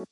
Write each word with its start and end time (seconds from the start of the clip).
Hei 0.00 0.06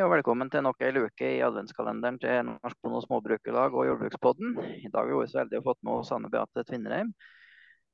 og 0.00 0.08
velkommen 0.14 0.48
til 0.48 0.64
nok 0.64 0.80
ei 0.80 0.94
luke 0.96 1.28
i 1.28 1.42
adventskalenderen 1.44 2.16
til 2.22 2.48
Norsk 2.48 2.78
Bonde- 2.80 3.02
og 3.02 3.04
Småbrukerlag 3.04 3.76
og 3.76 3.84
Jordbrukspodden. 3.90 4.56
I 4.80 4.88
dag 4.88 5.12
er 5.12 5.20
vi 5.20 5.28
så 5.28 5.42
heldige 5.42 5.60
å 5.60 5.66
fått 5.68 5.82
med 5.84 6.00
oss 6.00 6.16
Anne 6.16 6.32
Beate 6.32 6.64
Tvinnereim. 6.64 7.12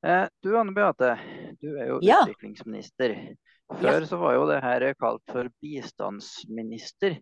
Eh, 0.06 0.28
du 0.38 0.54
Anne 0.54 0.70
Beate, 0.76 1.16
du 1.58 1.72
er 1.74 1.88
jo 1.96 1.98
Ja. 2.06 2.22
utviklingsminister. 2.22 3.34
Før 3.74 4.06
så 4.06 4.22
var 4.22 4.34
jo 4.38 4.46
det 4.46 4.62
her 4.62 4.94
kalt 4.94 5.26
for 5.26 5.50
bistandsminister. 5.60 7.18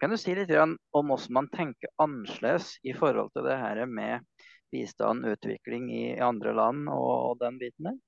Kan 0.00 0.12
du 0.12 0.18
si 0.20 0.34
litt 0.36 0.52
om 0.52 0.76
hvordan 0.92 1.34
man 1.36 1.48
tenker 1.52 1.90
annerledes 2.02 2.74
i 2.84 2.92
forhold 2.96 3.32
til 3.36 3.46
det 3.48 3.56
her 3.60 3.84
med 3.88 4.24
bistand, 4.72 5.24
utvikling 5.24 5.88
i 5.94 6.04
andre 6.20 6.52
land 6.56 6.90
og 6.92 7.38
den 7.40 7.56
biten 7.60 7.90
der? 7.90 7.98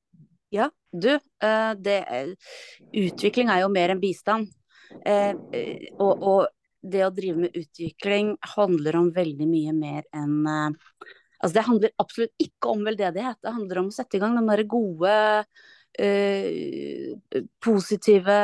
Ja, 0.51 0.66
du, 0.92 1.12
eh, 1.14 1.73
det, 1.78 2.01
utvikling 2.90 3.52
er 3.52 3.62
jo 3.62 3.70
mer 3.73 3.92
enn 3.95 4.02
bistand. 4.02 4.51
Eh, 5.06 5.32
eh, 5.54 5.87
og, 6.02 6.24
og 6.27 6.40
det 6.82 7.04
å 7.06 7.14
drive 7.14 7.46
med 7.46 7.56
utvikling 7.56 8.34
handler 8.56 8.98
om 8.98 9.10
veldig 9.15 9.48
mye 9.48 9.74
mer 9.76 10.06
enn 10.16 10.74
Altså 11.40 11.54
det 11.56 11.62
handler 11.65 11.92
absolutt 12.02 12.42
ikke 12.45 12.68
om 12.68 12.82
veldedighet, 12.84 13.38
det 13.40 13.52
handler 13.54 13.78
om 13.80 13.87
å 13.88 13.95
sette 13.95 14.18
i 14.18 14.20
gang 14.20 14.34
den 14.37 14.51
derre 14.51 14.66
gode 14.68 15.12
eh, 15.98 17.16
positive 17.62 18.36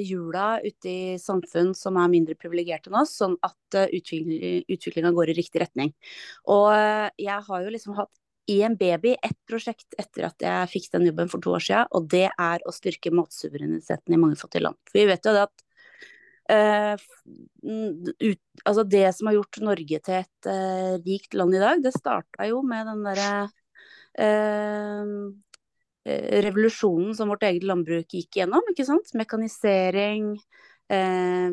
hjula 0.00 0.58
ute 0.64 0.90
i 0.90 1.16
samfunn 1.20 1.72
som 1.76 1.98
er 2.00 2.12
mindre 2.12 2.36
privilegerte 2.38 2.90
enn 2.90 3.00
oss, 3.02 3.16
sånn 3.20 3.36
at 3.44 3.78
uh, 3.78 3.86
utviklinga 3.90 5.12
går 5.14 5.32
i 5.32 5.38
riktig 5.38 5.64
retning. 5.64 5.94
Og 6.50 6.70
eh, 6.74 7.08
jeg 7.26 7.40
har 7.48 7.64
jo 7.64 7.74
liksom 7.74 7.98
hatt 7.98 8.12
én 8.50 8.76
baby, 8.76 9.14
ett 9.24 9.38
prosjekt 9.48 9.96
etter 9.96 10.28
at 10.28 10.42
jeg 10.44 10.72
fikk 10.72 10.90
den 10.92 11.06
jobben 11.08 11.30
for 11.32 11.40
to 11.44 11.54
år 11.56 11.64
siden, 11.64 11.92
og 11.96 12.08
det 12.12 12.26
er 12.28 12.64
å 12.68 12.74
styrke 12.76 13.12
matsuvereniteten 13.14 14.14
i 14.16 14.20
mange 14.20 14.36
fattige 14.40 14.66
land. 14.66 14.80
For 14.90 15.00
vi 15.00 15.08
vet 15.12 15.24
jo 15.24 15.36
det 15.36 15.46
at 15.48 15.64
Uh, 16.44 17.00
ut, 17.64 18.40
altså 18.68 18.82
det 18.84 19.06
som 19.16 19.30
har 19.30 19.38
gjort 19.38 19.58
Norge 19.64 19.98
til 20.04 20.16
et 20.18 20.48
uh, 20.50 20.98
rikt 21.00 21.32
land 21.32 21.56
i 21.56 21.62
dag, 21.62 21.80
det 21.80 21.94
starta 21.96 22.44
jo 22.50 22.58
med 22.68 22.84
den 22.84 23.00
derre 23.06 23.30
eh, 23.40 23.54
eh, 24.26 25.12
revolusjonen 26.04 27.14
som 27.16 27.30
vårt 27.32 27.46
eget 27.48 27.64
landbruk 27.64 28.12
gikk 28.12 28.40
gjennom, 28.40 28.66
ikke 28.72 28.84
sant? 28.84 29.12
Mekanisering. 29.16 30.34
Eh, 30.92 31.48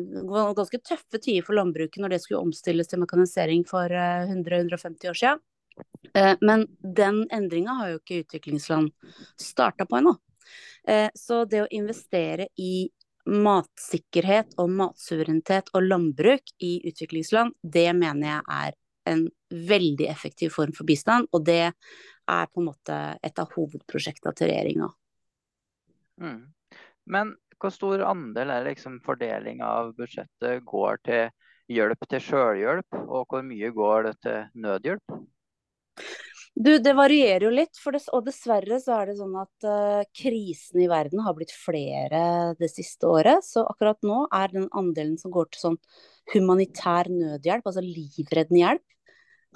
ganske 0.54 0.78
tøffe 0.84 1.16
tider 1.16 1.44
for 1.46 1.56
landbruket 1.56 2.02
når 2.02 2.12
det 2.12 2.20
skulle 2.20 2.42
omstilles 2.44 2.90
til 2.90 3.00
mekanisering 3.00 3.64
for 3.68 3.88
eh, 3.88 4.28
100-150 4.28 5.08
år 5.08 5.16
siden. 5.16 5.40
Eh, 6.14 6.34
men 6.40 6.66
den 6.82 7.24
endringa 7.32 7.78
har 7.78 7.94
jo 7.94 8.00
ikke 8.02 8.20
utviklingsland 8.26 8.92
starta 9.40 9.86
på 9.88 10.00
ennå. 10.02 10.16
Eh, 10.88 11.08
så 11.14 11.44
det 11.48 11.64
å 11.64 11.70
investere 11.72 12.50
i 12.60 12.90
matsikkerhet 13.22 14.56
og 14.58 14.70
matsuverenitet 14.74 15.70
og 15.72 15.86
landbruk 15.86 16.52
i 16.60 16.74
utviklingsland, 16.90 17.54
det 17.62 17.88
mener 17.94 18.28
jeg 18.28 18.42
er 18.50 18.78
en 19.12 19.26
veldig 19.50 20.08
effektiv 20.10 20.52
form 20.54 20.74
for 20.74 20.86
bistand, 20.86 21.28
og 21.32 21.46
det 21.46 21.72
er 22.30 22.50
på 22.50 22.62
en 22.62 22.68
måte 22.70 22.98
et 23.22 23.38
av 23.42 23.52
hovedprosjektene 23.56 24.34
til 24.38 24.50
regjeringa. 24.52 24.88
Mm. 26.22 26.42
Men 27.12 27.34
hvor 27.62 27.74
stor 27.74 28.02
andel 28.06 28.50
er 28.54 28.66
liksom 28.66 28.98
fordeling 29.06 29.62
av 29.66 29.92
budsjettet 29.98 30.64
går 30.66 31.02
til 31.06 31.28
hjelp 31.72 32.08
til 32.10 32.22
sjølhjelp, 32.22 32.98
og 33.06 33.30
hvor 33.30 33.44
mye 33.46 33.70
går 33.74 34.08
det 34.08 34.16
til 34.24 34.64
nødhjelp? 34.64 35.20
Du, 36.52 36.74
det 36.84 36.92
varierer 36.92 37.46
jo 37.46 37.50
litt, 37.54 37.78
dess 37.94 38.10
og 38.12 38.26
dessverre 38.26 38.76
så 38.82 38.98
er 38.98 39.08
det 39.08 39.14
sånn 39.16 39.36
at 39.40 39.64
uh, 39.64 40.02
krisene 40.12 40.84
i 40.84 40.90
verden 40.90 41.22
har 41.24 41.32
blitt 41.38 41.54
flere 41.56 42.52
det 42.58 42.68
siste 42.68 43.08
året. 43.08 43.40
Så 43.46 43.64
akkurat 43.64 44.02
nå 44.04 44.26
er 44.28 44.52
den 44.52 44.68
andelen 44.76 45.16
som 45.20 45.32
går 45.32 45.48
til 45.48 45.62
sånn 45.62 45.78
humanitær 46.34 47.08
nødhjelp, 47.08 47.64
altså 47.64 47.84
livreddende 47.86 48.60
hjelp, 48.60 48.84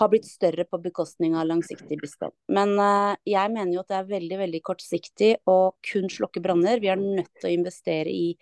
har 0.00 0.10
blitt 0.12 0.28
større 0.28 0.66
på 0.68 0.80
bekostning 0.82 1.36
av 1.38 1.46
langsiktig 1.48 1.98
bistand. 2.00 2.34
Men 2.52 2.74
uh, 2.80 3.14
jeg 3.28 3.52
mener 3.54 3.74
jo 3.74 3.84
at 3.84 3.92
det 3.92 4.00
er 4.00 4.10
veldig, 4.10 4.40
veldig 4.42 4.60
kortsiktig 4.66 5.30
å 5.48 5.58
kun 5.90 6.10
slokke 6.12 6.42
branner. 6.44 6.82
Vi 6.82 6.92
er 6.92 7.00
nødt 7.00 7.32
til 7.40 7.50
å 7.50 7.54
investere 7.54 8.12
i 8.12 8.34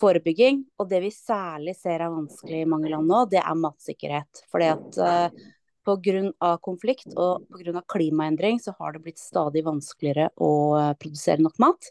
forebygging. 0.00 0.62
Og 0.80 0.90
det 0.90 1.02
vi 1.04 1.14
særlig 1.14 1.76
ser 1.78 2.04
er 2.04 2.12
vanskelig 2.12 2.62
i 2.62 2.68
mange 2.68 2.92
land 2.92 3.08
nå, 3.08 3.24
det 3.32 3.40
er 3.42 3.58
matsikkerhet. 3.58 4.46
Fordi 4.52 4.70
at 4.74 5.02
uh, 5.02 5.50
Pga. 5.82 6.58
konflikt 6.62 7.10
og 7.18 7.48
pga. 7.50 7.82
klimaendring 7.90 8.60
så 8.62 8.74
har 8.78 8.92
det 8.92 9.02
blitt 9.02 9.18
stadig 9.18 9.64
vanskeligere 9.66 10.28
å 10.38 10.52
eh, 10.78 10.92
produsere 10.94 11.42
nok 11.42 11.58
mat. 11.58 11.90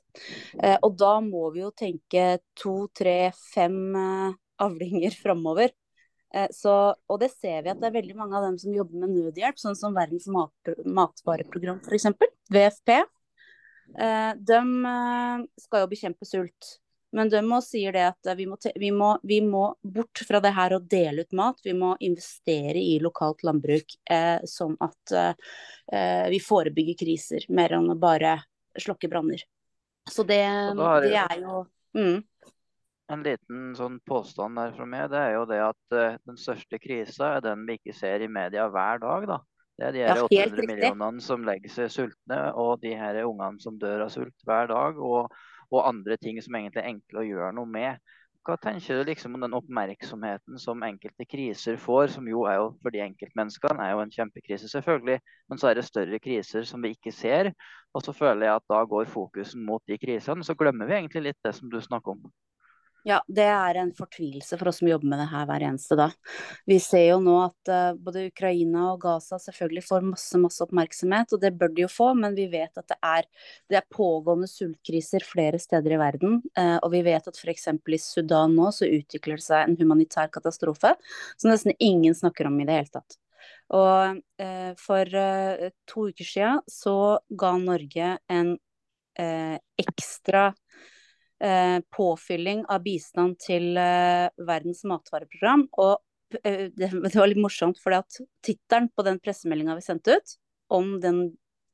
Eh, 0.64 0.78
og 0.80 0.96
da 0.96 1.18
må 1.20 1.50
vi 1.52 1.60
jo 1.60 1.74
tenke 1.76 2.40
to, 2.56 2.88
tre, 2.96 3.34
fem 3.36 3.96
eh, 3.96 4.38
avlinger 4.64 5.18
framover. 5.20 5.74
Eh, 6.34 6.48
så, 6.56 6.76
og 6.96 7.20
det 7.22 7.32
ser 7.34 7.66
vi 7.66 7.72
at 7.74 7.80
det 7.82 7.90
er 7.90 7.98
veldig 7.98 8.18
mange 8.20 8.38
av 8.38 8.46
dem 8.48 8.60
som 8.62 8.76
jobber 8.76 9.04
med 9.04 9.16
nødhjelp, 9.16 9.60
sånn 9.60 9.78
som 9.78 9.96
Verdens 9.96 10.30
mat, 10.32 10.76
matvareprogram 10.86 11.82
f.eks., 11.84 12.08
VFP. 12.52 12.94
Eh, 14.00 14.32
de 14.40 14.62
eh, 14.94 15.44
skal 15.66 15.84
jo 15.84 15.92
bekjempe 15.92 16.28
sult. 16.28 16.78
Men 17.12 17.28
de 17.28 17.42
må 17.44 17.58
sier 17.60 17.92
det 17.92 18.06
at 18.08 18.30
vi 18.40 18.46
må, 18.48 18.56
vi, 18.80 18.92
må, 18.96 19.10
vi 19.28 19.42
må, 19.44 19.66
bort 19.84 20.22
fra 20.24 20.40
det 20.44 20.54
her 20.56 20.78
å 20.78 20.80
dele 20.80 21.26
ut 21.26 21.36
mat. 21.36 21.60
Vi 21.64 21.74
må 21.76 21.98
investere 22.00 22.80
i 22.80 22.96
lokalt 23.04 23.44
landbruk, 23.44 23.98
eh, 24.08 24.40
sånn 24.48 24.78
at 24.80 25.16
eh, 25.20 26.30
vi 26.32 26.40
forebygger 26.40 27.02
kriser, 27.04 27.50
mer 27.52 27.76
enn 27.76 27.92
å 27.92 28.00
bare 28.00 28.38
slokke 28.80 29.12
branner. 29.12 29.44
Så 30.08 30.24
det, 30.24 30.40
det 31.04 31.18
er 31.20 31.36
jo 31.44 31.66
mm. 32.00 32.22
En 33.12 33.24
liten 33.26 33.72
sånn 33.76 34.00
påstand 34.08 34.60
der 34.60 34.76
fra 34.76 34.88
meg, 34.88 35.10
det 35.12 35.20
er 35.20 35.34
jo 35.36 35.46
det 35.50 35.62
at 35.66 35.96
uh, 35.98 36.20
den 36.30 36.38
største 36.40 36.80
krisa 36.80 37.36
er 37.38 37.46
den 37.46 37.66
vi 37.68 37.76
ikke 37.80 37.96
ser 37.98 38.24
i 38.24 38.32
media 38.32 38.70
hver 38.72 39.02
dag. 39.04 39.28
da. 39.28 39.40
Det 39.80 39.88
er 39.88 39.96
de 39.96 40.04
her 40.06 40.20
ja, 40.22 40.28
800 40.28 40.68
millionene 40.70 41.24
som 41.24 41.44
legger 41.48 41.74
seg 41.74 41.92
sultne, 41.92 42.42
og 42.60 42.80
de 42.84 42.94
her 42.96 43.24
ungene 43.26 43.60
som 43.64 43.80
dør 43.82 44.06
av 44.06 44.14
sult 44.14 44.48
hver 44.48 44.70
dag. 44.72 45.00
og 45.02 45.32
og 45.72 45.88
andre 45.88 46.18
ting 46.20 46.42
som 46.44 46.56
egentlig 46.58 46.84
er 46.84 46.92
enkle 46.92 47.22
å 47.22 47.28
gjøre 47.28 47.54
noe 47.56 47.70
med. 47.70 48.12
Hva 48.42 48.56
tenker 48.58 48.98
du 48.98 49.06
liksom 49.12 49.36
om 49.38 49.44
den 49.46 49.54
oppmerksomheten 49.54 50.58
som 50.60 50.82
enkelte 50.84 51.28
kriser 51.30 51.78
får, 51.80 52.08
som 52.16 52.26
jo 52.28 52.42
er 52.50 52.58
jo 52.58 52.72
for 52.82 52.94
de 52.94 53.04
enkeltmenneskene 53.06 53.86
er 53.86 53.94
jo 53.94 54.02
en 54.02 54.14
kjempekrise, 54.16 54.70
selvfølgelig, 54.72 55.20
men 55.52 55.62
så 55.62 55.70
er 55.70 55.78
det 55.78 55.86
større 55.86 56.20
kriser 56.20 56.66
som 56.68 56.82
vi 56.82 56.96
ikke 56.96 57.14
ser. 57.14 57.52
Og 57.94 58.04
så 58.06 58.16
føler 58.18 58.48
jeg 58.48 58.56
at 58.58 58.74
da 58.74 58.82
går 58.90 59.12
fokusen 59.14 59.62
mot 59.68 59.84
de 59.88 60.00
krisene, 60.02 60.44
så 60.44 60.58
glemmer 60.58 60.90
vi 60.90 60.98
egentlig 60.98 61.30
litt 61.30 61.46
det 61.46 61.54
som 61.56 61.70
du 61.70 61.78
snakker 61.86 62.18
om. 62.18 62.26
Ja, 63.04 63.18
det 63.26 63.48
er 63.50 63.78
en 63.82 63.90
fortvilelse 63.98 64.58
for 64.60 64.70
oss 64.70 64.78
som 64.78 64.90
jobber 64.92 65.10
med 65.10 65.18
det 65.24 65.32
her 65.32 65.46
hver 65.50 65.64
eneste 65.66 65.96
dag. 65.98 66.12
Vi 66.70 66.76
ser 66.84 67.08
jo 67.08 67.16
nå 67.26 67.34
at 67.48 67.72
uh, 67.74 67.96
både 67.98 68.28
Ukraina 68.30 68.92
og 68.92 69.00
Gaza 69.02 69.40
selvfølgelig 69.42 69.84
får 69.88 70.06
masse 70.06 70.42
masse 70.42 70.62
oppmerksomhet, 70.62 71.34
og 71.34 71.42
det 71.42 71.54
bør 71.58 71.74
de 71.74 71.86
jo 71.88 71.90
få, 71.90 72.12
men 72.20 72.38
vi 72.38 72.46
vet 72.52 72.78
at 72.78 72.94
det 72.94 73.00
er, 73.02 73.26
det 73.74 73.80
er 73.80 73.88
pågående 73.98 74.50
sultkriser 74.52 75.26
flere 75.26 75.58
steder 75.62 75.98
i 75.98 76.00
verden. 76.02 76.38
Uh, 76.54 76.78
og 76.78 76.92
vi 76.94 77.02
vet 77.10 77.32
at 77.32 77.42
f.eks. 77.42 77.68
i 77.74 78.02
Sudan 78.04 78.54
nå 78.60 78.70
så 78.76 78.86
utvikler 78.86 79.42
det 79.42 79.48
seg 79.48 79.66
en 79.66 79.80
humanitær 79.82 80.30
katastrofe 80.34 80.94
som 81.42 81.50
nesten 81.50 81.74
ingen 81.82 82.14
snakker 82.18 82.52
om 82.52 82.62
i 82.62 82.70
det 82.70 82.78
hele 82.84 82.98
tatt. 83.00 83.18
Og 83.74 84.22
uh, 84.22 84.72
for 84.78 85.22
to 85.90 86.12
uker 86.12 86.34
siden 86.36 86.62
så 86.70 87.00
ga 87.34 87.56
Norge 87.58 88.18
en 88.30 88.60
ekstra 89.82 90.52
påfylling 91.96 92.64
av 92.70 92.84
bistand 92.86 93.40
til 93.42 93.78
eh, 93.80 94.30
Verdens 94.48 94.84
matvareprogram. 94.88 95.66
Og 95.82 96.42
eh, 96.44 96.68
det, 96.76 96.92
var 96.94 97.30
litt 97.30 97.42
morsomt, 97.42 97.82
for 97.82 97.98
tittelen 98.46 98.92
på 98.94 99.06
den 99.08 99.20
pressemeldinga 99.24 99.78
vi 99.80 99.86
sendte 99.86 100.20
ut 100.20 100.36
om 100.72 100.94
den, 101.04 101.24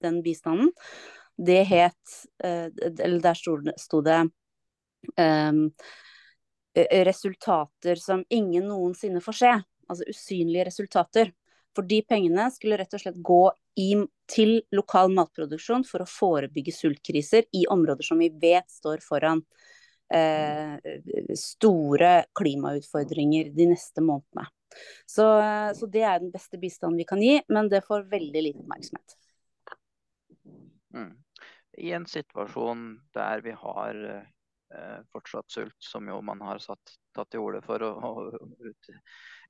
den 0.04 0.22
bistanden, 0.26 0.72
det 1.38 1.68
het 1.70 2.14
Eller 2.42 3.20
der 3.22 3.38
sto 3.78 4.00
det 4.02 4.16
um, 5.22 5.60
resultater 7.06 8.00
som 8.02 8.24
ingen 8.34 8.66
noensinne 8.72 9.22
får 9.22 9.38
se. 9.38 9.52
Altså 9.86 10.08
usynlige 10.10 10.66
resultater. 10.66 11.30
For 11.78 11.86
de 11.86 12.02
pengene 12.02 12.48
skulle 12.56 12.80
rett 12.82 12.98
og 12.98 13.04
slett 13.04 13.22
gå 13.22 13.44
i, 13.78 13.92
til 14.30 14.60
lokal 14.76 15.12
matproduksjon 15.14 15.86
for 15.88 16.04
å 16.04 16.10
forebygge 16.10 16.74
sultkriser 16.76 17.48
i 17.56 17.66
områder 17.72 18.08
som 18.08 18.22
vi 18.22 18.30
vet 18.42 18.68
står 18.72 19.04
foran 19.06 19.44
eh, 20.14 20.78
store 21.38 22.14
klimautfordringer 22.38 23.54
de 23.56 23.70
neste 23.74 24.04
månedene. 24.04 24.48
Så, 25.08 25.26
så, 25.78 25.88
det 25.90 26.04
er 26.04 26.20
den 26.20 26.34
beste 26.34 26.60
bistanden 26.60 27.00
vi 27.00 27.08
kan 27.08 27.22
gi, 27.24 27.38
men 27.54 27.70
det 27.72 27.86
får 27.86 28.10
veldig 28.12 28.44
lite 28.44 28.64
oppmerksomhet. 28.66 29.16
Mm. 30.98 31.14
I 31.78 31.94
en 31.94 32.08
situasjon 32.10 32.84
der 33.16 33.44
vi 33.46 33.54
har 33.56 34.02
eh, 34.12 35.00
fortsatt 35.14 35.52
sult, 35.54 35.78
som 35.80 36.10
jo 36.10 36.20
man 36.26 36.42
har 36.46 36.60
satt 36.64 36.98
tatt 37.18 37.30
til 37.34 37.44
orde 37.44 37.62
for 37.66 37.84
å, 37.84 37.90
å 37.92 38.12
ut, 38.68 38.90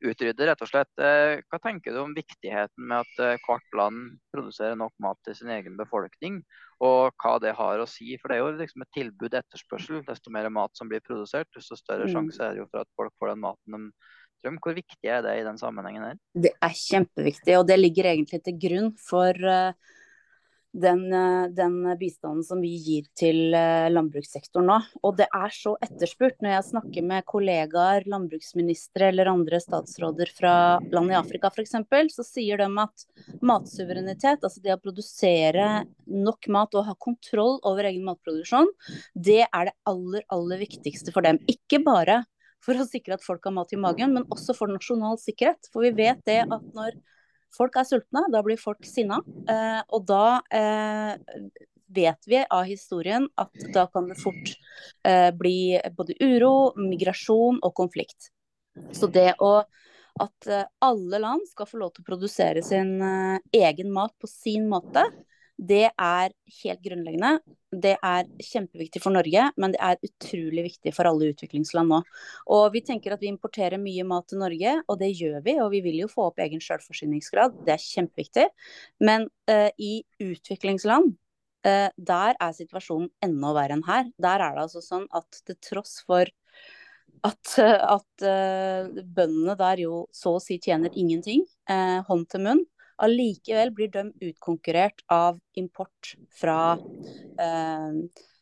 utrydde, 0.07 0.47
rett 0.49 0.63
og 0.63 0.69
slett. 0.69 0.91
Eh, 1.01 1.39
hva 1.47 1.59
tenker 1.63 1.93
du 1.95 2.01
om 2.03 2.13
viktigheten 2.17 2.87
med 2.89 3.03
at 3.05 3.23
eh, 3.23 3.41
hvert 3.45 3.77
land 3.77 4.17
produserer 4.33 4.77
nok 4.79 4.93
mat 5.03 5.19
til 5.27 5.37
sin 5.37 5.51
egen 5.53 5.77
befolkning, 5.79 6.39
og 6.83 7.17
hva 7.21 7.35
det 7.43 7.55
har 7.57 7.81
å 7.81 7.89
si? 7.89 8.13
For 8.21 8.31
det 8.31 8.37
er 8.37 8.43
jo 8.43 8.53
liksom 8.61 8.85
et 8.85 8.93
tilbud-etterspørsel. 8.99 10.05
Desto 10.07 10.33
mer 10.33 10.49
mat 10.53 10.73
som 10.77 10.89
blir 10.91 11.03
produsert, 11.05 11.49
desto 11.55 11.79
større 11.79 12.07
mm. 12.07 12.13
sjanse 12.15 12.41
er 12.45 12.55
det 12.55 12.63
jo 12.63 12.71
for 12.71 12.85
at 12.85 12.95
folk 12.99 13.13
får 13.17 13.33
den 13.33 13.43
maten 13.43 13.77
de 13.77 13.83
trenger. 14.43 14.63
Hvor 14.63 14.77
viktig 14.77 15.11
er 15.11 15.21
det 15.25 15.37
i 15.39 15.45
den 15.47 15.61
sammenhengen 15.61 16.09
her? 16.11 16.17
Det 16.37 16.53
er 16.53 16.81
kjempeviktig, 16.81 17.59
og 17.59 17.69
det 17.69 17.79
ligger 17.81 18.13
egentlig 18.13 18.43
til 18.45 18.59
grunn 18.67 18.91
for 19.01 19.47
uh 19.57 19.93
den, 20.77 21.13
eh, 21.13 21.47
den, 21.49 21.97
bistanden 21.99 22.43
som 22.43 22.61
vi 22.61 22.73
gir 22.77 23.07
til 23.17 23.55
eh, 23.55 23.87
landbrukssektoren 23.91 24.69
nå. 24.69 24.77
Og 25.07 25.17
det 25.19 25.27
er 25.33 25.53
så 25.53 25.75
etterspurt. 25.83 26.37
Når 26.43 26.53
jeg 26.53 26.67
snakker 26.69 27.07
med 27.07 27.25
kollegaer, 27.29 28.07
landbruksministre 28.09 29.09
eller 29.11 29.31
andre 29.31 29.59
statsråder 29.63 30.31
fra 30.37 30.53
land 30.93 31.13
i 31.13 31.17
Afrika 31.19 31.51
f.eks., 31.51 31.75
så 32.13 32.25
sier 32.25 32.61
de 32.61 32.69
at 32.83 33.07
matsuverenitet, 33.41 34.43
altså 34.43 34.63
det 34.63 34.75
å 34.75 34.81
produsere 34.81 35.67
nok 36.05 36.49
mat 36.53 36.77
og 36.77 36.87
ha 36.87 36.95
kontroll 37.01 37.57
over 37.67 37.89
egen 37.89 38.05
matproduksjon, 38.07 38.69
det 39.13 39.43
er 39.47 39.69
det 39.69 39.77
aller, 39.89 40.25
aller 40.33 40.63
viktigste 40.63 41.13
for 41.15 41.25
dem. 41.25 41.41
Ikke 41.51 41.81
bare 41.83 42.23
for 42.63 42.77
å 42.77 42.87
sikre 42.87 43.17
at 43.17 43.25
folk 43.25 43.45
har 43.47 43.55
mat 43.55 43.73
i 43.73 43.79
magen, 43.79 44.13
men 44.15 44.25
også 44.33 44.55
for 44.57 44.71
nasjonal 44.71 45.19
sikkerhet. 45.21 45.69
For 45.73 45.85
vi 45.85 45.93
vet 45.97 46.23
det 46.27 46.41
at 46.45 46.73
når 46.75 46.97
Folk 47.55 47.77
er 47.79 47.87
sultne, 47.87 48.25
da 48.33 48.43
blir 48.45 48.59
folk 48.59 48.85
sinna. 48.87 49.21
Eh, 49.49 49.81
og 49.95 50.05
da 50.09 50.39
eh, 50.53 51.13
vet 51.97 52.27
vi 52.27 52.41
av 52.43 52.65
historien 52.67 53.27
at 53.39 53.67
da 53.73 53.87
kan 53.91 54.09
det 54.09 54.19
fort 54.19 54.53
eh, 55.07 55.29
bli 55.35 55.77
både 55.97 56.17
uro, 56.21 56.73
migrasjon 56.79 57.61
og 57.63 57.75
konflikt. 57.77 58.31
Så 58.93 59.09
det 59.09 59.31
å 59.43 59.61
at 60.21 60.49
eh, 60.49 60.65
alle 60.83 61.19
land 61.21 61.47
skal 61.49 61.69
få 61.69 61.79
lov 61.81 61.93
til 61.93 62.03
å 62.03 62.09
produsere 62.09 62.63
sin 62.65 62.97
eh, 63.03 63.39
egen 63.63 63.91
mat 63.93 64.13
på 64.19 64.29
sin 64.29 64.67
måte, 64.69 65.05
det 65.57 65.89
er 65.89 66.33
helt 66.61 66.81
grunnleggende. 66.85 67.39
Det 67.73 67.95
er 68.05 68.27
kjempeviktig 68.45 69.01
for 69.01 69.15
Norge, 69.15 69.47
men 69.57 69.73
det 69.73 69.79
er 69.81 69.97
utrolig 70.05 70.67
viktig 70.69 70.93
for 70.95 71.09
alle 71.09 71.31
utviklingsland 71.33 71.89
nå. 71.91 72.01
Og 72.53 72.65
vi 72.75 72.83
tenker 72.85 73.15
at 73.15 73.23
vi 73.23 73.31
importerer 73.31 73.81
mye 73.81 74.05
mat 74.07 74.27
til 74.29 74.41
Norge, 74.43 74.75
og 74.85 74.99
det 75.01 75.11
gjør 75.17 75.41
vi. 75.45 75.57
Og 75.63 75.71
vi 75.73 75.81
vil 75.85 76.03
jo 76.03 76.11
få 76.11 76.29
opp 76.29 76.43
egen 76.45 76.61
selvforsyningsgrad, 76.63 77.57
det 77.65 77.73
er 77.73 77.85
kjempeviktig. 77.87 78.47
Men 79.01 79.27
uh, 79.49 79.69
i 79.81 80.03
utviklingsland, 80.21 81.15
uh, 81.65 81.89
der 81.97 82.37
er 82.37 82.57
situasjonen 82.57 83.09
enda 83.25 83.53
verre 83.57 83.79
enn 83.79 83.85
her. 83.89 84.13
Der 84.21 84.45
er 84.45 84.53
det 84.53 84.67
altså 84.67 84.85
sånn 84.85 85.09
at 85.17 85.41
til 85.41 85.57
tross 85.71 85.99
for 86.05 86.29
at, 87.25 87.57
at 87.57 88.29
uh, 88.29 88.93
bøndene 89.01 89.57
der 89.57 89.81
jo 89.87 90.05
så 90.13 90.37
å 90.37 90.43
si 90.43 90.61
tjener 90.61 90.93
ingenting, 90.93 91.47
hånd 91.67 92.29
til 92.31 92.45
munn, 92.45 92.67
allikevel 93.03 93.71
blir 93.75 93.91
de 93.93 94.09
utkonkurrert 94.29 95.03
av 95.13 95.39
import 95.59 96.15
fra 96.33 96.59
eh, 97.41 98.01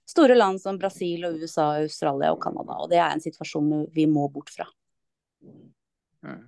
store 0.10 0.38
land 0.38 0.62
som 0.62 0.80
Brasil 0.80 1.28
og 1.28 1.40
USA, 1.42 1.72
Australia 1.82 2.34
og 2.34 2.42
Canada. 2.44 2.80
Og 2.82 2.92
det 2.92 3.02
er 3.02 3.12
en 3.12 3.24
situasjon 3.24 3.88
vi 3.96 4.08
må 4.10 4.28
bort 4.32 4.52
fra. 4.54 4.68
Mm. 6.26 6.46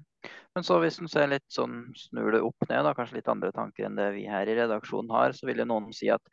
Men 0.58 0.66
så 0.66 0.80
hvis 0.82 0.96
en 0.98 1.10
ser 1.12 1.28
litt 1.30 1.46
sånn, 1.54 1.92
snur 1.94 2.32
det 2.34 2.40
opp 2.42 2.64
ned, 2.66 2.80
da, 2.82 2.96
kanskje 2.98 3.20
litt 3.20 3.28
andre 3.30 3.52
tanker 3.54 3.86
enn 3.86 4.00
det 4.00 4.08
vi 4.16 4.24
her 4.26 4.50
i 4.50 4.56
redaksjonen 4.58 5.12
har, 5.14 5.36
så 5.38 5.46
vil 5.46 5.62
jo 5.62 5.68
noen 5.70 5.92
si 5.94 6.10
at 6.10 6.24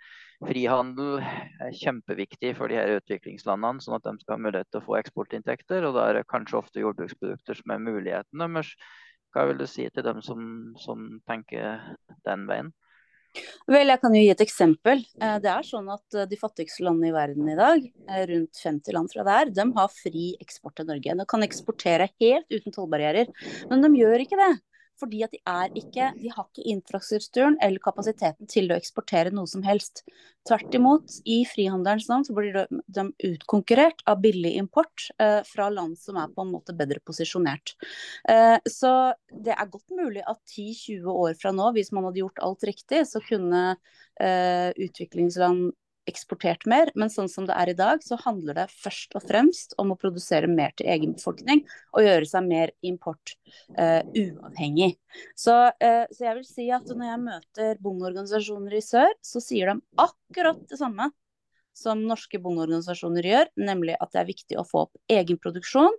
frihandel 0.40 1.18
er 1.20 1.76
kjempeviktig 1.76 2.54
for 2.56 2.72
de 2.72 2.78
her 2.78 2.94
utviklingslandene, 2.96 3.84
sånn 3.84 3.98
at 3.98 4.06
de 4.06 4.14
skal 4.22 4.38
ha 4.38 4.44
mulighet 4.46 4.70
til 4.72 4.80
å 4.80 4.86
få 4.86 4.96
eksportinntekter. 5.02 5.84
Og 5.84 5.98
da 5.98 6.06
er 6.08 6.18
det 6.18 6.30
kanskje 6.32 6.56
ofte 6.62 6.80
jordbruksprodukter 6.80 7.60
som 7.60 7.76
er 7.76 7.84
mulighetene, 7.84 8.48
deres. 8.48 8.72
Hva 9.34 9.48
vil 9.50 9.58
du 9.58 9.66
si 9.66 9.88
til 9.90 10.06
dem 10.06 10.22
som, 10.22 10.40
som 10.78 11.06
tenker 11.26 11.80
den 12.26 12.46
veien? 12.50 12.72
Vel, 13.66 13.90
Jeg 13.90 13.98
kan 13.98 14.14
jo 14.14 14.20
gi 14.22 14.30
et 14.30 14.42
eksempel. 14.44 15.00
Eh, 15.18 15.38
det 15.42 15.50
er 15.50 15.66
sånn 15.66 15.88
at 15.90 16.16
eh, 16.16 16.28
De 16.30 16.38
fattigste 16.38 16.84
landene 16.86 17.10
i 17.10 17.14
verden 17.16 17.48
i 17.50 17.56
dag, 17.58 17.88
eh, 18.06 18.22
rundt 18.30 18.60
50 18.62 18.94
land 18.94 19.10
fra 19.10 19.24
der, 19.26 19.50
de 19.56 19.64
har 19.78 19.90
fri 19.90 20.28
eksport 20.42 20.76
til 20.78 20.86
Norge. 20.90 21.16
De 21.18 21.26
kan 21.30 21.46
eksportere 21.46 22.08
helt 22.22 22.46
uten 22.54 22.74
tollbarrierer. 22.74 23.32
Men 23.72 23.82
de 23.82 23.90
gjør 23.98 24.22
ikke 24.22 24.38
det. 24.38 24.52
Fordi 25.00 25.24
at 25.26 25.32
de 25.34 25.40
er 25.48 25.72
ikke 25.78 26.10
De 26.20 26.30
har 26.30 26.46
ikke 26.46 26.66
infrastrukturen 26.70 27.56
eller 27.64 27.82
kapasiteten 27.82 28.48
til 28.50 28.70
å 28.70 28.78
eksportere 28.78 29.32
noe 29.34 29.50
som 29.50 29.64
helst. 29.66 30.04
Tvert 30.46 30.76
imot, 30.76 31.16
i 31.24 31.40
frihandelens 31.48 32.06
navn 32.10 32.26
så 32.26 32.34
blir 32.36 32.54
de, 32.68 33.04
utkonkurrert 33.30 34.04
av 34.10 34.20
billig 34.24 34.54
import 34.60 35.08
eh, 35.18 35.40
fra 35.48 35.70
land 35.72 35.96
som 35.98 36.18
er 36.20 36.32
på 36.34 36.44
en 36.44 36.52
måte 36.52 36.76
bedre 36.76 37.00
posisjonert. 37.04 37.74
Eh, 38.28 38.58
så 38.68 39.14
det 39.32 39.56
er 39.56 39.72
godt 39.72 39.94
mulig 39.96 40.22
at 40.22 40.40
10-20 40.52 41.08
år 41.14 41.38
fra 41.40 41.54
nå, 41.56 41.70
hvis 41.76 41.94
man 41.96 42.08
hadde 42.08 42.22
gjort 42.22 42.44
alt 42.44 42.68
riktig, 42.68 43.06
så 43.08 43.22
kunne 43.24 43.64
eh, 44.20 44.70
utviklingsland 44.84 45.72
eksportert 46.10 46.66
mer, 46.70 46.90
men 46.98 47.10
sånn 47.12 47.30
som 47.30 47.46
det 47.48 47.56
er 47.56 47.72
i 47.72 47.76
dag, 47.78 48.02
så 48.04 48.18
handler 48.20 48.58
det 48.58 48.66
først 48.72 49.16
og 49.18 49.24
fremst 49.26 49.74
om 49.80 49.92
å 49.94 49.98
produsere 50.00 50.50
mer 50.50 50.74
til 50.78 50.90
egen 50.92 51.16
befolkning 51.16 51.64
og 51.94 52.04
gjøre 52.04 52.28
seg 52.28 52.46
mer 52.46 52.72
import 52.84 53.34
uh, 53.78 54.02
uavhengig. 54.04 54.94
Så, 55.38 55.54
uh, 55.72 56.04
så, 56.10 56.20
jeg 56.26 56.38
vil 56.40 56.46
si 56.48 56.68
at 56.74 56.88
når 56.90 57.10
jeg 57.10 57.24
møter 57.24 57.82
bondeorganisasjoner 57.84 58.78
i 58.78 58.84
sør, 58.84 59.12
så 59.24 59.42
sier 59.42 59.72
de 59.72 60.04
akkurat 60.04 60.60
det 60.70 60.80
samme 60.80 61.10
som 61.74 62.04
norske 62.06 62.38
bondeorganisasjoner 62.38 63.26
gjør, 63.26 63.50
nemlig 63.58 63.96
at 63.98 64.12
det 64.14 64.22
er 64.22 64.30
viktig 64.30 64.58
å 64.60 64.66
få 64.68 64.84
opp 64.86 65.00
egen 65.10 65.40
produksjon 65.42 65.96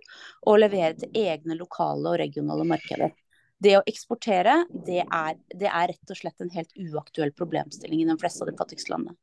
og 0.48 0.60
levere 0.62 0.94
til 1.02 1.20
egne 1.26 1.58
lokale 1.58 2.14
og 2.14 2.20
regionale 2.22 2.64
markeder. 2.68 3.12
Det 3.60 3.76
å 3.78 3.84
eksportere, 3.88 4.62
det 4.86 5.02
er, 5.04 5.36
det 5.52 5.68
er 5.68 5.92
rett 5.92 6.12
og 6.12 6.18
slett 6.18 6.42
en 6.44 6.52
helt 6.52 6.72
uaktuell 6.76 7.32
problemstilling 7.36 8.02
i 8.02 8.08
de 8.08 8.16
fleste 8.20 8.44
av 8.44 8.50
de 8.50 8.56
fattigste 8.58 8.92
landene. 8.92 9.16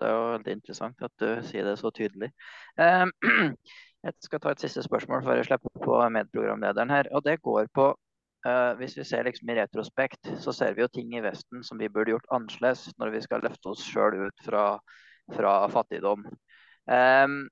Det 0.00 0.08
er 0.08 0.16
jo 0.16 0.28
veldig 0.34 0.56
interessant 0.56 1.06
at 1.06 1.14
du 1.20 1.28
sier 1.46 1.66
det 1.68 1.76
så 1.80 1.92
tydelig. 1.94 2.30
Ehm, 2.80 3.12
jeg 4.06 4.16
skal 4.24 4.40
ta 4.40 4.54
et 4.54 4.62
siste 4.64 4.84
spørsmål 4.86 5.24
før 5.26 5.40
jeg 5.40 5.50
slipper 5.50 5.82
på 5.84 5.98
medprogramlederen 6.16 6.92
her. 6.92 7.10
og 7.12 7.26
det 7.26 7.42
går 7.44 7.68
på 7.74 7.92
Uh, 8.40 8.72
hvis 8.78 8.94
vi 8.96 9.04
ser 9.04 9.26
liksom 9.26 9.50
i 9.52 9.54
retrospekt, 9.58 10.30
så 10.40 10.52
ser 10.56 10.72
vi 10.72 10.80
jo 10.80 10.88
ting 10.88 11.10
i 11.12 11.20
Vesten 11.20 11.60
som 11.66 11.76
vi 11.76 11.90
burde 11.92 12.14
gjort 12.14 12.30
annerledes 12.32 12.86
når 12.96 13.12
vi 13.12 13.20
skal 13.20 13.42
løfte 13.44 13.68
oss 13.74 13.82
sjøl 13.84 14.16
ut 14.16 14.44
fra, 14.46 14.62
fra 15.36 15.50
fattigdom. 15.68 16.24
Um, 16.88 17.42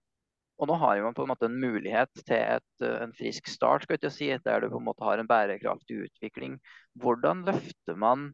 og 0.58 0.70
nå 0.70 0.78
har 0.80 1.02
man 1.04 1.14
på 1.14 1.26
en 1.26 1.30
måte 1.30 1.46
en 1.46 1.58
mulighet 1.60 2.22
til 2.24 2.40
et, 2.40 2.86
en 2.88 3.12
frisk 3.14 3.50
start, 3.52 3.84
skal 3.84 4.00
jeg 4.00 4.14
si, 4.14 4.30
der 4.46 4.64
du 4.64 4.70
på 4.72 4.80
en 4.80 4.88
måte 4.88 5.04
har 5.04 5.20
en 5.20 5.28
bærekraftig 5.28 6.00
utvikling. 6.08 6.56
Hvordan 6.98 7.44
løfter 7.46 8.00
man 8.00 8.30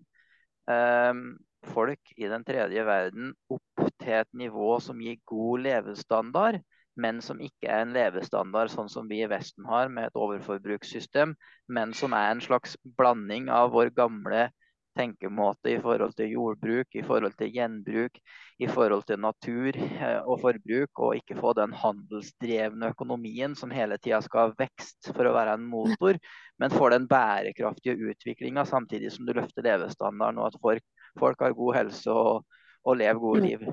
um, 0.70 1.26
folk 1.72 2.14
i 2.16 2.28
den 2.30 2.44
tredje 2.46 2.84
verden 2.86 3.32
opp 3.52 3.88
til 4.00 4.16
et 4.20 4.30
nivå 4.36 4.78
som 4.84 5.00
gir 5.02 5.20
god 5.30 5.64
levestandard, 5.66 6.60
men 6.96 7.20
som 7.24 7.40
ikke 7.42 7.68
er 7.68 7.84
en 7.84 7.94
levestandard 7.94 8.70
sånn 8.70 8.90
som 8.90 9.08
vi 9.10 9.22
i 9.24 9.30
Vesten 9.30 9.66
har, 9.66 9.88
med 9.90 10.10
et 10.10 10.18
overforbrukssystem, 10.18 11.34
men 11.66 11.94
som 11.96 12.14
er 12.14 12.30
en 12.30 12.44
slags 12.44 12.76
blanding 12.98 13.50
av 13.52 13.72
vår 13.74 13.90
gamle 13.96 14.48
tenkemåte 14.94 15.72
i 15.72 15.78
forhold 15.82 16.14
til 16.14 16.30
jordbruk, 16.30 16.88
i 16.94 17.02
forhold 17.02 17.34
til 17.38 17.50
gjenbruk, 17.54 18.18
i 18.62 18.68
forhold 18.70 19.02
til 19.08 19.20
natur 19.22 19.74
eh, 19.74 20.20
og 20.22 20.40
forbruk, 20.44 21.02
og 21.02 21.18
ikke 21.18 21.38
få 21.40 21.54
den 21.58 21.74
handelsdrevne 21.74 22.92
økonomien 22.94 23.56
som 23.58 23.74
hele 23.74 23.98
tida 23.98 24.20
skal 24.24 24.48
ha 24.48 24.58
vekst 24.64 25.10
for 25.10 25.26
å 25.26 25.34
være 25.34 25.56
en 25.58 25.66
motor, 25.70 26.20
men 26.62 26.74
får 26.74 26.94
den 26.94 27.08
bærekraftige 27.10 27.98
utviklinga 28.12 28.66
samtidig 28.70 29.10
som 29.14 29.26
du 29.26 29.34
løfter 29.34 29.66
levestandarden, 29.66 30.38
og 30.38 30.52
at 30.52 30.60
folk 30.62 31.03
folk 31.18 31.42
har 31.44 31.56
god 31.56 31.76
helse 31.78 32.12
og, 32.12 32.62
og 32.84 32.96
lever 33.00 33.20
gode 33.22 33.42
mm. 33.42 33.48
liv. 33.48 33.66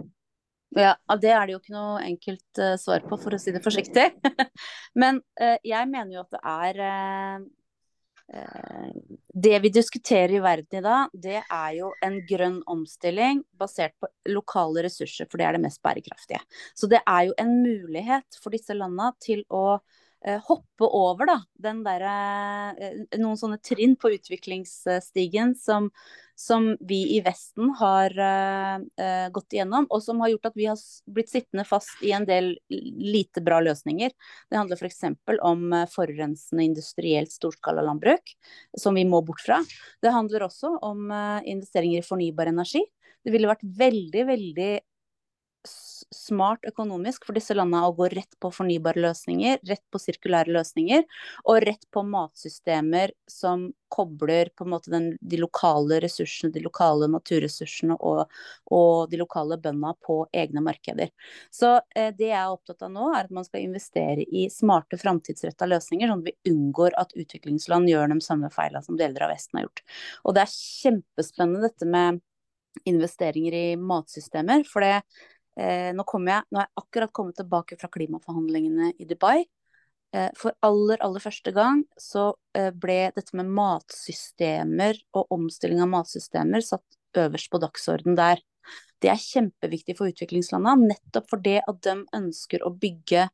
Ja, 0.71 0.95
Det 1.19 1.31
er 1.31 1.47
det 1.47 1.55
jo 1.55 1.59
ikke 1.59 1.75
noe 1.75 2.03
enkelt 2.07 2.59
uh, 2.61 2.77
svar 2.79 3.03
på, 3.03 3.17
for 3.19 3.35
å 3.35 3.39
si 3.41 3.51
det 3.51 3.63
forsiktig. 3.63 4.05
Men 5.01 5.19
uh, 5.41 5.57
jeg 5.67 5.89
mener 5.91 6.13
jo 6.15 6.23
at 6.23 6.37
det 6.37 6.41
er 6.47 6.79
uh, 8.31 8.93
Det 9.35 9.57
vi 9.65 9.73
diskuterer 9.75 10.37
i 10.37 10.43
verden 10.43 10.79
i 10.79 10.83
dag, 10.85 11.11
det 11.11 11.41
er 11.41 11.71
jo 11.75 11.91
en 12.07 12.21
grønn 12.29 12.61
omstilling 12.71 13.43
basert 13.59 13.97
på 13.99 14.07
lokale 14.31 14.85
ressurser, 14.87 15.27
for 15.27 15.41
det 15.41 15.49
er 15.49 15.57
det 15.57 15.65
mest 15.65 15.81
bærekraftige. 15.83 16.39
Så 16.71 16.87
det 16.87 17.03
er 17.03 17.27
jo 17.27 17.35
en 17.41 17.51
mulighet 17.65 18.39
for 18.39 18.55
disse 18.55 18.77
landene 18.77 19.11
til 19.19 19.43
å 19.51 19.81
hoppe 20.21 20.85
over 20.85 21.25
da, 21.25 21.37
der, 21.57 22.03
eh, 22.05 22.97
noen 23.17 23.39
sånne 23.39 23.57
trinn 23.63 23.95
på 23.97 24.11
utviklingsstigen 24.13 25.55
som, 25.57 25.87
som 26.37 26.67
vi 26.77 26.99
i 27.15 27.21
Vesten 27.25 27.71
har 27.79 28.13
uh, 28.13 29.29
gått 29.33 29.55
igjennom, 29.55 29.87
og 29.89 30.03
som 30.05 30.21
har 30.21 30.29
gjort 30.33 30.51
at 30.51 30.59
vi 30.59 30.67
har 30.69 30.83
blitt 31.09 31.31
sittende 31.31 31.65
fast 31.65 32.03
i 32.05 32.13
en 32.13 32.27
del 32.29 32.53
lite 32.69 33.41
bra 33.45 33.59
løsninger. 33.65 34.13
Det 34.49 34.59
handler 34.59 34.77
f.eks. 34.77 35.03
om 35.41 35.65
forurensende 35.89 36.65
industrielt 36.69 37.33
storskalalandbruk, 37.33 38.35
som 38.77 38.97
vi 38.97 39.07
må 39.09 39.23
bort 39.25 39.41
fra. 39.41 39.57
Det 40.01 40.13
handler 40.13 40.45
også 40.45 40.75
om 40.85 41.09
investeringer 41.45 42.01
i 42.01 42.05
fornybar 42.05 42.53
energi. 42.53 42.85
Det 43.21 43.33
ville 43.33 43.49
vært 43.49 43.65
veldig, 43.65 44.25
veldig 44.29 44.71
smart 46.11 46.65
økonomisk 46.67 47.25
for 47.27 47.37
disse 47.37 47.55
landene 47.55 47.87
å 47.87 47.93
gå 47.95 48.09
rett 48.11 48.35
på 48.41 48.51
fornybare 48.53 49.01
løsninger, 49.01 49.61
rett 49.67 49.83
på 49.91 49.99
sirkulære 50.01 50.53
løsninger, 50.53 51.05
og 51.47 51.61
rett 51.63 51.85
på 51.93 52.03
matsystemer 52.07 53.13
som 53.29 53.69
kobler 53.91 54.51
på 54.55 54.65
en 54.65 54.71
måte 54.71 54.91
den, 54.91 55.09
de 55.19 55.39
lokale 55.41 55.99
ressursene, 56.03 56.51
de 56.53 56.63
lokale 56.63 57.09
naturressursene 57.11 57.97
og, 57.99 58.31
og 58.71 59.11
de 59.11 59.19
lokale 59.19 59.57
bøndene 59.59 59.93
på 60.05 60.21
egne 60.43 60.63
markeder. 60.63 61.11
Så 61.51 61.73
eh, 61.95 62.11
det 62.15 62.29
jeg 62.29 62.39
er 62.39 62.55
opptatt 62.55 62.87
av 62.87 62.93
nå, 62.93 63.09
er 63.11 63.27
at 63.27 63.35
man 63.35 63.47
skal 63.47 63.65
investere 63.65 64.23
i 64.23 64.47
smarte, 64.53 64.99
framtidsretta 65.01 65.67
løsninger, 65.67 66.11
sånn 66.11 66.23
at 66.23 66.31
vi 66.31 66.53
unngår 66.53 66.95
at 66.99 67.15
utviklingsland 67.19 67.91
gjør 67.91 68.11
de 68.13 68.19
samme 68.23 68.51
feilene 68.53 68.83
som 68.85 68.99
deler 68.99 69.27
av 69.27 69.33
Vesten 69.33 69.59
har 69.59 69.67
gjort. 69.67 69.83
Og 70.25 70.35
det 70.35 70.45
er 70.45 70.55
kjempespennende 70.55 71.67
dette 71.67 71.87
med 71.87 72.21
investeringer 72.87 73.55
i 73.57 73.67
matsystemer. 73.75 74.63
For 74.69 74.83
det, 74.83 75.01
eh, 75.59 75.89
nå, 75.95 76.05
jeg, 76.05 76.43
nå 76.51 76.61
har 76.61 76.67
jeg 76.67 76.83
akkurat 76.83 77.13
kommet 77.15 77.39
tilbake 77.39 77.77
fra 77.79 77.89
klimaforhandlingene 77.91 78.93
i 78.99 79.07
Dubai. 79.09 79.41
Eh, 80.11 80.29
for 80.35 80.55
aller, 80.65 80.99
aller 80.99 81.23
første 81.23 81.53
gang 81.55 81.85
så 81.99 82.33
eh, 82.57 82.71
ble 82.75 83.13
dette 83.15 83.35
med 83.37 83.51
matsystemer 83.55 84.99
og 85.15 85.31
omstilling 85.31 85.79
av 85.83 85.91
matsystemer 85.93 86.63
satt 86.65 87.19
øverst 87.21 87.51
på 87.51 87.61
dagsorden 87.63 88.17
der. 88.19 88.41
Det 89.01 89.09
er 89.09 89.19
kjempeviktig 89.19 89.95
for 89.97 90.11
utviklingslandene, 90.11 90.91
nettopp 90.91 91.31
fordi 91.31 91.57
at 91.63 91.79
de 91.87 91.95
ønsker 92.17 92.63
å 92.67 92.73
bygge 92.75 93.29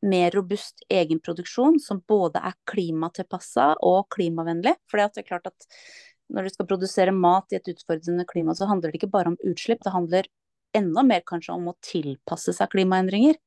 mer 0.00 0.32
robust 0.34 0.82
egenproduksjon 0.92 1.78
som 1.82 2.00
både 2.08 2.40
er 2.50 2.56
klimatilpassa 2.68 3.74
og 3.86 4.08
klimavennlig. 4.14 4.74
For 4.88 5.00
det 5.00 5.22
er 5.22 5.28
klart 5.28 5.48
at 5.50 5.68
når 6.30 6.46
du 6.46 6.54
skal 6.54 6.68
produsere 6.70 7.14
mat 7.14 7.52
i 7.52 7.58
et 7.58 7.70
utfordrende 7.72 8.26
klima, 8.28 8.54
så 8.54 8.68
handler 8.70 8.90
det 8.90 9.00
ikke 9.00 9.12
bare 9.14 9.32
om 9.32 9.40
utslipp. 9.50 9.82
Det 9.84 9.94
handler 9.94 10.28
enda 10.76 11.02
mer 11.06 11.24
kanskje 11.26 11.54
om 11.56 11.70
å 11.70 11.78
tilpasse 11.84 12.54
seg 12.56 12.70
klimaendringer. 12.74 13.38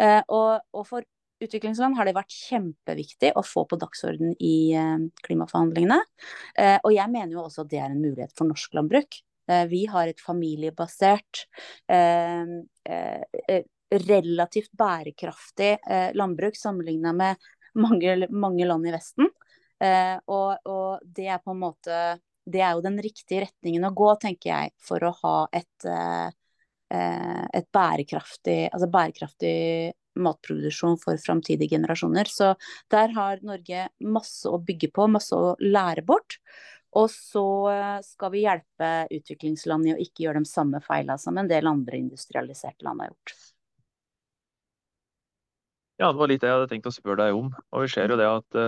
Eh, 0.00 0.20
og, 0.26 0.60
og, 0.74 0.84
for 0.88 1.06
utviklingsland 1.42 1.96
har 1.98 2.08
det 2.08 2.16
vært 2.16 2.34
kjempeviktig 2.34 3.32
å 3.38 3.44
få 3.46 3.64
på 3.70 3.78
dagsorden 3.80 4.34
i 4.42 4.74
eh, 4.76 4.98
klimaforhandlingene. 5.26 6.00
Eh, 6.58 6.76
og 6.82 6.94
jeg 6.94 7.14
mener 7.14 7.36
jo 7.36 7.46
også 7.46 7.64
at 7.64 7.72
det 7.72 7.82
er 7.82 7.90
en 7.92 8.02
mulighet 8.02 8.34
for 8.38 8.50
norsk 8.50 8.78
landbruk. 8.78 9.22
Vi 9.48 9.86
har 9.88 10.10
et 10.10 10.18
familiebasert 10.20 11.46
relativt 14.04 14.74
bærekraftig 14.76 15.70
landbruk 16.20 16.58
sammenligna 16.60 17.14
med 17.16 17.46
mange, 17.80 18.28
mange 18.28 18.66
land 18.68 18.90
i 18.90 18.92
Vesten. 18.92 19.30
Og, 20.28 20.68
og, 20.68 21.00
det 21.00 21.30
er 21.32 21.40
på 21.40 21.54
en 21.54 21.62
måte 21.62 22.02
Det 22.44 22.60
er 22.60 22.76
jo 22.76 22.84
den 22.84 23.00
riktige 23.00 23.46
retningen 23.46 23.88
å 23.88 23.94
gå, 23.96 24.10
tenker 24.20 24.52
jeg, 24.52 24.76
for 24.84 25.08
å 25.08 25.14
ha 25.22 25.34
et, 25.56 25.88
et 26.90 27.66
bærekraftig, 27.74 28.70
altså 28.72 28.88
bærekraftig 28.92 29.56
matproduksjon 30.18 30.96
for 30.98 31.20
framtidige 31.22 31.76
generasjoner. 31.76 32.30
Så 32.30 32.54
der 32.90 33.12
har 33.14 33.42
Norge 33.46 33.86
masse 34.02 34.50
å 34.50 34.58
bygge 34.62 34.90
på, 34.94 35.06
masse 35.10 35.36
å 35.36 35.54
lære 35.60 36.04
bort. 36.06 36.38
Og 36.96 37.10
så 37.12 37.44
skal 38.04 38.32
vi 38.32 38.46
hjelpe 38.46 38.90
utviklingsland 39.12 39.90
i 39.90 39.94
å 39.94 40.00
ikke 40.00 40.24
gjøre 40.24 40.42
de 40.42 40.48
samme 40.48 40.80
feilene 40.82 41.20
som 41.20 41.36
en 41.38 41.50
del 41.50 41.68
andre 41.68 42.00
industrialiserte 42.00 42.86
land 42.86 43.04
har 43.04 43.12
gjort. 43.12 43.34
Ja, 45.98 46.12
det 46.12 46.18
var 46.22 46.30
litt 46.30 46.40
det 46.40 46.48
jeg 46.48 46.56
hadde 46.56 46.70
tenkt 46.70 46.88
å 46.88 46.94
spørre 46.94 47.26
deg 47.26 47.36
om. 47.36 47.50
Og 47.74 47.84
vi 47.84 47.92
ser 47.92 48.08
jo 48.10 48.18
det 48.18 48.30
at 48.30 48.58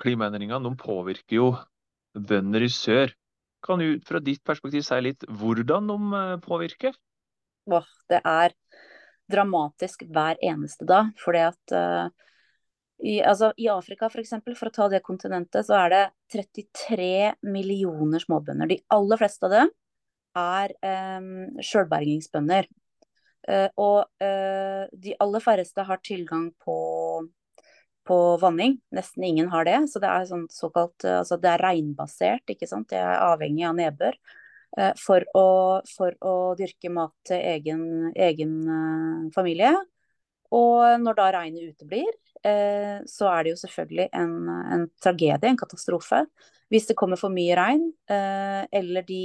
klimaendringene 0.00 0.76
påvirker 0.80 1.36
jo 1.36 1.50
bønder 2.14 2.64
i 2.64 2.70
sør. 2.72 3.12
Kan 3.64 3.82
du 3.82 4.00
fra 4.06 4.20
ditt 4.24 4.42
perspektiv 4.46 4.84
si 4.86 4.98
litt 5.04 5.26
hvordan 5.28 5.90
de 5.90 5.98
eh, 6.20 6.36
påvirker? 6.44 6.96
Åh, 7.70 7.88
det 8.10 8.20
er 8.24 8.54
dramatisk 9.30 10.02
hver 10.10 10.40
eneste 10.42 10.86
dag. 10.88 11.12
fordi 11.20 11.42
at 11.44 11.74
uh, 11.76 12.08
i, 13.00 13.20
altså, 13.22 13.52
I 13.56 13.68
Afrika 13.72 14.08
for, 14.10 14.20
eksempel, 14.20 14.56
for 14.58 14.68
å 14.68 14.74
ta 14.74 14.88
det 14.92 15.02
kontinentet, 15.06 15.64
så 15.66 15.76
er 15.84 15.92
det 15.92 16.02
33 16.34 17.32
millioner 17.48 18.20
småbønder. 18.20 18.68
De 18.68 18.80
aller 18.92 19.20
fleste 19.20 19.48
av 19.48 19.54
dem 19.54 19.70
er 20.40 20.74
um, 21.18 21.60
sjølbergingsbønder. 21.64 22.68
Uh, 23.48 23.68
og 23.80 23.98
uh, 24.20 24.84
de 24.92 25.14
aller 25.22 25.44
færreste 25.44 25.84
har 25.86 26.02
tilgang 26.04 26.50
på 26.60 26.76
på 28.10 28.36
vanning. 28.42 28.80
Nesten 28.90 29.24
ingen 29.24 29.48
har 29.48 29.64
det. 29.68 29.78
Så 29.88 30.02
det 30.02 30.10
er 30.10 30.26
sånn 30.26 30.48
såkalt 30.50 31.06
eh, 31.06 31.20
Altså 31.20 31.38
det 31.40 31.52
er 31.52 31.62
regnbasert, 31.62 32.50
ikke 32.50 32.68
sant. 32.70 32.88
Det 32.90 32.98
er 32.98 33.22
avhengig 33.22 33.66
av 33.68 33.76
nedbør. 33.78 34.18
Eh, 34.78 34.90
for 34.98 35.26
å, 35.38 35.46
for 35.90 36.16
å 36.26 36.34
dyrke 36.58 36.90
mat 36.94 37.14
til 37.30 37.38
egen, 37.38 37.84
egen 38.28 38.56
eh, 38.66 39.28
familie. 39.36 39.76
Og 40.50 40.82
når 40.98 41.18
da 41.20 41.28
regnet 41.36 41.76
uteblir, 41.76 42.10
så 43.06 43.26
er 43.28 43.44
det 43.44 43.50
jo 43.52 43.58
selvfølgelig 43.60 44.06
en, 44.16 44.32
en, 44.48 44.86
tragedie, 44.98 45.46
en 45.46 45.58
katastrofe. 45.60 46.24
Hvis 46.72 46.88
det 46.88 46.96
kommer 46.98 47.20
for 47.20 47.30
mye 47.30 47.54
regn, 47.54 47.84
eller, 48.10 49.04
de, 49.06 49.20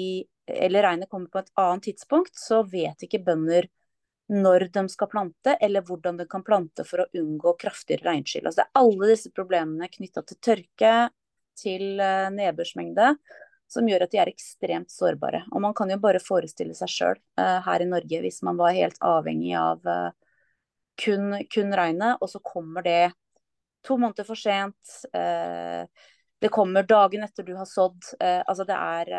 eller 0.45 0.85
regnet 0.85 1.09
kommer 1.09 1.31
på 1.33 1.41
et 1.41 1.49
annet 1.63 1.87
tidspunkt, 1.87 2.35
så 2.37 2.59
vet 2.69 3.07
ikke 3.07 3.23
bønder 3.25 3.65
når 4.31 4.67
de 4.73 4.85
skal 4.89 5.09
plante, 5.09 5.53
eller 5.61 5.85
hvordan 5.85 6.17
de 6.17 6.25
kan 6.29 6.43
plante 6.43 6.83
for 6.87 7.03
å 7.03 7.09
unngå 7.13 7.53
kraftigere 7.61 8.09
regnskyll. 8.09 8.47
Altså 8.47 8.63
det 8.63 8.65
er 8.65 8.81
alle 8.81 9.09
disse 9.11 9.31
problemene 9.33 9.89
knytta 9.91 10.23
til 10.25 10.39
tørke, 10.41 10.93
til 11.55 12.01
uh, 12.01 12.31
nedbørsmengde, 12.33 13.13
som 13.71 13.87
gjør 13.89 14.05
at 14.05 14.13
de 14.13 14.21
er 14.21 14.31
ekstremt 14.31 14.91
sårbare. 14.93 15.43
Og 15.53 15.61
man 15.63 15.75
kan 15.77 15.89
jo 15.93 15.99
bare 16.01 16.21
forestille 16.23 16.75
seg 16.77 16.91
sjøl 16.91 17.15
uh, 17.17 17.43
eh, 17.43 17.59
her 17.65 17.85
i 17.85 17.89
Norge, 17.89 18.21
hvis 18.25 18.41
man 18.45 18.57
var 18.59 18.75
helt 18.77 18.97
avhengig 19.05 19.53
av 19.59 19.85
uh, 19.85 20.09
kun, 21.01 21.37
kun, 21.51 21.77
regnet, 21.77 22.17
og 22.21 22.31
så 22.31 22.41
kommer 22.45 22.85
det 22.85 23.13
to 23.85 23.99
måneder 24.01 24.25
for 24.25 24.39
sent. 24.39 24.93
det 26.41 26.49
kommer 26.49 26.87
dagen 26.87 27.21
etter 27.21 27.45
du 27.45 27.51
har 27.53 27.67
sådd. 27.69 28.15
altså 28.17 28.63
det 28.65 28.73
er 28.73 29.11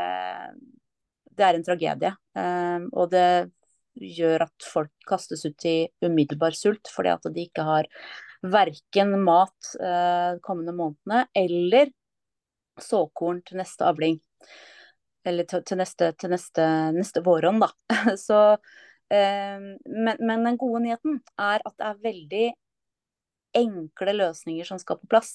det 1.39 1.45
er 1.47 1.55
en 1.55 1.67
tragedie. 1.69 2.11
og 2.91 3.11
det 3.13 3.29
gjør 3.97 4.47
at 4.47 4.69
folk 4.69 4.93
kastes 5.09 5.45
ut 5.47 5.67
i 5.69 5.77
umiddelbar 6.05 6.57
sult 6.57 6.91
fordi 6.93 7.13
at 7.15 7.29
de 7.33 7.47
ikke 7.49 7.65
har 7.67 7.89
verken 8.47 9.15
mat 9.25 9.71
de 9.81 10.41
kommende 10.45 10.75
månedene 10.77 11.25
eller 11.35 11.91
såkorn 12.83 13.43
til 13.47 13.61
neste 13.61 13.87
avling. 13.89 14.19
Eller 15.27 15.47
til, 15.49 15.79
neste, 15.81 16.13
til 16.21 16.31
neste, 16.31 16.67
neste 16.95 17.23
våronn, 17.27 17.59
da. 17.63 17.71
Så, 18.27 18.41
eh, 19.11 19.59
men, 19.59 20.21
men, 20.21 20.47
den 20.47 20.59
gode 20.61 20.85
nyheten 20.85 21.21
er 21.35 21.65
at 21.65 21.75
det 21.75 21.89
er 21.89 22.03
veldig 22.05 22.47
enkle 23.57 24.17
løsninger 24.21 24.69
som 24.69 24.81
skal 24.83 25.01
på 25.01 25.11
plass. 25.11 25.35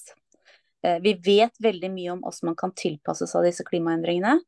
Eh, 0.86 0.98
vi 1.04 1.14
vet 1.24 1.58
veldig 1.62 1.90
mye 1.92 2.14
om 2.14 2.22
hvordan 2.24 2.52
man 2.52 2.60
kan 2.62 2.74
tilpasse 2.78 3.28
seg 3.28 3.48
disse 3.48 3.66
klimaendringene. 3.68 4.38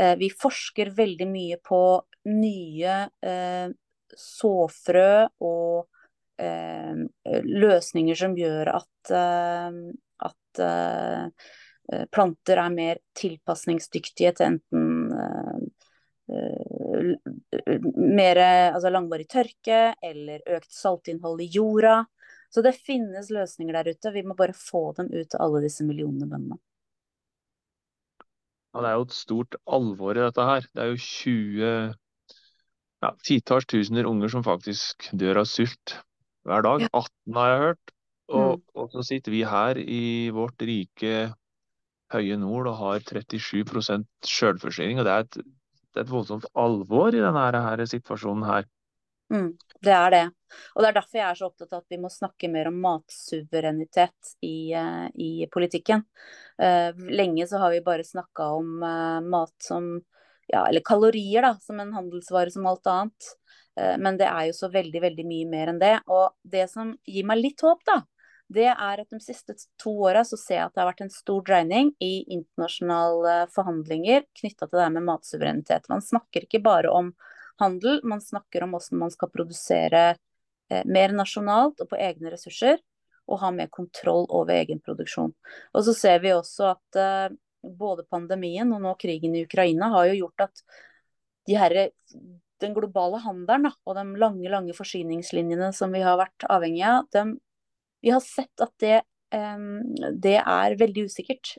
Eh, 0.00 0.14
vi 0.20 0.30
forsker 0.32 0.94
veldig 0.96 1.28
mye 1.28 1.60
på 1.64 1.80
nye 2.26 2.96
eh, 3.22 3.68
såfrø 4.16 5.26
og 5.44 5.86
eh, 6.40 7.04
løsninger 7.44 8.18
som 8.18 8.36
gjør 8.38 8.70
at, 8.76 9.12
eh, 9.14 9.78
at 10.28 10.62
eh, 10.62 12.04
planter 12.12 12.62
er 12.62 12.74
mer 12.74 13.02
tilpasningsdyktige 13.16 14.34
til 14.36 14.52
enten 14.52 15.72
mer 17.94 18.38
altså 18.42 18.90
langvarig 18.90 19.28
tørke 19.30 19.92
eller 20.02 20.42
økt 20.56 20.72
saltinnhold 20.74 21.44
i 21.44 21.46
jorda. 21.54 22.00
Så 22.50 22.64
det 22.66 22.72
finnes 22.74 23.30
løsninger 23.30 23.76
der 23.78 23.92
ute. 23.94 24.10
Vi 24.10 24.24
må 24.26 24.34
bare 24.34 24.56
få 24.56 24.88
dem 24.96 25.12
ut 25.12 25.28
til 25.30 25.38
alle 25.38 25.60
disse 25.62 25.86
millionene 25.86 26.26
bøndene. 26.26 26.58
Ja, 28.74 28.82
det 28.82 28.90
er 28.90 28.98
jo 28.98 29.06
et 29.06 29.14
stort 29.14 29.54
alvor 29.78 30.18
i 30.18 30.24
dette 30.24 30.48
her. 30.50 30.66
Det 30.74 30.82
er 30.82 30.90
jo 30.90 30.98
20 31.06 31.94
ja, 33.04 33.12
titalls 33.26 33.66
tusener 33.68 34.08
unger 34.08 34.32
som 34.32 34.44
faktisk 34.46 35.08
dør 35.12 35.42
av 35.42 35.50
sult 35.50 35.98
hver 36.46 36.64
dag. 36.66 36.86
18 36.92 37.40
har 37.40 37.52
jeg 37.52 37.64
hørt. 37.64 37.92
Og, 38.26 38.56
mm. 38.56 38.62
og 38.82 38.94
så 38.94 39.04
sitter 39.06 39.34
vi 39.34 39.42
her 39.46 39.78
i 39.78 40.04
vårt 40.34 40.62
rike 40.66 41.28
høye 42.14 42.38
nord 42.38 42.70
og 42.70 42.80
har 42.80 43.04
37% 43.04 44.06
selvforsyning. 44.26 45.00
Og 45.00 45.06
det 45.06 45.12
er, 45.12 45.26
et, 45.26 45.36
det 45.36 46.00
er, 46.00 46.06
et, 46.06 46.14
voldsomt 46.14 46.48
alvor 46.58 47.14
i 47.14 47.22
denne 47.22 47.44
her, 47.66 47.84
situasjonen 47.90 48.46
her. 48.48 48.66
Mm, 49.32 49.52
det 49.82 49.94
er 49.94 50.10
det. 50.14 50.24
Og 50.74 50.82
det 50.82 50.88
er 50.88 50.98
derfor 51.00 51.18
jeg 51.18 51.26
er 51.26 51.38
så 51.38 51.48
opptatt 51.48 51.72
av 51.74 51.82
at 51.82 51.94
vi 51.94 51.98
må 51.98 52.10
snakke 52.12 52.50
mer 52.50 52.70
om 52.70 52.76
matsuverenitet 52.84 54.34
i, 54.46 54.70
uh, 54.78 55.08
i 55.18 55.48
politikken. 55.50 56.04
Uh, 56.62 56.94
lenge 57.10 57.48
så 57.50 57.58
har 57.62 57.74
vi 57.74 57.82
bare 57.86 58.06
snakka 58.06 58.52
om 58.60 58.76
uh, 58.86 59.18
mat 59.26 59.54
som 59.62 59.96
ja, 60.52 60.66
eller 60.66 60.84
kalorier, 60.84 61.42
da, 61.42 61.54
som 61.62 61.80
en 61.82 61.94
handelsvare 61.96 62.52
som 62.54 62.66
alt 62.70 62.86
annet. 62.86 63.32
men 64.00 64.16
det 64.16 64.24
er 64.24 64.46
jo 64.48 64.52
så 64.56 64.70
veldig, 64.72 65.00
veldig 65.02 65.24
mye 65.28 65.46
mer 65.50 65.68
enn 65.68 65.80
det. 65.80 65.96
Og 66.08 66.30
det 66.48 66.62
som 66.72 66.94
gir 67.04 67.26
meg 67.28 67.42
litt 67.42 67.60
håp, 67.60 67.82
da, 67.84 67.98
det 68.48 68.68
er 68.70 69.00
at 69.02 69.10
de 69.10 69.18
siste 69.22 69.56
to 69.80 69.92
åra 70.06 70.22
så 70.24 70.38
ser 70.38 70.60
jeg 70.60 70.68
at 70.68 70.74
det 70.74 70.82
har 70.82 70.90
vært 70.92 71.02
en 71.06 71.12
stor 71.12 71.42
dreining 71.46 71.90
i 72.02 72.12
internasjonale 72.30 73.38
forhandlinger 73.54 74.22
knytta 74.38 74.68
til 74.68 74.78
det 74.78 74.84
her 74.84 74.92
med 74.94 75.06
matsuverenitet. 75.08 75.88
Man 75.90 76.04
snakker 76.04 76.46
ikke 76.46 76.62
bare 76.62 76.92
om 76.94 77.10
handel, 77.60 77.98
man 78.06 78.22
snakker 78.22 78.62
om 78.62 78.76
hvordan 78.76 79.02
man 79.02 79.14
skal 79.14 79.32
produsere 79.32 80.04
eh, 80.12 80.84
mer 80.86 81.14
nasjonalt 81.16 81.82
og 81.82 81.90
på 81.90 81.98
egne 81.98 82.30
ressurser, 82.34 82.78
og 83.26 83.40
ha 83.42 83.50
mer 83.50 83.70
kontroll 83.74 84.28
over 84.30 84.54
egen 84.54 84.78
produksjon. 84.84 85.32
Og 85.74 85.86
så 85.88 85.96
ser 85.96 86.22
vi 86.22 86.30
også 86.36 86.70
at 86.76 87.00
eh, 87.02 87.34
både 87.78 88.06
pandemien 88.10 88.70
og 88.74 88.82
nå 88.84 88.94
krigen 89.00 89.36
i 89.36 89.44
Ukraina 89.46 89.90
har 89.94 90.10
jo 90.10 90.20
gjort 90.24 90.46
at 90.48 90.62
de 91.46 91.56
her, 91.58 91.76
den 92.62 92.76
globale 92.76 93.20
handelen 93.22 93.70
og 93.84 93.98
de 93.98 94.06
lange 94.20 94.50
lange 94.50 94.74
forsyningslinjene 94.76 95.72
som 95.76 95.94
vi 95.94 96.02
har 96.04 96.18
vært 96.20 96.46
avhengig 96.50 96.86
av, 96.88 97.04
de, 97.14 97.36
vi 98.02 98.14
har 98.14 98.24
sett 98.24 98.64
at 98.64 98.74
det 98.82 99.02
det 100.22 100.36
er 100.38 100.76
veldig 100.78 101.02
usikkert. 101.10 101.56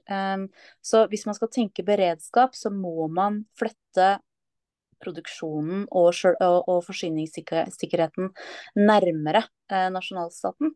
Så 0.81 1.01
hvis 1.11 1.25
man 1.27 1.35
skal 1.35 1.49
tenke 1.51 1.83
beredskap, 1.85 2.55
så 2.55 2.71
må 2.71 3.09
man 3.11 3.41
flytte 3.59 4.13
produksjonen 5.03 5.85
og, 5.91 6.15
og 6.41 6.79
forsyningssikkerheten 6.87 8.31
nærmere 8.79 9.43
eh, 9.69 9.89
nasjonalstaten. 9.93 10.73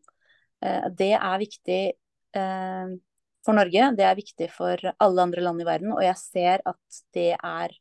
Eh, 0.62 0.88
det 0.98 1.12
er 1.16 1.40
viktig 1.42 1.80
for 3.44 3.58
Norge, 3.58 3.92
det 3.98 4.04
er 4.06 4.18
viktig 4.18 4.50
for 4.54 4.92
alle 4.92 5.24
andre 5.24 5.44
land 5.44 5.62
i 5.62 5.68
verden, 5.68 5.94
og 5.96 6.04
jeg 6.04 6.18
ser 6.20 6.62
at 6.68 7.02
det 7.16 7.32
er 7.36 7.74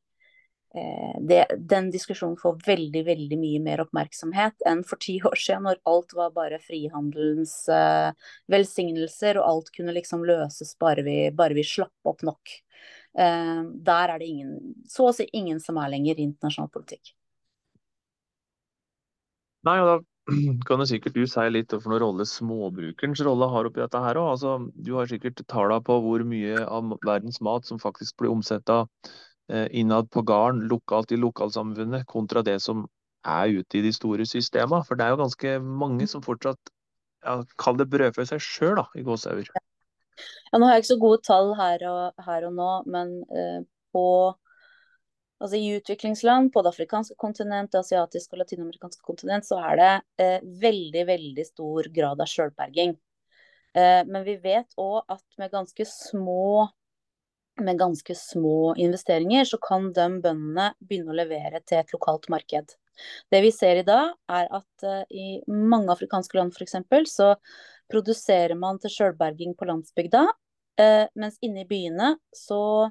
Eh, 0.76 1.22
det, 1.22 1.46
den 1.60 1.90
diskusjonen 1.92 2.38
får 2.40 2.62
veldig 2.66 3.02
veldig 3.06 3.38
mye 3.40 3.60
mer 3.60 3.82
oppmerksomhet 3.84 4.64
enn 4.70 4.86
for 4.88 5.02
ti 5.04 5.18
år 5.28 5.36
siden, 5.36 5.66
når 5.68 5.82
alt 5.92 6.14
var 6.16 6.32
bare 6.36 6.62
frihandelens 6.64 7.56
eh, 7.68 8.12
velsignelser, 8.52 9.40
og 9.42 9.50
alt 9.50 9.72
kunne 9.76 9.96
liksom 9.98 10.24
løses 10.28 10.72
bare 10.80 11.04
vi, 11.04 11.18
bare 11.36 11.58
vi 11.58 11.66
slapp 11.68 12.14
opp 12.14 12.24
nok. 12.24 12.54
Eh, 13.20 13.60
der 13.92 14.16
er 14.16 14.24
det 14.24 14.30
ingen, 14.32 14.54
så 14.88 15.10
å 15.10 15.16
si 15.18 15.28
ingen 15.36 15.60
som 15.60 15.82
er 15.82 15.92
lenger 15.92 16.22
i 16.22 16.30
internasjonal 16.30 16.72
politikk. 16.72 17.12
Nei, 19.68 19.76
og 19.84 19.90
da 19.92 19.98
kan 20.68 20.84
jo 20.84 20.86
sikkert 20.88 21.18
du 21.18 21.26
si 21.28 21.48
litt 21.50 21.74
om 21.74 21.88
noen 21.88 22.04
rolle 22.04 22.28
småbrukerens 22.30 23.24
rolle 23.26 23.50
har 23.50 23.68
oppi 23.70 23.82
dette 23.82 24.04
her. 24.04 24.20
Altså, 24.22 24.60
du 24.76 24.94
har 25.00 25.10
sikkert 25.10 25.42
tallene 25.48 25.82
på 25.86 25.98
hvor 26.04 26.24
mye 26.28 26.62
av 26.66 26.94
verdens 27.06 27.42
mat 27.42 27.68
som 27.68 27.82
faktisk 27.82 28.22
blir 28.22 28.34
omsetta 28.34 28.86
Eh, 29.52 29.68
innad 29.72 30.12
på 30.12 30.22
gården, 30.22 30.62
lokalt 30.72 31.12
i 31.12 31.18
lokalsamfunnet, 31.20 32.06
kontra 32.08 32.42
det 32.42 32.60
som 32.64 32.86
er 33.28 33.50
ute 33.52 33.78
i 33.78 33.82
de 33.84 33.92
store 33.92 34.24
systemene. 34.26 34.86
For 34.88 34.96
det 34.96 35.06
er 35.06 35.12
jo 35.12 35.20
ganske 35.20 35.58
mange 35.60 36.08
som 36.08 36.24
fortsatt 36.24 36.72
ja, 37.26 37.42
kall 37.60 37.76
det 37.82 37.90
brødfø 37.92 38.24
seg 38.30 38.40
sjøl, 38.40 38.80
i 38.96 39.04
gåsehauger. 39.04 39.52
Ja, 39.52 40.56
nå 40.56 40.70
har 40.70 40.78
jeg 40.78 40.86
ikke 40.86 40.94
så 40.94 41.00
gode 41.02 41.20
tall 41.28 41.52
her 41.60 41.84
og, 41.90 42.24
her 42.24 42.48
og 42.48 42.56
nå, 42.56 42.70
men 42.96 43.12
eh, 43.28 43.60
på 43.92 44.06
altså 45.42 45.58
I 45.58 45.78
utviklingsland, 45.80 46.52
på 46.54 46.62
det 46.64 46.72
afrikanske 46.72 47.18
kontinent, 47.20 47.72
det 47.74 47.82
asiatiske 47.82 48.36
og 48.36 48.44
latinamerikanske 48.44 49.06
kontinent, 49.06 49.48
så 49.48 49.60
er 49.72 49.80
det 49.80 49.94
eh, 50.22 50.52
veldig, 50.62 51.06
veldig 51.10 51.48
stor 51.48 51.90
grad 51.96 52.22
av 52.22 52.30
sjølberging. 52.30 52.94
Eh, 53.76 54.04
men 54.08 54.22
vi 54.28 54.38
vet 54.44 54.78
òg 54.82 55.02
at 55.12 55.26
med 55.42 55.52
ganske 55.54 55.88
små 55.88 56.70
med 57.62 57.78
ganske 57.78 58.16
små 58.16 58.74
investeringer, 58.80 59.46
så 59.46 59.58
kan 59.62 59.92
de 59.94 60.06
bøndene 60.24 60.72
begynne 60.80 61.12
å 61.12 61.18
levere 61.18 61.60
til 61.68 61.82
et 61.82 61.92
lokalt 61.94 62.30
marked. 62.32 62.74
Det 63.30 63.42
vi 63.44 63.52
ser 63.54 63.82
i 63.82 63.86
dag, 63.88 64.14
er 64.32 64.48
at 64.56 64.86
eh, 64.88 65.04
i 65.10 65.28
mange 65.48 65.92
afrikanske 65.94 66.38
land 66.38 66.56
f.eks. 66.56 66.80
så 67.12 67.34
produserer 67.92 68.56
man 68.56 68.80
til 68.80 68.94
sjølberging 68.94 69.56
på 69.60 69.68
landsbygda, 69.68 70.24
uh, 70.80 71.06
mens 71.20 71.36
inne 71.44 71.66
i 71.66 71.68
byene 71.68 72.14
så, 72.32 72.88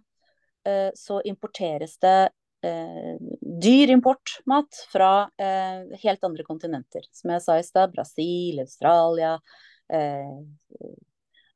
uh, 0.69 0.91
så 0.93 1.21
importeres 1.25 1.97
det 2.05 2.29
dyr 2.61 3.91
importmat 3.95 4.83
fra 4.93 5.31
helt 6.03 6.27
andre 6.27 6.45
kontinenter. 6.45 7.07
Som 7.17 7.33
jeg 7.33 7.43
sa 7.45 7.57
i 7.57 7.65
stad, 7.65 7.95
Brasil, 7.95 8.61
Australia, 8.61 9.33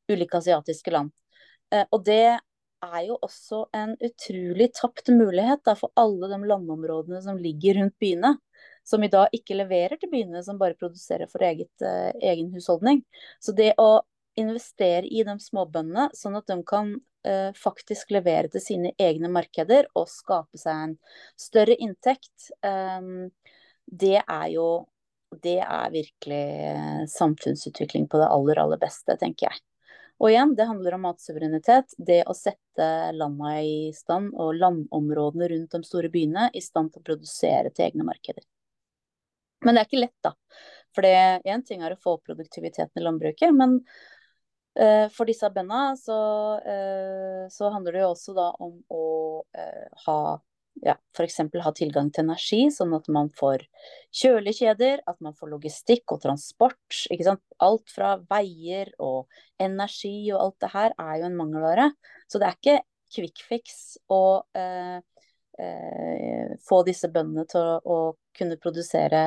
ulike 0.08 0.40
asiatiske 0.40 0.94
land. 0.94 1.12
og 1.90 2.04
det 2.06 2.38
er 2.84 3.04
jo 3.08 3.18
også 3.22 3.64
en 3.76 3.94
utrolig 4.04 4.70
tapt 4.76 5.10
mulighet 5.12 5.62
da, 5.66 5.74
for 5.78 5.92
alle 5.98 6.28
de 6.32 6.40
landområdene 6.48 7.20
som 7.24 7.40
ligger 7.40 7.80
rundt 7.80 7.96
byene. 8.02 8.34
Som 8.84 9.04
i 9.04 9.08
dag 9.08 9.32
ikke 9.32 9.56
leverer 9.56 9.96
til 10.00 10.10
byene, 10.12 10.42
som 10.44 10.58
bare 10.60 10.76
produserer 10.76 11.30
for 11.30 11.44
eget, 11.46 11.72
uh, 11.80 12.12
egen 12.20 12.50
husholdning. 12.52 13.00
Så 13.40 13.54
det 13.56 13.72
å 13.80 14.02
investere 14.40 15.06
i 15.06 15.24
de 15.26 15.34
småbøndene, 15.40 16.08
sånn 16.16 16.38
at 16.38 16.48
de 16.50 16.58
kan 16.66 16.94
uh, 16.94 17.50
faktisk 17.58 18.14
levere 18.14 18.50
til 18.52 18.62
sine 18.62 18.94
egne 19.00 19.30
markeder 19.32 19.88
og 19.94 20.08
skape 20.10 20.60
seg 20.60 20.88
en 20.88 20.96
større 21.40 21.76
inntekt, 21.76 22.50
um, 22.64 23.30
det 23.84 24.18
er 24.22 24.48
jo 24.54 24.68
det 25.42 25.58
er 25.58 25.90
virkelig 25.90 27.08
samfunnsutvikling 27.10 28.06
på 28.06 28.20
det 28.20 28.28
aller, 28.30 28.60
aller 28.62 28.78
beste, 28.78 29.16
tenker 29.18 29.48
jeg. 29.48 29.62
Og 30.22 30.30
igjen, 30.30 30.54
det 30.54 30.68
handler 30.68 30.94
om 30.94 31.06
matsuverenitet. 31.08 31.96
Det 31.98 32.20
å 32.30 32.36
sette 32.38 32.86
landa 33.16 33.56
i 33.66 33.90
stand, 33.96 34.30
og 34.38 34.54
landområdene 34.60 35.48
rundt 35.50 35.74
de 35.74 35.82
store 35.86 36.10
byene, 36.12 36.50
i 36.54 36.62
stand 36.62 36.92
til 36.92 37.02
å 37.02 37.08
produsere 37.10 37.72
til 37.74 37.88
egne 37.88 38.06
markeder. 38.06 38.46
Men 39.64 39.74
det 39.74 39.82
er 39.82 39.88
ikke 39.88 40.04
lett, 40.04 40.18
da. 40.22 40.34
For 40.94 41.06
én 41.08 41.64
ting 41.66 41.82
er 41.82 41.96
å 41.96 42.00
få 42.00 42.18
opp 42.18 42.28
produktiviteten 42.28 43.00
i 43.00 43.04
landbruket, 43.04 43.50
men 43.56 43.80
for 45.14 45.30
disse 45.30 45.46
bøndene 45.54 45.94
så, 45.94 46.18
uh, 46.58 47.44
så, 47.52 47.68
handler 47.70 47.94
det 47.94 48.00
jo 48.02 48.08
også 48.10 48.32
da 48.34 48.48
om 48.58 48.72
å 48.90 49.04
uh, 49.54 50.02
ha 50.06 50.18
ja, 50.82 50.94
f.eks. 51.16 51.38
ha 51.62 51.72
tilgang 51.76 52.10
til 52.12 52.24
energi, 52.24 52.60
sånn 52.74 52.94
at 52.96 53.06
man 53.12 53.30
får 53.34 53.64
kjølekjeder, 54.14 55.04
at 55.06 55.20
man 55.24 55.36
får 55.38 55.52
logistikk 55.52 56.14
og 56.14 56.22
transport. 56.24 56.98
ikke 57.12 57.28
sant? 57.28 57.42
Alt 57.62 57.92
fra 57.94 58.16
veier 58.30 58.90
og 58.98 59.30
energi 59.62 60.32
og 60.32 60.40
alt 60.40 60.58
det 60.64 60.72
her 60.74 60.96
er 60.98 61.14
jo 61.20 61.30
en 61.30 61.38
mangelvare. 61.38 61.88
Så 62.28 62.40
det 62.42 62.50
er 62.50 62.58
ikke 62.58 62.78
quick 63.14 63.44
fix 63.46 63.96
å 64.10 64.42
eh, 64.58 64.98
eh, 65.62 66.54
få 66.66 66.82
disse 66.88 67.10
bøndene 67.12 67.46
til 67.50 67.62
å, 67.62 67.78
å, 67.84 67.98
kunne 68.34 68.58
produsere 68.58 69.18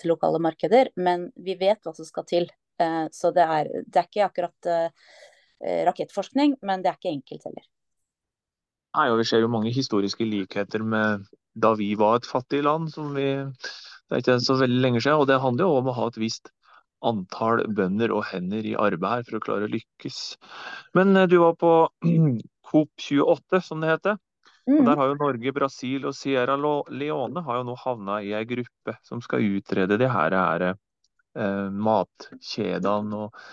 til 0.00 0.10
lokale 0.10 0.40
markeder, 0.42 0.88
men 0.98 1.28
vi 1.38 1.54
vet 1.54 1.84
hva 1.86 1.92
som 1.94 2.02
skal 2.08 2.24
til. 2.26 2.48
Eh, 2.80 3.06
så 3.12 3.32
det 3.36 3.44
er, 3.44 3.70
det 3.86 4.00
er, 4.00 4.08
ikke 4.08 4.26
akkurat 4.26 4.70
eh, 4.70 5.82
rakettforskning, 5.88 6.56
men 6.66 6.84
det 6.84 6.92
er 6.92 6.98
ikke 6.98 7.14
enkelt 7.14 7.46
heller. 7.48 7.66
Nei, 8.98 9.10
og 9.12 9.20
Vi 9.20 9.28
ser 9.28 9.44
jo 9.44 9.52
mange 9.52 9.72
historiske 9.74 10.26
likheter 10.26 10.82
med 10.82 11.28
da 11.60 11.74
vi 11.78 11.92
var 11.98 12.18
et 12.18 12.26
fattig 12.26 12.64
land. 12.66 12.90
som 12.92 13.14
vi, 13.14 13.28
Det 14.08 14.16
er 14.16 14.24
ikke 14.24 14.40
så 14.42 14.58
veldig 14.58 14.80
lenge 14.80 15.00
siden. 15.00 15.20
og 15.20 15.28
Det 15.28 15.40
handler 15.40 15.64
jo 15.64 15.76
om 15.78 15.90
å 15.90 15.98
ha 15.98 16.08
et 16.08 16.18
visst 16.18 16.50
antall 17.02 17.64
bønder 17.72 18.12
og 18.12 18.26
hender 18.28 18.66
i 18.66 18.76
arbeid 18.76 19.10
her 19.10 19.22
for 19.28 19.38
å 19.38 19.44
klare 19.44 19.68
å 19.68 19.72
lykkes. 19.72 20.18
Men 20.94 21.16
eh, 21.16 21.28
du 21.30 21.38
var 21.44 21.54
på 21.60 21.88
COP28, 22.70 23.62
som 23.62 23.80
det 23.80 23.94
heter. 23.94 24.18
Og 24.70 24.84
Der 24.84 24.92
mm. 24.94 24.98
har 24.98 25.08
jo 25.08 25.18
Norge, 25.18 25.52
Brasil 25.52 26.04
og 26.06 26.14
Sierra 26.14 26.54
Leone 26.56 27.42
har 27.42 27.60
jo 27.60 27.66
nå 27.66 27.74
havna 27.80 28.20
i 28.22 28.34
ei 28.36 28.44
gruppe 28.46 28.94
som 29.02 29.22
skal 29.24 29.42
utrede 29.56 29.96
de 29.98 30.06
her, 30.06 30.36
her 30.36 30.74
eh, 31.36 31.68
matkjedene 31.70 33.26
og 33.26 33.44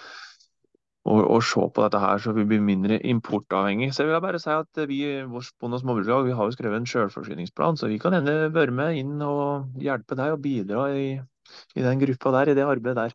og, 1.08 1.22
og, 1.24 1.44
se 1.46 1.63
på 1.72 1.84
dette 1.86 2.00
her, 2.02 2.20
så 2.20 2.34
vi 2.36 2.44
blir 2.48 2.63
mindre 2.63 3.00
importavhengig. 3.08 3.94
Så 3.96 4.04
jeg 4.04 4.12
vil 4.12 4.24
bare 4.24 4.42
si 4.44 4.52
at 4.52 4.82
vi 4.90 5.00
vårt 5.32 5.63
og 5.63 5.80
småbrukslag 5.80 6.34
har 6.36 6.50
jo 6.50 6.56
skrevet 6.56 6.82
en 6.82 6.90
selvforsyningsplan, 6.92 7.80
så 7.80 7.88
vi 7.88 8.00
kan 8.02 8.18
hende 8.18 8.50
være 8.54 8.76
med 8.76 9.00
inn 9.00 9.16
og 9.24 9.80
hjelpe 9.80 10.18
deg 10.20 10.36
og 10.36 10.42
bidra 10.44 10.90
i, 10.92 11.08
i 11.75 11.83
den 11.86 11.99
gruppa 12.01 12.31
der, 12.38 12.51
i 12.51 12.55
det 12.57 12.65
arbeidet 12.65 12.97
der. 12.97 13.13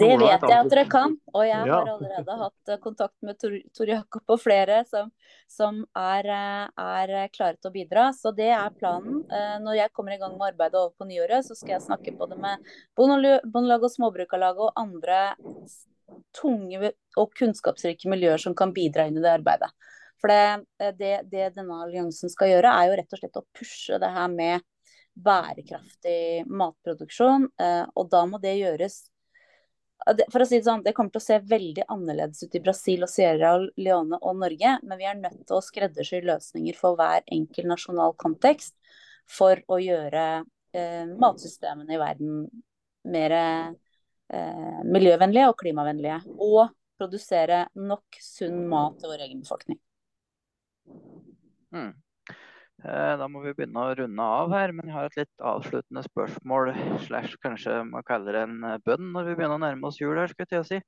det 0.00 0.08
vet 0.20 0.44
jeg 0.48 0.58
at 0.58 0.70
dere 0.72 0.84
kan, 0.90 1.14
og 1.32 1.46
jeg 1.46 1.68
ja. 1.68 1.78
har 1.78 1.90
allerede 1.94 2.36
hatt 2.40 2.72
eh, 2.72 2.80
kontakt 2.82 3.16
med 3.26 3.38
Tor, 3.40 3.54
Tor 3.76 3.92
Jakob 3.92 4.34
og 4.34 4.40
flere 4.42 4.80
som, 4.88 5.10
som 5.50 5.80
er, 5.98 6.28
eh, 6.34 6.84
er, 6.84 7.14
klare 7.34 7.58
til 7.58 7.70
å 7.70 7.74
bidra. 7.74 8.08
Så 8.16 8.34
det 8.36 8.50
er 8.56 8.76
planen. 8.78 9.22
Eh, 9.30 9.56
når 9.64 9.80
jeg 9.80 9.94
kommer 9.94 10.16
i 10.16 10.20
gang 10.20 10.36
med 10.36 10.52
arbeidet 10.52 10.80
over 10.80 10.94
på 10.98 11.08
nyåret, 11.08 11.46
så 11.46 11.56
skal 11.58 11.76
jeg 11.76 11.86
snakke 11.86 12.16
både 12.18 12.38
med 12.40 12.74
Bondelag 12.98 13.84
og 13.84 13.94
Småbrukarlaget 13.94 14.64
og 14.68 14.78
andre 14.80 15.20
tunge 16.36 16.92
og 17.18 17.32
kunnskapsrike 17.38 18.10
miljøer 18.10 18.40
som 18.40 18.54
kan 18.56 18.74
bidra 18.74 19.06
inn 19.08 19.18
i 19.18 19.24
det 19.24 19.32
arbeidet. 19.38 19.70
For 20.20 20.32
det, 20.32 20.94
det, 20.98 21.14
det, 21.28 21.50
denne 21.56 21.82
alliansen 21.84 22.32
skal 22.32 22.48
gjøre, 22.48 22.70
er 22.70 22.88
jo 22.88 22.96
rett 23.00 23.16
og 23.16 23.20
slett 23.20 23.40
å 23.40 23.44
pushe 23.56 23.98
det 24.00 24.08
her 24.14 24.30
med 24.32 24.64
bærekraftig 25.14 26.44
matproduksjon. 26.50 27.48
Eh, 27.60 27.84
og 27.94 28.08
da 28.12 28.24
må 28.28 28.40
det 28.42 28.56
gjøres 28.58 29.04
for 30.04 30.42
å 30.42 30.44
si 30.44 30.58
Det 30.58 30.66
sånn, 30.66 30.82
det 30.84 30.92
kommer 30.92 31.14
til 31.14 31.22
å 31.22 31.24
se 31.24 31.38
veldig 31.48 31.86
annerledes 31.88 32.42
ut 32.44 32.56
i 32.58 32.60
Brasil 32.60 33.06
og 33.06 33.08
Sierra 33.08 33.54
Leone 33.80 34.18
og 34.20 34.36
Norge, 34.36 34.74
men 34.82 35.00
vi 35.00 35.06
er 35.08 35.16
nødt 35.16 35.46
til 35.46 35.56
å 35.56 35.64
skreddersy 35.64 36.20
løsninger 36.24 36.76
for 36.76 36.98
hver 36.98 37.24
enkel 37.32 37.70
nasjonal 37.70 38.12
kontekst 38.20 38.74
for 39.24 39.62
å 39.72 39.78
gjøre 39.80 40.44
eh, 40.76 41.08
matsystemene 41.08 41.96
i 41.96 42.00
verden 42.02 42.44
mer 43.08 43.36
eh, 43.38 44.80
miljøvennlige 44.84 45.48
og 45.48 45.58
klimavennlige. 45.62 46.20
Og 46.36 46.68
produsere 46.98 47.64
nok 47.74 48.20
sunn 48.22 48.64
mat 48.70 49.00
til 49.00 49.10
vår 49.10 49.24
egen 49.26 49.40
befolkning. 49.42 49.80
Mm. 51.74 51.92
Eh, 52.84 53.14
da 53.16 53.26
må 53.32 53.40
vi 53.40 53.54
begynne 53.56 53.80
å 53.80 53.94
runde 53.96 54.24
av 54.38 54.50
her, 54.52 54.72
men 54.76 54.90
jeg 54.90 54.94
har 54.94 55.06
et 55.08 55.22
litt 55.22 55.44
avsluttende 55.52 56.02
spørsmål 56.04 56.74
slash 57.06 57.38
kanskje 57.40 57.78
man 57.88 58.04
kaller 58.04 58.36
det 58.36 58.42
en 58.44 58.58
eh, 58.68 58.82
bønn 58.84 59.08
når 59.14 59.30
vi 59.30 59.36
begynner 59.38 59.56
å 59.56 59.62
nærme 59.62 59.88
oss 59.88 60.00
jul 60.02 60.18
her, 60.20 60.28
skulle 60.28 60.44
jeg 60.44 60.52
til 60.52 60.60
å 60.60 60.68
si. 60.68 60.82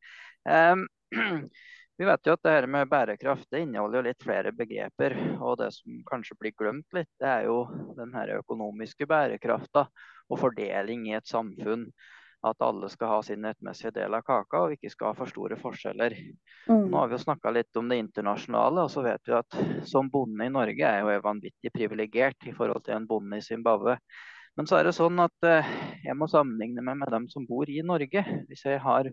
Vi 1.97 2.05
vet 2.05 2.29
jo 2.29 2.35
at 2.37 2.43
det 2.45 2.53
her 2.53 2.67
med 2.69 2.91
bærekraft 2.93 3.47
det 3.49 3.63
inneholder 3.65 4.03
jo 4.03 4.05
litt 4.05 4.21
flere 4.21 4.51
begreper. 4.53 5.15
Og 5.41 5.55
det 5.57 5.71
som 5.73 6.03
kanskje 6.05 6.37
blir 6.37 6.53
glemt 6.53 6.93
litt, 6.93 7.09
det 7.23 7.31
er 7.31 7.47
jo 7.49 7.63
den 7.97 8.13
her 8.13 8.35
økonomiske 8.35 9.09
bærekrafta 9.09 9.87
og 10.29 10.43
fordeling 10.43 11.07
i 11.09 11.15
et 11.17 11.31
samfunn 11.31 11.87
at 12.47 12.63
alle 12.63 12.89
skal 12.93 13.11
ha 13.11 13.19
sin 13.27 13.45
rettmessige 13.47 13.95
del 13.97 14.15
av 14.15 14.23
kaka 14.27 14.63
og 14.65 14.77
ikke 14.77 14.91
skal 14.93 15.11
ha 15.11 15.19
for 15.19 15.31
store 15.31 15.59
forskjeller. 15.61 16.15
Mm. 16.69 16.87
Nå 16.91 17.01
har 17.01 17.11
vi 17.11 17.17
jo 17.17 17.25
snakka 17.25 17.53
litt 17.55 17.81
om 17.81 17.91
det 17.91 17.99
internasjonale, 18.03 18.87
og 18.87 18.93
så 18.93 19.05
vet 19.07 19.29
vi 19.29 19.37
at 19.39 19.59
som 19.89 20.11
bonde 20.13 20.47
i 20.47 20.53
Norge 20.53 20.89
er 20.89 21.03
jo 21.03 21.21
vanvittig 21.27 21.73
privilegert 21.75 22.49
i 22.49 22.55
forhold 22.57 22.87
til 22.87 22.97
en 22.99 23.09
bonde 23.11 23.41
i 23.41 23.45
Zimbabwe. 23.45 23.99
Men 24.57 24.69
så 24.69 24.79
er 24.79 24.89
det 24.89 24.95
sånn 24.97 25.19
at 25.21 25.45
eh, 25.45 25.75
jeg 26.07 26.17
må 26.17 26.29
sammenligne 26.33 26.85
meg 26.85 26.97
med 27.03 27.13
dem 27.13 27.27
som 27.29 27.45
bor 27.49 27.69
i 27.69 27.83
Norge. 27.85 28.23
Hvis 28.49 28.65
jeg 28.65 28.81
har 28.81 29.11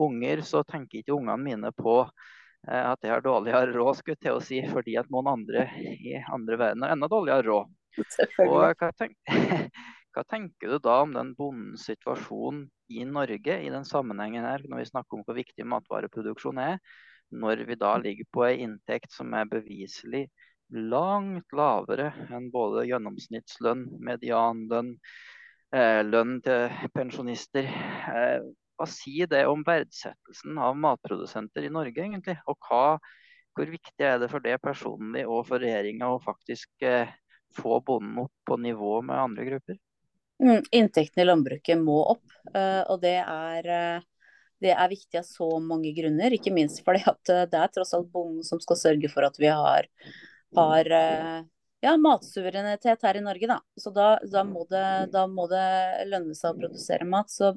unger, 0.00 0.40
så 0.46 0.62
tenker 0.64 1.02
ikke 1.02 1.18
ungene 1.18 1.36
mine 1.42 1.72
på 1.76 1.98
eh, 2.00 2.80
at 2.80 3.04
jeg 3.04 3.12
har 3.12 3.24
dårligere 3.24 3.74
råd, 3.74 3.98
skulle 3.98 4.22
til 4.22 4.38
å 4.38 4.44
si, 4.44 4.62
fordi 4.72 4.96
at 4.96 5.12
noen 5.12 5.28
andre 5.34 5.66
i 5.84 6.16
andre 6.22 6.60
verden 6.62 6.86
har 6.86 6.96
enda 6.96 7.10
dårligere 7.12 7.44
råd. 7.50 7.76
Og 8.46 8.56
hva, 8.80 8.90
tenk, 8.96 9.18
hva 10.16 10.24
tenker 10.24 10.70
du 10.72 10.78
da 10.80 11.02
om 11.04 11.12
den 11.12 11.34
bondens 11.36 11.84
situasjon 11.90 12.62
i 12.88 13.04
Norge 13.04 13.58
i 13.60 13.68
den 13.72 13.84
sammenhengen 13.84 14.46
her, 14.48 14.62
når 14.64 14.80
vi 14.80 14.88
snakker 14.88 15.18
om 15.18 15.24
hvor 15.26 15.36
viktig 15.36 15.66
matvareproduksjon 15.68 16.60
er, 16.62 16.78
når 17.36 17.66
vi 17.68 17.76
da 17.76 17.96
ligger 18.00 18.28
på 18.32 18.46
en 18.46 18.62
inntekt 18.66 19.12
som 19.12 19.34
er 19.36 19.50
beviselig 19.50 20.26
langt 20.72 21.52
lavere 21.54 22.08
enn 22.32 22.48
både 22.54 22.86
gjennomsnittslønn, 22.88 23.84
medianlønn, 24.08 24.94
eh, 25.76 26.00
lønn 26.06 26.40
til 26.46 26.88
pensjonister. 26.96 27.68
Eh, 27.68 28.40
hva 28.76 28.88
sier 28.88 29.28
det 29.28 29.44
om 29.50 29.64
verdsettelsen 29.66 30.56
av 30.58 30.76
matprodusenter 30.80 31.68
i 31.68 31.72
Norge, 31.72 32.02
egentlig? 32.02 32.38
Og 32.48 32.56
hva, 32.70 32.98
hvor 33.56 33.72
viktig 33.76 34.04
er 34.04 34.18
det 34.22 34.30
for 34.32 34.40
det 34.40 34.56
personlig 34.64 35.26
og 35.28 35.44
for 35.48 35.60
regjeringa 35.60 36.08
å 36.12 36.22
faktisk 36.24 36.88
eh, 36.88 37.12
få 37.56 37.82
bonden 37.84 38.24
opp 38.24 38.34
på 38.48 38.58
nivå 38.60 39.02
med 39.04 39.20
andre 39.20 39.50
grupper? 39.50 39.82
Mm, 40.42 40.62
inntektene 40.70 41.22
i 41.22 41.26
landbruket 41.26 41.80
må 41.80 41.96
opp, 42.12 42.24
eh, 42.54 42.82
og 42.92 43.00
det 43.00 43.16
er, 43.22 43.68
eh, 43.72 44.00
det 44.60 44.72
er 44.74 44.92
viktig 44.92 45.20
av 45.20 45.24
så 45.24 45.48
mange 45.64 45.94
grunner. 45.96 46.34
Ikke 46.36 46.52
minst 46.52 46.82
fordi 46.84 47.04
at 47.08 47.32
eh, 47.32 47.44
det 47.48 47.60
er 47.60 47.72
tross 47.72 47.94
alt 47.96 48.10
bonden 48.12 48.44
som 48.44 48.60
skal 48.60 48.80
sørge 48.80 49.10
for 49.12 49.24
at 49.28 49.38
vi 49.40 49.48
har, 49.48 49.88
har 50.56 50.92
ja, 51.84 51.96
matsuverenitet 52.00 53.04
her 53.04 53.16
i 53.16 53.24
Norge. 53.24 53.48
Da. 53.48 53.58
Så 53.80 53.92
da, 53.96 54.10
da, 54.32 54.44
må 54.44 54.66
det, 54.68 54.86
da, 55.12 55.26
må 55.28 55.48
det, 55.48 55.64
lønne 56.12 56.36
seg 56.36 56.52
å 56.52 56.60
produsere 56.60 57.08
mat. 57.08 57.32
Så 57.32 57.54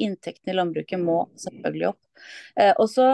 inntektene 0.00 0.54
i 0.54 0.56
landbruket 0.56 1.00
må 1.00 1.22
selvfølgelig 1.40 1.90
opp. 1.92 2.00
Og 2.80 2.88
så 2.88 3.10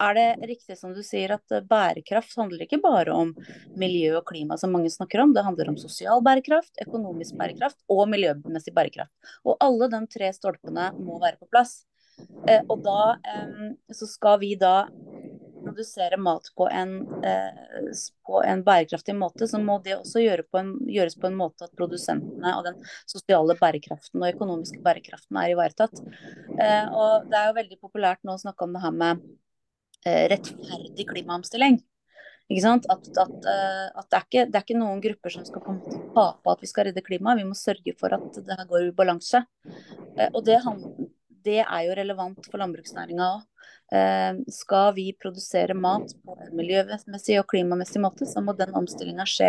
er 0.00 0.16
det 0.16 0.48
riktig 0.50 0.76
som 0.78 0.94
du 0.96 1.02
sier 1.06 1.34
at 1.36 1.54
eh, 1.54 1.64
bærekraft 1.66 2.36
handler 2.40 2.64
ikke 2.64 2.80
bare 2.82 3.14
om 3.14 3.34
miljø 3.80 4.16
og 4.20 4.26
klima, 4.30 4.58
som 4.60 4.72
mange 4.74 4.92
snakker 4.92 5.22
om. 5.24 5.34
Det 5.36 5.44
handler 5.46 5.72
om 5.72 5.78
sosial 5.80 6.24
bærekraft, 6.26 6.72
økonomisk 6.86 7.38
bærekraft 7.40 7.78
og 7.92 8.06
miljømessig 8.12 8.74
bærekraft. 8.76 9.12
Og 9.44 9.58
alle 9.60 9.90
de 9.92 10.02
tre 10.10 10.32
stolpene 10.36 10.90
må 10.98 11.20
være 11.22 11.40
på 11.40 11.50
plass. 11.50 11.82
Eh, 12.48 12.62
og 12.68 12.82
da 12.84 13.16
eh, 13.20 13.70
så 13.96 14.08
skal 14.08 14.40
vi 14.42 14.54
da 14.60 14.90
produsere 15.60 16.16
mat 16.16 16.42
på 16.56 16.68
en, 16.68 17.00
eh, 17.24 17.90
på 18.26 18.42
en, 18.42 18.64
bærekraftig 18.64 19.14
måte, 19.14 19.48
så 19.48 19.58
må 19.58 19.78
det 19.84 19.96
også 19.98 20.22
gjøre 20.22 20.44
på 20.50 20.60
en, 20.60 20.72
gjøres 20.88 21.16
på 21.20 21.28
en 21.28 21.36
måte 21.38 21.66
at 21.66 21.76
produsentene 21.76 22.54
og 22.56 22.64
den 22.68 22.80
sosiale 23.08 23.56
bærekraften 23.60 24.22
og 24.22 24.32
økonomiske 24.32 24.80
bærekraften 24.84 25.36
er 25.40 25.54
ivaretatt. 25.54 26.02
Eh, 26.56 26.86
og 26.88 27.28
Det 27.30 27.38
er 27.38 27.50
jo 27.50 27.58
veldig 27.60 27.80
populært 27.80 28.24
nå 28.24 28.34
å 28.34 28.42
snakke 28.42 28.66
om 28.66 28.74
det 28.74 28.84
her 28.84 28.96
med 28.96 29.22
rettferdig 30.04 31.06
klimaomstilling. 31.10 31.80
Ikke 32.50 32.64
sant? 32.64 32.86
At, 32.90 33.06
at, 33.14 33.46
eh, 33.46 33.86
at 33.94 34.08
det, 34.10 34.18
er 34.18 34.26
ikke, 34.26 34.44
det, 34.48 34.58
er 34.58 34.64
ikke, 34.64 34.80
noen 34.80 35.02
grupper 35.04 35.34
som 35.36 35.46
skal 35.46 35.62
komme 35.62 35.84
til 35.84 36.00
å 36.00 36.10
tape 36.16 36.52
at 36.52 36.64
vi 36.64 36.70
skal 36.70 36.88
redde 36.88 37.04
klimaet. 37.06 37.38
Vi 37.38 37.46
må 37.46 37.56
sørge 37.58 37.94
for 37.98 38.16
at 38.16 38.40
det 38.46 38.56
her 38.58 38.66
går 38.70 38.88
i 38.88 38.94
balanse. 38.96 39.44
Eh, 40.16 40.26
og 40.32 40.42
det, 40.48 40.58
det 41.46 41.60
er 41.62 41.84
jo 41.86 41.98
relevant 42.00 42.50
for 42.50 42.62
landbruksnæringa 42.62 43.30
òg. 43.36 43.46
Skal 44.54 44.92
vi 44.94 45.08
produsere 45.18 45.74
mat 45.74 46.12
på 46.22 46.36
en 46.38 46.52
miljømessig 46.54 47.40
og 47.40 47.48
klimamessig 47.50 47.98
måte, 47.98 48.28
så 48.28 48.38
må 48.38 48.54
den 48.54 48.70
omstillinga 48.78 49.26
skje 49.26 49.48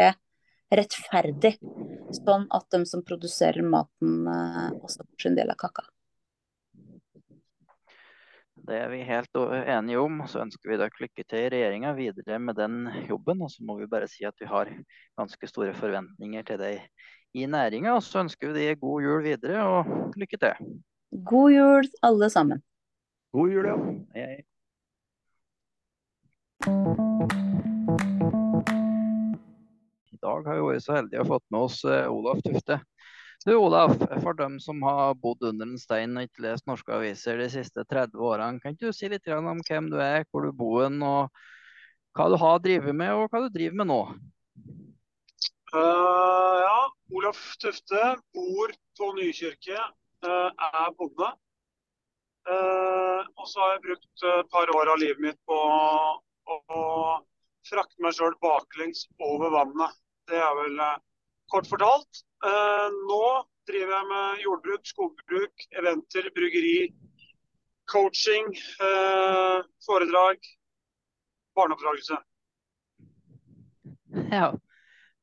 rettferdig. 0.74 1.60
Sånn 2.18 2.48
at 2.50 2.66
de 2.74 2.82
som 2.90 3.06
produserer 3.06 3.62
maten, 3.62 4.26
også 4.82 5.06
får 5.06 5.28
sin 5.28 5.38
del 5.38 5.54
av 5.54 5.60
kaka. 5.62 5.86
Det 8.62 8.78
er 8.78 8.92
vi 8.92 9.00
helt 9.02 9.40
enige 9.66 10.00
om. 10.00 10.20
Så 10.30 10.44
ønsker 10.44 10.70
vi 10.70 10.78
dere 10.78 11.02
lykke 11.02 11.24
til 11.26 11.40
i 11.48 11.50
regjeringa 11.50 11.94
videre 11.98 12.38
med 12.40 12.60
den 12.60 12.84
jobben. 13.10 13.42
Og 13.42 13.50
så 13.50 13.66
må 13.66 13.80
vi 13.80 13.90
bare 13.90 14.10
si 14.12 14.26
at 14.28 14.38
vi 14.42 14.50
har 14.50 14.70
ganske 15.18 15.50
store 15.50 15.74
forventninger 15.78 16.46
til 16.46 16.62
deg 16.62 16.84
i 17.34 17.48
næringa. 17.50 17.96
Og 17.98 18.06
så 18.06 18.22
ønsker 18.26 18.52
vi 18.52 18.60
deg 18.60 18.82
god 18.84 19.08
jul 19.08 19.26
videre 19.26 19.66
og 19.66 20.14
lykke 20.20 20.38
til. 20.42 20.72
God 21.26 21.52
jul, 21.56 21.90
alle 22.06 22.30
sammen. 22.30 22.62
God 23.34 23.50
jul, 23.50 23.66
ja. 23.66 23.76
Hei, 24.14 24.28
hei. 24.30 24.40
I 30.12 30.22
dag 30.22 30.46
har 30.46 30.60
vi 30.60 30.68
vært 30.70 30.86
så 30.86 31.00
heldige 31.00 31.26
å 31.26 31.30
fått 31.34 31.48
med 31.50 31.66
oss 31.66 31.82
eh, 31.90 32.06
Olaf 32.06 32.46
Tufte. 32.46 32.78
Du 33.42 33.56
Olaf, 33.58 33.96
for 34.22 34.38
dem 34.38 34.60
som 34.62 34.84
har 34.86 35.16
bodd 35.18 35.42
under 35.50 35.66
en 35.66 35.80
stein 35.82 36.14
og 36.14 36.28
ikke 36.28 36.44
lest 36.46 36.68
norske 36.70 36.94
aviser 36.94 37.40
de 37.42 37.48
siste 37.50 37.82
30 37.90 38.22
årene, 38.22 38.62
kan 38.62 38.76
ikke 38.76 38.92
du 38.92 38.94
si 38.94 39.10
litt 39.10 39.26
om 39.34 39.64
hvem 39.66 39.88
du 39.90 39.98
er, 39.98 40.28
hvor 40.30 40.46
du 40.46 40.52
bor, 40.54 40.86
og 40.86 41.42
hva 42.14 42.28
du 42.30 42.38
har 42.38 42.62
drevet 42.62 42.94
med, 42.94 43.16
og 43.18 43.34
hva 43.34 43.42
du 43.42 43.50
driver 43.50 43.82
med 43.82 43.90
nå? 43.90 44.00
Uh, 45.74 46.54
ja, 46.62 46.78
Olaf 47.18 47.42
Tøfte 47.64 48.14
bor 48.38 48.78
på 49.00 49.12
Nykirke, 49.18 49.90
uh, 50.28 50.50
er 50.70 50.94
bonde. 51.02 51.34
Uh, 52.46 53.26
og 53.26 53.46
så 53.50 53.66
har 53.66 53.74
jeg 53.74 53.86
brukt 53.90 54.30
et 54.38 54.54
par 54.54 54.78
år 54.78 54.94
av 54.94 55.02
livet 55.02 55.30
mitt 55.32 55.42
på 55.50 55.58
å 55.58 56.82
frakte 57.66 58.06
meg 58.06 58.14
sjøl 58.14 58.38
baklengs 58.44 59.08
over 59.18 59.50
vannet. 59.58 59.98
Det 60.30 60.38
er 60.38 60.60
vel 60.62 60.84
kort 61.50 61.66
fortalt. 61.74 62.28
Eh, 62.42 62.88
nå 63.06 63.26
driver 63.70 63.94
jeg 63.94 64.08
med 64.10 64.42
jordbruk, 64.42 64.88
skogbruk, 64.90 65.66
eventer, 65.78 66.30
bryggeri, 66.34 66.90
coaching, 67.92 68.50
eh, 68.82 69.62
foredrag, 69.86 70.52
barneoppdragelse. 71.56 72.18
Ja. 74.32 74.52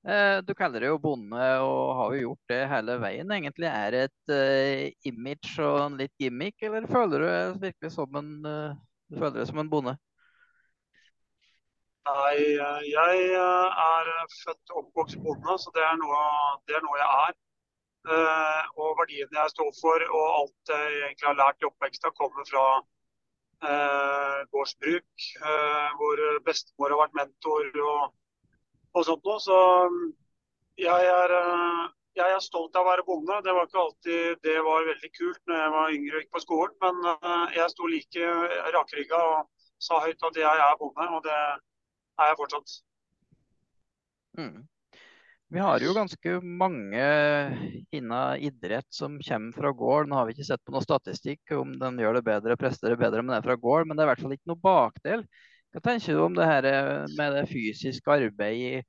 Eh, 0.08 0.38
du 0.46 0.54
kaller 0.56 0.80
det 0.80 0.88
jo 0.88 1.00
bonde, 1.02 1.46
og 1.60 1.96
har 1.98 2.14
jo 2.14 2.20
gjort 2.22 2.52
det 2.52 2.60
hele 2.70 2.94
veien. 3.02 3.32
Egentlig 3.34 3.68
Er 3.68 3.90
det 3.92 4.02
et 4.06 5.02
image 5.10 5.58
og 5.60 5.80
en 5.82 5.98
litt 5.98 6.14
gimmick, 6.16 6.56
eller 6.62 6.86
føler 6.88 7.20
du 7.20 7.26
deg 7.26 7.58
virkelig 7.66 7.90
som 7.92 8.16
en, 8.16 8.30
du 8.46 9.18
føler 9.18 9.42
deg 9.42 9.50
som 9.50 9.60
en 9.60 9.68
bonde? 9.68 9.96
Nei, 12.08 12.56
jeg 12.88 13.16
eh, 13.36 13.80
er 13.84 14.06
født 14.32 14.70
og 14.72 14.78
oppvokst 14.80 15.18
bonde, 15.24 15.56
så 15.60 15.72
det 15.74 15.82
er 15.84 15.96
noe, 16.00 16.20
det 16.68 16.78
er 16.78 16.84
noe 16.84 16.96
jeg 17.00 17.08
er. 17.24 17.34
Uh, 18.08 18.62
og 18.80 18.94
verdiene 19.00 19.36
jeg 19.36 19.52
står 19.52 19.72
for 19.76 20.04
og 20.06 20.28
alt 20.38 20.70
jeg 20.72 20.94
egentlig 21.02 21.26
har 21.28 21.36
lært 21.36 21.60
i 21.60 21.66
oppveksten, 21.68 22.14
kommer 22.16 22.46
fra 22.48 22.62
uh, 22.78 24.38
gårdsbruk, 24.54 25.26
uh, 25.42 25.90
hvor 25.98 26.22
bestemor 26.46 26.94
har 26.94 27.02
vært 27.02 27.18
mentor 27.20 27.68
og, 27.90 28.16
og 28.94 29.06
sånt 29.10 29.28
noe. 29.28 29.38
Så 29.44 29.60
jeg 30.80 31.12
er, 31.12 31.36
jeg 32.22 32.38
er, 32.38 32.40
stolt 32.46 32.78
av 32.78 32.86
å 32.86 32.92
være 32.94 33.04
bonde. 33.10 33.42
Det 33.44 33.52
var 33.58 33.68
ikke 33.68 33.84
alltid 33.84 34.44
det 34.48 34.58
var 34.70 34.88
veldig 34.94 35.14
kult 35.20 35.42
når 35.44 35.64
jeg 35.64 35.76
var 35.76 35.96
yngre 35.98 36.16
og 36.16 36.24
gikk 36.24 36.34
på 36.38 36.46
skolen, 36.46 36.76
men 36.86 37.56
jeg 37.58 37.72
sto 37.74 37.92
like 37.92 38.34
rakrygga 38.78 39.24
og 39.34 39.72
sa 39.82 40.00
høyt 40.06 40.30
at 40.30 40.44
jeg 40.46 40.68
er 40.70 40.78
bonde. 40.80 41.10
og 41.18 41.26
det 41.26 41.42
er 42.18 42.32
jeg 42.32 42.38
fortsatt. 42.40 42.74
Mm. 44.38 44.66
Vi 45.48 45.60
har 45.64 45.80
jo 45.80 45.94
ganske 45.96 46.32
mange 46.44 47.04
innen 47.96 48.42
idrett 48.44 48.88
som 48.92 49.16
kommer 49.24 49.56
fra 49.56 49.72
gård. 49.72 50.08
Nå 50.08 50.18
har 50.18 50.28
vi 50.28 50.36
ikke 50.36 50.48
sett 50.50 50.64
på 50.66 50.74
noe 50.74 50.84
statistikk 50.84 51.54
om 51.56 51.72
den 51.80 52.00
gjør 52.02 52.18
det 52.18 52.26
bedre, 52.26 52.58
presterer 52.60 53.00
bedre 53.00 53.24
om 53.24 53.30
det 53.32 53.38
er 53.38 53.46
fra 53.46 53.56
gård, 53.56 53.88
men 53.88 53.96
det 53.96 54.04
er 54.04 54.10
i 54.10 54.12
hvert 54.12 54.24
fall 54.26 54.34
ikke 54.36 54.52
noe 54.52 54.66
bakdel. 54.68 55.24
Hva 55.72 55.84
tenker 55.84 56.16
du 56.16 56.24
om 56.24 56.36
det 56.36 56.48
her 56.48 56.68
med 57.16 57.38
det 57.38 57.46
fysiske 57.48 58.12
arbeidet 58.12 58.84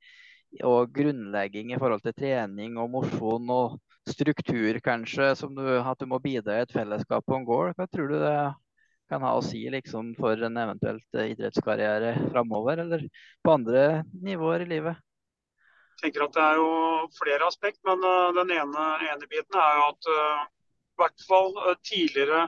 og 0.66 0.92
grunnlegging 0.92 1.72
i 1.72 1.80
forhold 1.80 2.04
til 2.04 2.16
trening 2.18 2.76
og 2.82 2.92
mosjon 2.92 3.52
og 3.54 3.78
struktur, 4.10 4.80
kanskje, 4.84 5.32
som 5.38 5.54
du, 5.56 5.64
at 5.80 6.00
du 6.00 6.08
må 6.10 6.20
bidra 6.24 6.58
i 6.58 6.66
et 6.66 6.74
fellesskap 6.74 7.24
på 7.28 7.38
en 7.38 7.48
gård? 7.48 7.76
Hva 7.78 7.88
tror 7.88 8.12
du 8.12 8.18
det 8.20 8.36
kan 9.10 9.26
ha 9.26 9.34
å 9.36 9.44
si 9.44 9.62
liksom, 9.72 10.14
for 10.20 10.40
en 10.46 10.58
eventuelt 10.62 11.20
idrettskarriere 11.24 12.16
framover, 12.30 12.84
eller 12.86 13.06
på 13.44 13.54
andre 13.54 14.04
nivåer 14.24 14.66
i 14.66 14.70
livet? 14.70 15.02
Jeg 16.00 16.06
tenker 16.06 16.28
at 16.30 16.36
det 16.38 16.44
er 16.46 16.60
jo 16.62 16.70
flere 17.18 17.48
aspekt, 17.50 17.82
men 17.88 18.00
uh, 18.06 18.32
den 18.38 18.54
ene, 18.56 18.88
ene, 19.10 19.28
biten 19.28 19.58
er 19.60 19.80
jo 19.80 19.88
at 19.90 20.10
uh, 20.14 20.46
hvert 21.02 21.26
fall 21.28 21.56
uh, 21.60 21.76
tidligere 21.84 22.48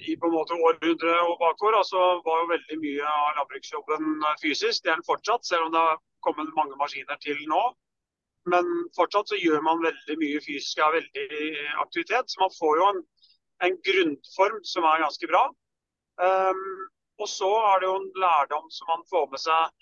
i 0.00 0.14
på 0.16 0.28
en 0.30 0.32
måte 0.32 0.56
århundre 0.56 1.14
og 1.28 1.34
bakover 1.42 1.74
altså 1.76 1.98
var 2.24 2.38
jo 2.40 2.46
veldig 2.54 2.76
mye 2.80 3.04
av 3.04 3.34
landbruksjobben 3.36 4.22
fysisk. 4.40 4.80
Det 4.80 4.88
er 4.88 4.96
den 4.96 5.04
fortsatt, 5.04 5.44
selv 5.44 5.66
om 5.66 5.74
det 5.74 5.82
har 5.84 5.98
kommet 6.24 6.54
mange 6.56 6.78
maskiner 6.80 7.20
til 7.20 7.36
nå. 7.50 7.60
Men 8.48 8.64
fortsatt 8.96 9.28
så 9.28 9.36
gjør 9.36 9.60
man 9.66 9.82
veldig 9.84 10.16
mye 10.22 10.40
fysisk 10.40 10.80
av 10.80 10.96
veldig 10.96 11.50
aktivitet. 11.84 12.32
Så 12.32 12.40
man 12.40 12.54
får 12.56 12.80
jo 12.80 12.86
en, 12.94 13.02
en 13.66 13.76
grunnform 13.86 14.62
som 14.66 14.86
er 14.88 15.04
ganske 15.04 15.28
bra. 15.30 15.42
Um, 16.20 16.64
og 17.20 17.28
så 17.28 17.48
er 17.72 17.80
det 17.80 17.88
jo 17.88 17.96
en 17.98 18.10
lærdom 18.22 18.68
som 18.72 18.88
man 18.92 19.04
får 19.08 19.26
med 19.32 19.40
seg 19.42 19.76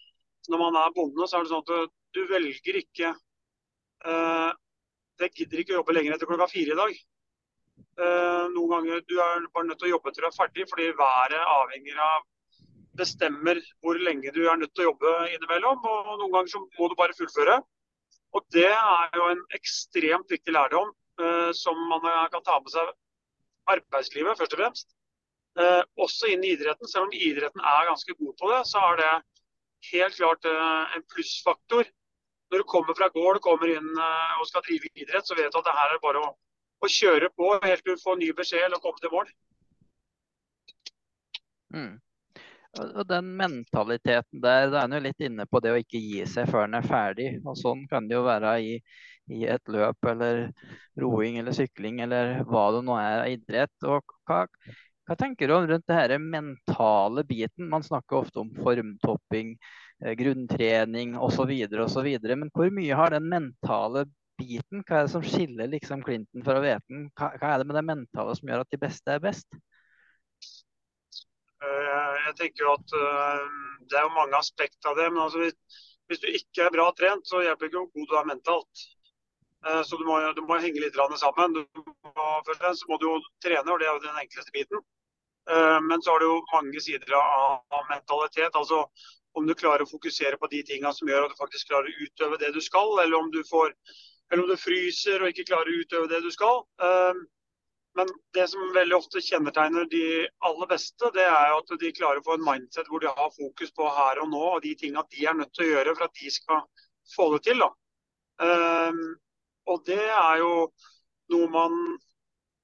når 0.49 0.61
man 0.63 0.79
er 0.81 0.95
bonde, 0.97 1.27
så 1.29 1.39
er 1.39 1.45
det 1.45 1.53
sånn 1.53 1.65
at 1.65 1.95
du 2.17 2.21
velger 2.31 2.79
ikke 2.81 3.13
uh, 4.07 4.51
Jeg 5.21 5.35
gidder 5.35 5.61
ikke 5.61 5.75
å 5.75 5.81
jobbe 5.81 5.97
lenger 5.97 6.15
etter 6.15 6.31
klokka 6.31 6.47
fire 6.51 6.73
i 6.73 6.79
dag. 6.79 7.01
Uh, 7.99 8.45
noen 8.55 8.71
ganger 8.73 9.03
du 9.11 9.17
er 9.19 9.49
bare 9.53 9.69
nødt 9.69 9.81
til 9.83 9.91
å 9.91 9.95
jobbe 9.97 10.13
til 10.15 10.25
du 10.25 10.29
er 10.31 10.37
ferdig, 10.37 10.67
fordi 10.71 10.93
været 10.99 11.43
avhenger 11.43 11.99
av 12.05 12.27
bestemmer 12.99 13.61
hvor 13.83 13.99
lenge 14.03 14.33
du 14.35 14.41
er 14.47 14.57
nødt 14.59 14.73
til 14.75 14.87
å 14.87 14.93
jobbe 14.93 15.17
innimellom. 15.35 15.83
Og 15.83 16.15
noen 16.15 16.33
ganger 16.37 16.55
så 16.55 16.63
må 16.63 16.89
du 16.89 16.97
bare 16.99 17.19
fullføre. 17.19 17.59
Og 18.39 18.47
det 18.55 18.71
er 18.71 19.19
jo 19.19 19.29
en 19.35 19.45
ekstremt 19.59 20.33
viktig 20.33 20.55
lærdom 20.55 20.95
uh, 21.21 21.51
som 21.57 21.79
man 21.93 22.09
kan 22.33 22.47
ta 22.47 22.57
med 22.63 22.73
seg 22.73 22.95
arbeidslivet, 23.75 24.39
først 24.39 24.57
og 24.57 24.63
fremst. 24.63 24.95
Eh, 25.59 25.83
også 25.99 26.31
inn 26.33 26.45
i 26.47 26.53
idretten. 26.55 26.89
Selv 26.91 27.09
om 27.09 27.15
idretten 27.15 27.63
er 27.65 27.89
ganske 27.89 28.15
god 28.19 28.35
på 28.41 28.51
det, 28.53 28.61
så 28.71 28.83
er 28.91 29.01
det 29.01 29.13
helt 29.93 30.19
klart 30.19 30.47
eh, 30.47 30.97
en 30.97 31.07
plussfaktor. 31.15 31.89
Når 32.49 32.63
du 32.63 32.69
kommer 32.71 32.97
fra 32.97 33.11
gård, 33.13 33.41
kommer 33.45 33.73
inn 33.73 33.89
eh, 33.93 34.37
og 34.39 34.49
skal 34.49 34.65
drive 34.67 34.91
idrett, 34.95 35.27
så 35.27 35.37
vet 35.39 35.53
du 35.53 35.61
at 35.61 35.67
det 35.67 35.79
her 35.79 35.95
er 35.95 36.03
bare 36.05 36.25
å, 36.25 36.35
å 36.85 36.93
kjøre 36.93 37.31
på 37.37 37.55
helt 37.65 37.85
til 37.85 37.99
du 37.99 38.05
får 38.05 38.21
ny 38.21 38.31
beskjed 38.39 38.77
og 38.77 38.85
komme 38.85 39.03
til 39.03 39.15
mål. 39.15 39.33
Mm. 41.75 41.97
Og 42.79 43.05
den 43.09 43.31
mentaliteten 43.37 44.43
der, 44.45 44.69
da 44.71 44.83
er 44.83 44.87
en 44.87 44.97
jo 44.99 45.05
litt 45.09 45.23
inne 45.25 45.47
på 45.51 45.61
det 45.65 45.73
å 45.73 45.79
ikke 45.81 45.99
gi 45.99 46.23
seg 46.31 46.51
før 46.53 46.69
en 46.69 46.79
er 46.79 46.87
ferdig. 46.87 47.31
Og 47.43 47.57
sånn 47.59 47.87
kan 47.91 48.07
det 48.07 48.15
jo 48.15 48.27
være 48.29 48.55
i, 48.63 48.77
i 49.31 49.45
et 49.51 49.73
løp 49.73 50.09
eller 50.11 50.49
roing 51.01 51.39
eller 51.41 51.57
sykling 51.57 52.03
eller 52.05 52.43
hva 52.49 52.69
det 52.75 52.85
nå 52.87 52.99
er 53.01 53.23
av 53.23 53.33
idrett. 53.33 53.89
Og 53.89 54.15
hva, 54.29 54.45
hva 55.09 55.17
tenker 55.19 55.49
du 55.49 55.57
om 55.57 55.69
rundt 55.71 55.87
det 55.89 55.99
her 55.99 56.17
mentale 56.23 57.25
biten? 57.29 57.69
Man 57.73 57.87
snakker 57.87 58.23
ofte 58.23 58.43
om 58.45 58.53
formtopping, 58.63 59.57
eh, 60.05 60.15
grunntrening 60.19 61.17
osv. 61.17 61.55
osv. 61.87 62.09
Men 62.29 62.51
hvor 62.55 62.73
mye 62.75 62.99
har 63.03 63.17
den 63.17 63.31
mentale 63.31 64.05
biten? 64.39 64.85
Hva 64.85 65.01
er 65.01 65.09
det 65.09 65.15
som 65.15 65.25
skiller 65.25 65.71
liksom 65.73 66.05
Clinton 66.05 66.45
fra 66.45 66.61
Veten? 66.65 67.09
Hva, 67.19 67.33
hva 67.41 67.55
er 67.55 67.63
det 67.63 67.71
med 67.71 67.81
det 67.81 67.89
mentale 67.89 68.37
som 68.39 68.53
gjør 68.53 68.67
at 68.67 68.77
de 68.77 68.83
beste 68.85 69.17
er 69.17 69.25
best? 69.25 69.49
Eh, 71.59 72.15
jeg 72.29 72.37
tenker 72.39 72.65
jo 72.65 72.75
at 72.77 72.93
eh, 72.95 73.47
Det 73.91 73.97
er 73.99 74.05
jo 74.07 74.15
mange 74.15 74.39
aspekter 74.39 74.93
av 74.93 75.01
det. 75.01 75.09
men 75.11 75.25
altså, 75.25 75.49
hvis, 76.09 76.21
du 76.23 76.29
ikke 76.31 76.67
er 76.67 76.75
bra 76.75 76.91
trent, 76.97 77.27
så 77.27 77.43
hjelper 77.43 77.67
det 77.67 77.73
ikke 77.73 77.83
hvor 77.83 77.93
god 77.97 78.11
du 78.11 78.17
er 78.21 78.31
mentalt. 78.31 78.85
Så 79.59 79.97
du 79.99 80.05
må, 80.07 80.15
du 80.37 80.43
må 80.47 80.57
henge 80.63 80.79
litt 80.79 80.95
sammen. 81.19 81.57
Må, 81.59 82.27
først 82.47 82.85
må 82.87 82.99
du 83.03 83.09
jo 83.09 83.15
trene, 83.43 83.67
og 83.67 83.81
det 83.81 83.89
er 83.89 83.97
jo 83.97 84.05
den 84.05 84.21
enkleste 84.23 84.55
biten. 84.55 84.85
Eh, 85.51 85.81
men 85.81 86.03
så 86.03 86.11
har 86.11 86.21
du 86.21 86.27
jo 86.27 86.43
mange 86.53 86.81
sider 86.81 87.15
av 87.15 87.89
mentalitet. 87.89 88.55
altså 88.55 88.87
Om 89.33 89.47
du 89.47 89.55
klarer 89.55 89.85
å 89.85 89.91
fokusere 89.91 90.37
på 90.41 90.51
de 90.53 90.63
tingene 90.67 90.93
som 90.95 91.09
gjør 91.09 91.27
at 91.27 91.33
du 91.33 91.41
faktisk 91.41 91.71
klarer 91.71 91.89
å 91.89 92.05
utøve 92.05 92.39
det 92.41 92.53
du 92.53 92.61
skal, 92.65 92.95
eller 93.03 93.17
om 93.19 93.31
du, 93.31 93.43
får, 93.49 93.75
eller 94.33 94.45
om 94.45 94.51
du 94.51 94.61
fryser 94.61 95.23
og 95.23 95.33
ikke 95.33 95.49
klarer 95.51 95.71
å 95.73 95.83
utøve 95.83 96.09
det 96.11 96.21
du 96.25 96.31
skal. 96.35 96.65
Eh, 96.83 97.21
men 97.99 98.11
det 98.37 98.45
som 98.53 98.75
veldig 98.75 98.97
ofte 98.99 99.23
kjennetegner 99.25 99.89
de 99.91 100.03
aller 100.47 100.69
beste, 100.71 101.09
det 101.15 101.25
er 101.25 101.55
at 101.55 101.73
de 101.81 101.95
klarer 101.97 102.21
å 102.21 102.27
få 102.27 102.37
en 102.37 102.45
mindset 102.47 102.91
hvor 102.91 103.03
de 103.03 103.11
har 103.11 103.33
fokus 103.35 103.73
på 103.75 103.89
her 103.97 104.21
og 104.23 104.29
nå 104.31 104.43
og 104.51 104.61
de 104.67 104.75
tingene 104.79 105.07
de 105.15 105.25
er 105.27 105.39
nødt 105.39 105.55
til 105.57 105.67
å 105.67 105.71
gjøre 105.73 105.97
for 105.97 106.07
at 106.07 106.21
de 106.21 106.35
skal 106.35 106.61
få 107.15 107.31
det 107.35 107.41
til. 107.49 107.65
Da. 107.65 107.73
Eh, 108.45 109.01
og 109.69 109.83
det 109.87 110.01
er 110.03 110.39
jo 110.41 110.53
noe 111.33 111.49
man 111.53 111.75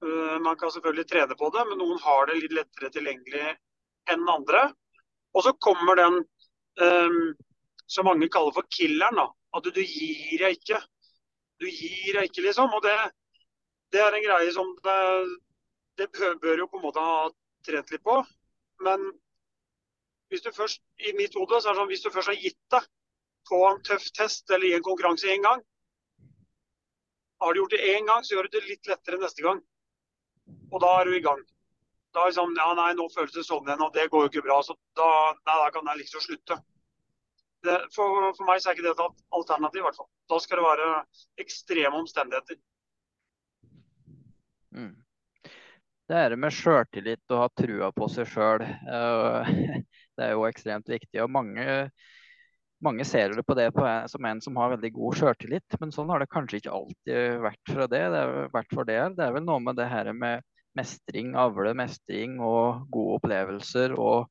Eh, 0.05 0.41
man 0.41 0.57
kan 0.57 0.71
selvfølgelig 0.71 1.07
trene 1.09 1.37
på 1.41 1.51
det, 1.55 1.65
men 1.69 1.79
noen 1.81 2.01
har 2.03 2.27
det 2.29 2.41
litt 2.43 2.57
lettere 2.59 2.91
tilgjengelig 2.93 3.55
enn 4.13 4.29
andre. 4.29 4.67
Og 5.35 5.47
så 5.47 5.55
kommer 5.67 5.99
den 5.99 6.19
um, 6.81 7.23
som 7.91 8.07
mange 8.09 8.29
kaller 8.33 8.55
for 8.55 8.69
killeren. 8.77 9.17
da, 9.19 9.27
At 9.57 9.65
du 9.65 9.81
gir 9.81 10.43
deg 10.43 10.59
ikke. 10.59 10.81
Du 11.63 11.67
gir 11.67 12.19
deg 12.19 12.29
ikke, 12.29 12.45
liksom. 12.45 12.75
Og 12.77 12.85
det, 12.85 12.95
det 13.95 14.03
er 14.05 14.15
en 14.15 14.27
greie 14.27 14.53
som 14.55 14.71
det, 14.85 14.99
det 15.99 16.11
bør 16.43 16.65
jo 16.65 16.69
på 16.71 16.81
en 16.81 16.87
måte 16.87 17.03
ha 17.03 17.31
trent 17.67 17.91
litt 17.95 18.05
på. 18.05 18.21
Men 18.85 19.09
hvis 20.29 20.45
du 20.45 20.53
først, 20.53 20.83
i 21.01 21.15
mitt 21.17 21.35
hode, 21.39 21.63
så 21.63 21.71
er 21.71 21.75
det 21.75 21.81
sånn 21.81 21.93
hvis 21.95 22.05
du 22.05 22.13
først 22.13 22.35
har 22.35 22.43
gitt 22.43 22.61
deg 22.77 22.91
på 23.49 23.65
en 23.71 23.83
tøff 23.89 24.07
test 24.17 24.51
eller 24.51 24.69
i 24.69 24.77
en 24.77 24.85
konkurranse 24.85 25.33
én 25.33 25.43
gang, 25.45 25.65
har 27.45 27.55
du 27.55 27.61
gjort 27.61 27.75
det 27.77 27.95
én 27.95 28.07
gang, 28.09 28.25
så 28.25 28.37
gjør 28.37 28.49
du 28.49 28.57
det 28.57 28.69
litt 28.69 28.89
lettere 28.91 29.21
neste 29.21 29.45
gang. 29.45 29.61
Og 30.73 30.81
da 30.83 30.93
er 31.01 31.09
du 31.09 31.17
i 31.17 31.25
gang. 31.25 31.41
Da 32.15 32.23
er 32.23 32.31
liksom, 32.31 32.55
ja 32.59 32.69
nei, 32.79 32.93
nå 32.95 33.09
føles 33.11 33.35
det 33.35 33.45
sånn 33.47 33.67
igjen, 33.67 33.83
og 33.83 33.95
det 33.95 34.07
går 34.13 34.27
jo 34.27 34.31
ikke 34.31 34.45
bra. 34.47 34.61
Så 34.63 34.77
da, 34.99 35.09
nei, 35.47 35.57
da 35.63 35.71
kan 35.75 35.91
jeg 35.91 36.03
liksom 36.05 36.25
slutte. 36.25 36.59
Det, 37.65 37.79
for, 37.95 38.29
for, 38.37 38.45
meg 38.47 38.61
så 38.61 38.71
er 38.71 38.77
ikke 38.77 38.85
det 38.85 38.93
et 38.93 39.23
alternativ, 39.35 39.81
i 39.81 39.87
hvert 39.87 39.99
fall. 39.99 40.11
Da 40.31 40.39
skal 40.43 40.61
det 40.61 40.67
være 40.67 40.91
ekstreme 41.43 42.01
omstendigheter. 42.03 42.61
Mm. 44.75 44.93
Det 46.05 46.19
er 46.21 46.35
det 46.35 46.39
med 46.39 46.53
sjøltillit 46.53 47.33
og 47.33 47.41
ha 47.41 47.49
trua 47.57 47.89
på 47.97 48.11
seg 48.13 48.29
sjøl. 48.29 48.67
Det 50.15 50.23
er 50.23 50.37
jo 50.37 50.45
ekstremt 50.47 50.87
viktig. 50.87 51.19
og 51.25 51.33
mange 51.33 51.65
mange 52.85 53.05
ser 53.09 53.35
det 53.35 53.45
på 53.47 53.57
det 53.59 53.69
på 53.75 53.85
en, 53.89 54.09
som 54.11 54.27
en 54.29 54.41
som 54.45 54.57
har 54.61 54.75
veldig 54.75 54.91
god 54.97 55.19
sjøltillit, 55.19 55.77
men 55.81 55.93
sånn 55.95 56.11
har 56.13 56.23
det 56.23 56.31
kanskje 56.33 56.61
ikke 56.61 56.75
alltid 56.77 57.39
vært 57.45 57.73
fra 57.73 57.89
det. 57.91 58.03
Det 58.15 58.23
er, 58.23 58.35
vært 58.55 58.75
for 58.77 58.89
det. 58.89 58.99
det 59.17 59.27
er 59.27 59.37
vel 59.37 59.47
noe 59.47 59.63
med 59.65 59.79
det 59.81 59.89
her 59.91 60.11
med 60.17 60.45
mestring, 60.79 61.35
avle 61.39 61.75
mestring 61.79 62.41
og 62.43 62.87
gode 62.93 63.21
opplevelser 63.21 63.95
og, 63.95 64.31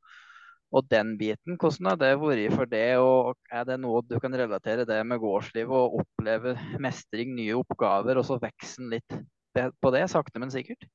og 0.73 0.89
den 0.91 1.15
biten. 1.19 1.57
Hvordan 1.59 1.91
har 1.91 2.01
det 2.01 2.11
vært 2.21 2.57
for 2.57 2.69
det, 2.69 2.87
og 3.01 3.37
er 3.51 3.69
det 3.69 3.79
noe 3.83 4.03
du 4.07 4.17
kan 4.23 4.35
relatere 4.43 4.87
det 4.89 4.99
med 5.07 5.21
gårdslivet? 5.23 5.71
Å 5.73 6.01
oppleve 6.03 6.57
mestring, 6.83 7.33
nye 7.37 7.55
oppgaver, 7.61 8.19
og 8.19 8.27
så 8.27 8.41
veksten 8.43 8.91
litt 8.93 9.21
på 9.53 9.93
det, 9.93 10.07
sakte, 10.11 10.41
men 10.41 10.53
sikkert? 10.53 10.87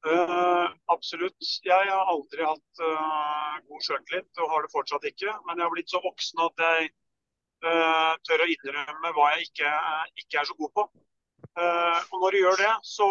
Uh, 0.00 0.72
absolutt. 0.88 1.36
Jeg 1.64 1.88
har 1.92 2.08
aldri 2.08 2.44
hatt 2.46 2.80
uh, 2.80 3.56
god 3.68 3.84
sjøltillit, 3.84 4.30
og 4.40 4.52
har 4.52 4.64
det 4.64 4.72
fortsatt 4.72 5.04
ikke. 5.10 5.34
Men 5.44 5.60
jeg 5.60 5.66
har 5.66 5.74
blitt 5.74 5.92
så 5.92 6.00
voksen 6.00 6.40
at 6.46 6.62
jeg 6.64 6.88
uh, 7.66 8.14
tør 8.24 8.44
å 8.44 8.48
innrømme 8.54 9.12
hva 9.16 9.30
jeg 9.34 9.50
ikke, 9.50 9.72
ikke 10.22 10.40
er 10.40 10.48
så 10.48 10.56
god 10.56 10.72
på. 10.78 10.86
og 11.60 12.16
når 12.22 12.32
du 12.32 12.38
gjør 12.38 12.60
det, 12.60 12.72
så 12.86 13.08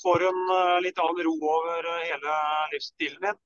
får 0.00 0.22
du 0.22 0.26
en 0.28 0.80
litt 0.84 0.98
annen 1.02 1.24
ro 1.26 1.34
over 1.50 1.88
hele 2.04 2.36
livsstilen 2.72 3.24
din. 3.24 3.38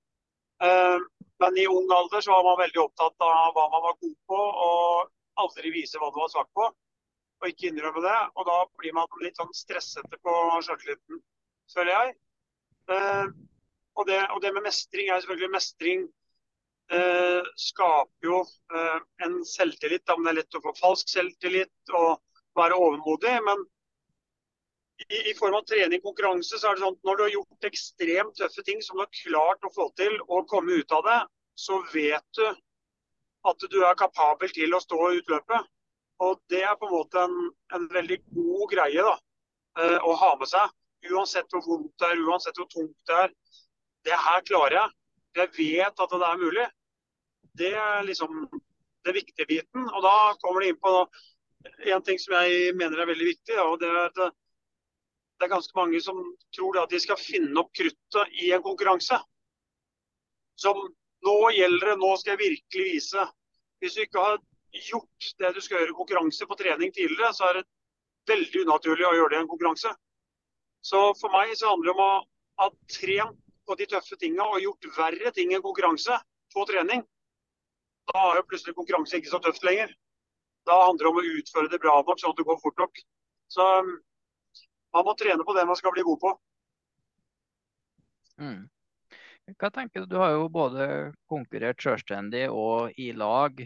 men 1.40 1.58
i 1.58 1.66
ung 1.70 1.92
alder 1.94 2.20
så 2.20 2.34
var 2.34 2.44
man 2.44 2.58
veldig 2.60 2.82
opptatt 2.82 3.24
av 3.24 3.54
hva 3.56 3.66
man 3.72 3.84
var 3.86 3.96
god 4.02 4.16
på, 4.28 4.40
og 4.66 5.44
aldri 5.44 5.72
vise 5.72 5.98
hva 5.98 6.10
du 6.10 6.18
var 6.20 6.30
svak 6.32 6.50
på. 6.54 6.66
Og 7.40 7.48
ikke 7.48 7.70
innrømme 7.70 8.02
det. 8.04 8.18
Og 8.36 8.46
da 8.50 8.58
blir 8.82 8.94
man 8.98 9.22
litt 9.24 9.40
sånn 9.40 9.54
stressete 9.56 10.20
på 10.20 10.34
sjøltilliten, 10.66 11.22
føler 11.74 11.94
jeg. 11.96 12.18
Eh, 12.90 13.26
og, 13.94 14.06
det, 14.06 14.18
og, 14.30 14.40
det, 14.42 14.54
med 14.54 14.66
mestring 14.66 15.10
er 15.10 15.20
selvfølgelig 15.20 15.54
mestring 15.54 16.06
eh, 16.92 17.50
skaper 17.70 18.30
jo 18.30 18.40
eh, 18.74 18.96
en 19.26 19.36
selvtillit. 19.46 20.06
Men 20.16 20.26
det 20.26 20.32
er 20.32 20.38
lett 20.40 20.58
å 20.58 20.64
få 20.64 20.74
falsk 20.78 21.12
selvtillit 21.12 21.94
og 21.94 22.22
være 22.58 22.78
overmodig. 22.78 23.36
Men 23.46 23.62
i, 25.06 25.20
i 25.30 25.36
form 25.38 25.60
av 25.60 25.68
trening 25.68 26.02
konkurranse, 26.04 26.58
så 26.58 26.70
er 26.70 26.78
det 26.78 26.84
sånn 26.84 26.96
at 26.98 27.06
når 27.08 27.18
du 27.20 27.26
har 27.26 27.36
gjort 27.36 27.68
ekstremt 27.70 28.34
tøffe 28.40 28.64
ting 28.66 28.82
som 28.84 28.98
du 28.98 29.04
har 29.06 29.20
klart 29.22 29.68
å 29.68 29.74
få 29.74 29.90
til 30.00 30.18
og 30.26 30.48
komme 30.50 30.80
ut 30.82 30.96
av 30.96 31.06
det, 31.06 31.20
så 31.60 31.78
vet 31.92 32.26
du 32.40 32.46
at 33.50 33.70
du 33.72 33.78
er 33.86 33.96
kapabel 33.96 34.50
til 34.52 34.74
å 34.76 34.82
stå 34.82 34.98
ut 35.16 35.30
løpet. 35.32 35.70
Og 36.20 36.36
det 36.52 36.60
er 36.68 36.76
på 36.76 36.84
en 36.84 36.92
måte 36.92 37.22
en, 37.22 37.36
en 37.72 37.86
veldig 37.88 38.18
god 38.34 38.64
greie 38.74 39.04
da, 39.06 39.14
å 40.04 40.12
ha 40.20 40.34
med 40.36 40.50
seg. 40.50 40.74
Uansett 41.08 41.48
hvor 41.54 41.64
vondt 41.64 41.94
det 42.00 42.10
er, 42.10 42.24
uansett 42.28 42.58
hvor 42.60 42.68
tungt 42.68 43.08
det 43.08 43.16
er. 43.24 43.32
Det 44.04 44.18
her 44.26 44.44
klarer 44.48 44.76
jeg. 44.76 44.96
Jeg 45.38 45.52
vet 45.56 46.02
at 46.04 46.12
det 46.12 46.26
er 46.28 46.42
mulig. 46.42 46.66
Det 47.56 47.72
er 47.74 48.04
liksom 48.04 48.44
den 49.06 49.16
viktige 49.16 49.46
biten. 49.48 49.88
Og 49.88 50.04
da 50.04 50.14
kommer 50.42 50.60
det 50.60 50.72
inn 50.72 50.80
på 50.80 50.94
en 51.94 52.04
ting 52.04 52.20
som 52.20 52.36
jeg 52.40 52.74
mener 52.76 53.00
er 53.00 53.10
veldig 53.10 53.28
viktig. 53.32 53.58
og 53.60 53.80
det 53.80 53.88
er 53.88 54.06
at 54.08 54.20
det 55.40 55.46
er 55.46 55.54
ganske 55.54 55.76
mange 55.76 56.00
som 56.04 56.18
tror 56.52 56.82
at 56.82 56.90
de 56.92 57.00
skal 57.00 57.16
finne 57.16 57.56
opp 57.62 57.70
kruttet 57.72 58.40
i 58.44 58.50
en 58.52 58.64
konkurranse. 58.64 59.16
Som 60.60 60.76
nå 61.24 61.36
gjelder 61.56 61.92
det, 61.92 61.98
nå 62.00 62.10
skal 62.20 62.34
jeg 62.34 62.42
virkelig 62.42 62.84
vise. 62.92 63.24
Hvis 63.80 63.96
du 63.96 64.02
ikke 64.04 64.24
har 64.24 64.36
gjort 64.90 65.30
det 65.40 65.52
du 65.56 65.60
skal 65.64 65.80
gjøre 65.80 65.94
i 65.94 65.96
konkurranse 65.96 66.46
på 66.46 66.58
trening 66.60 66.92
tidligere, 66.92 67.32
så 67.32 67.48
er 67.48 67.60
det 67.60 67.68
veldig 68.28 68.66
unaturlig 68.66 69.06
å 69.08 69.14
gjøre 69.16 69.32
det 69.32 69.38
i 69.38 69.42
en 69.46 69.50
konkurranse. 69.50 69.94
Så 70.80 71.00
for 71.20 71.32
meg 71.34 71.52
så 71.58 71.70
handler 71.72 71.90
det 71.90 71.96
om 71.96 72.04
å 72.04 72.12
ha 72.62 72.68
trent 72.92 73.40
på 73.68 73.76
de 73.78 73.86
tøffe 73.90 74.16
tingene 74.20 74.46
og 74.48 74.62
gjort 74.64 74.88
verre 74.96 75.32
ting 75.36 75.52
enn 75.54 75.64
konkurranse 75.64 76.16
på 76.54 76.66
trening. 76.68 77.04
Da 78.10 78.22
er 78.30 78.40
jo 78.40 78.46
plutselig 78.50 78.74
konkurranse 78.78 79.20
ikke 79.20 79.32
så 79.32 79.40
tøft 79.44 79.64
lenger. 79.66 79.92
Da 80.68 80.76
handler 80.86 81.06
det 81.06 81.10
om 81.12 81.20
å 81.20 81.38
utføre 81.40 81.70
det 81.72 81.80
bra 81.82 82.00
nok, 82.02 82.18
sånn 82.20 82.34
at 82.34 82.40
det 82.40 82.48
går 82.48 82.58
fort 82.62 82.80
nok. 82.82 83.02
Så 83.50 83.66
um, 83.80 83.94
man 84.96 85.06
må 85.06 85.14
trene 85.18 85.46
på 85.46 85.54
det 85.56 85.66
man 85.68 85.78
skal 85.78 85.94
bli 85.94 86.04
god 86.06 86.20
på. 86.24 86.34
Mm. 88.40 88.60
Hva 89.60 89.70
tenker 89.74 90.02
du? 90.02 90.10
Du 90.10 90.18
har 90.20 90.34
jo 90.36 90.48
både 90.52 90.86
konkurrert 91.30 91.82
selvstendig 91.82 92.46
og 92.50 92.94
i 93.00 93.10
lag. 93.16 93.58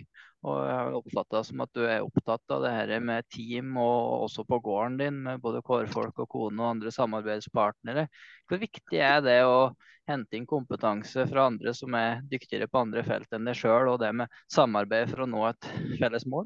Og 0.45 0.59
jeg 0.61 0.77
har 0.77 0.97
oppfatta 0.99 1.41
som 1.49 1.63
at 1.65 1.71
du 1.73 1.87
er 1.89 2.05
opptatt 2.05 2.53
av 2.53 2.65
det 2.67 2.73
her 2.75 2.91
med 3.01 3.25
team, 3.33 3.79
og 3.81 4.27
også 4.27 4.45
på 4.45 4.59
gården 4.67 4.99
din 5.01 5.23
med 5.25 5.41
både 5.41 5.63
kårfolk 5.65 6.21
og 6.21 6.29
kone 6.35 6.61
og 6.61 6.75
andre 6.75 6.93
samarbeidspartnere. 6.93 8.05
Hvor 8.51 8.61
viktig 8.61 9.01
er 9.01 9.23
det 9.25 9.39
å 9.49 9.71
hente 10.11 10.37
inn 10.37 10.45
kompetanse 10.45 11.25
fra 11.31 11.47
andre 11.49 11.73
som 11.77 11.97
er 11.97 12.21
dyktigere 12.29 12.69
på 12.69 12.83
andre 12.85 13.07
felt 13.07 13.33
enn 13.33 13.49
deg 13.49 13.57
sjøl, 13.57 13.89
og 13.95 14.03
det 14.05 14.13
med 14.21 14.37
samarbeid 14.53 15.15
for 15.15 15.25
å 15.25 15.31
nå 15.33 15.47
et 15.49 15.71
felles 16.03 16.29
mål? 16.29 16.45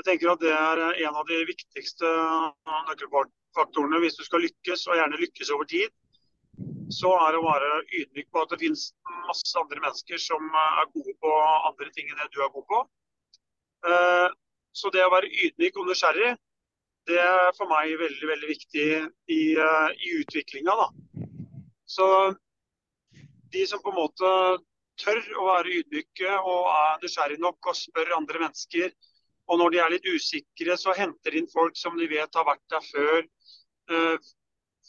Jeg 0.00 0.08
tenker 0.08 0.32
at 0.32 0.42
Det 0.42 0.50
er 0.50 0.82
en 1.06 1.20
av 1.20 1.28
de 1.28 1.38
viktigste 1.46 2.08
nøkkelfaktorene 2.90 4.02
hvis 4.02 4.18
du 4.18 4.24
skal 4.26 4.42
lykkes, 4.42 4.88
og 4.88 4.98
gjerne 4.98 5.22
lykkes 5.22 5.54
over 5.54 5.70
tid 5.70 5.92
så 6.92 7.10
er 7.24 7.32
det 7.32 7.40
å 7.40 7.46
være 7.46 7.70
ydmyk 8.00 8.28
på 8.32 8.42
at 8.42 8.52
det 8.52 8.60
finnes 8.60 8.86
masse 9.26 9.58
andre 9.58 9.80
mennesker 9.80 10.20
som 10.20 10.44
eh, 10.48 10.80
er 10.82 10.90
gode 10.94 11.14
på 11.24 11.34
andre 11.70 11.90
ting 11.94 12.10
enn 12.10 12.20
det 12.20 12.30
du 12.34 12.40
er 12.44 12.52
god 12.54 12.66
på. 12.68 12.80
Eh, 13.88 14.28
så 14.76 14.90
det 14.94 15.04
å 15.04 15.12
være 15.12 15.30
ydmyk 15.46 15.78
og 15.80 15.88
nysgjerrig, 15.88 16.32
det 17.10 17.18
er 17.18 17.48
for 17.56 17.70
meg 17.70 17.94
veldig 17.98 18.28
veldig 18.30 18.50
viktig 18.50 18.88
i, 19.34 19.40
eh, 19.58 19.88
i 20.06 20.12
utviklinga. 20.20 20.90
Så 21.88 22.06
de 23.52 23.64
som 23.68 23.82
på 23.84 23.92
en 23.92 24.00
måte 24.00 24.34
tør 25.02 25.22
å 25.40 25.48
være 25.48 25.78
ydmyke 25.80 26.36
og 26.40 26.68
er 26.72 27.00
nysgjerrige 27.02 27.42
nok 27.42 27.72
og 27.72 27.78
spør 27.78 28.14
andre 28.18 28.44
mennesker, 28.46 28.92
og 29.50 29.58
når 29.58 29.72
de 29.74 29.80
er 29.82 29.90
litt 29.96 30.06
usikre, 30.06 30.76
så 30.78 30.94
henter 30.96 31.34
de 31.34 31.42
inn 31.42 31.50
folk 31.50 31.76
som 31.76 31.96
de 31.98 32.06
vet 32.08 32.38
har 32.38 32.46
vært 32.46 32.62
der 32.70 32.84
før 32.86 33.24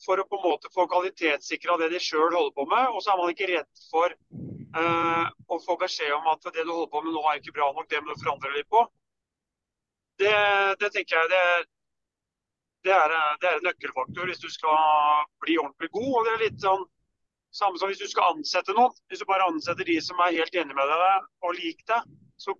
for 0.02 0.20
å 0.20 0.26
på 0.28 0.40
en 0.40 0.48
måte 0.50 0.72
få 0.74 0.86
kvalitetssikra 0.90 1.78
det 1.82 1.92
de 1.94 2.02
sjøl 2.02 2.34
holder 2.34 2.56
på 2.58 2.66
med. 2.70 2.90
Og 2.94 3.04
så 3.04 3.14
er 3.14 3.22
man 3.22 3.34
ikke 3.34 3.50
redd 3.52 3.86
for 3.92 4.16
uh, 4.78 5.28
å 5.48 5.60
få 5.64 5.78
beskjed 5.82 6.14
om 6.16 6.28
at 6.34 6.50
det 6.50 6.66
du 6.66 6.72
holder 6.72 6.92
på 6.94 7.04
med 7.06 7.16
nå 7.16 7.24
er 7.30 7.40
ikke 7.40 7.56
bra 7.60 7.70
nok, 7.76 7.90
det 7.92 8.02
må 8.02 8.14
du 8.14 8.24
forandre 8.24 8.56
litt 8.58 8.70
på. 8.74 8.84
Det, 10.22 10.34
det 10.82 10.90
tenker 10.94 11.18
jeg 11.18 11.32
det, 11.32 11.46
det, 12.86 12.94
er, 12.94 13.14
det, 13.42 13.48
er, 13.50 13.56
en 13.58 13.70
nøkkelfaktor 13.70 14.30
hvis 14.30 14.44
du 14.44 14.50
skal 14.54 15.26
bli 15.42 15.58
ordentlig 15.62 15.90
god. 15.96 16.12
og 16.12 16.28
det 16.28 16.34
er 16.34 16.44
litt 16.44 16.60
sånn 16.62 16.84
samme 17.54 17.80
som 17.80 17.90
hvis 17.90 18.02
du 18.02 18.10
skal 18.10 18.36
ansette 18.36 18.76
noen. 18.78 18.94
Hvis 19.10 19.24
du 19.24 19.30
bare 19.30 19.48
ansetter 19.50 19.88
de 19.88 19.98
som 20.02 20.22
er 20.26 20.38
helt 20.40 20.56
enig 20.58 20.78
med 20.78 20.90
deg 20.90 21.28
og 21.46 21.58
liker 21.58 21.90
deg, 21.96 22.14
så 22.42 22.56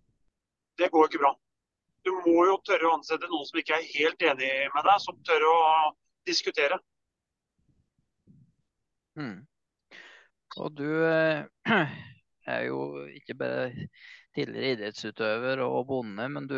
det 0.82 0.90
går 0.94 1.10
ikke 1.10 1.22
bra. 1.26 1.34
Du 2.04 2.12
må 2.26 2.48
jo 2.50 2.58
tørre 2.68 2.90
å 2.90 2.96
ansette 2.98 3.30
noen 3.32 3.46
som 3.48 3.60
ikke 3.62 3.78
er 3.78 3.92
helt 3.94 4.26
enig 4.28 4.50
med 4.74 4.88
deg, 4.90 4.98
som 5.00 5.20
tør 5.28 5.46
å 5.48 5.58
diskutere. 6.28 6.80
Mm. 9.20 9.44
Og 10.62 10.74
du 10.78 10.88
eh, 11.08 11.46
er 12.54 12.66
jo 12.68 13.06
ikke 13.14 13.36
bare 13.38 13.88
tidligere 14.34 14.78
idrettsutøver 14.78 15.62
og 15.66 15.86
bonde, 15.90 16.26
men 16.36 16.48
du, 16.50 16.58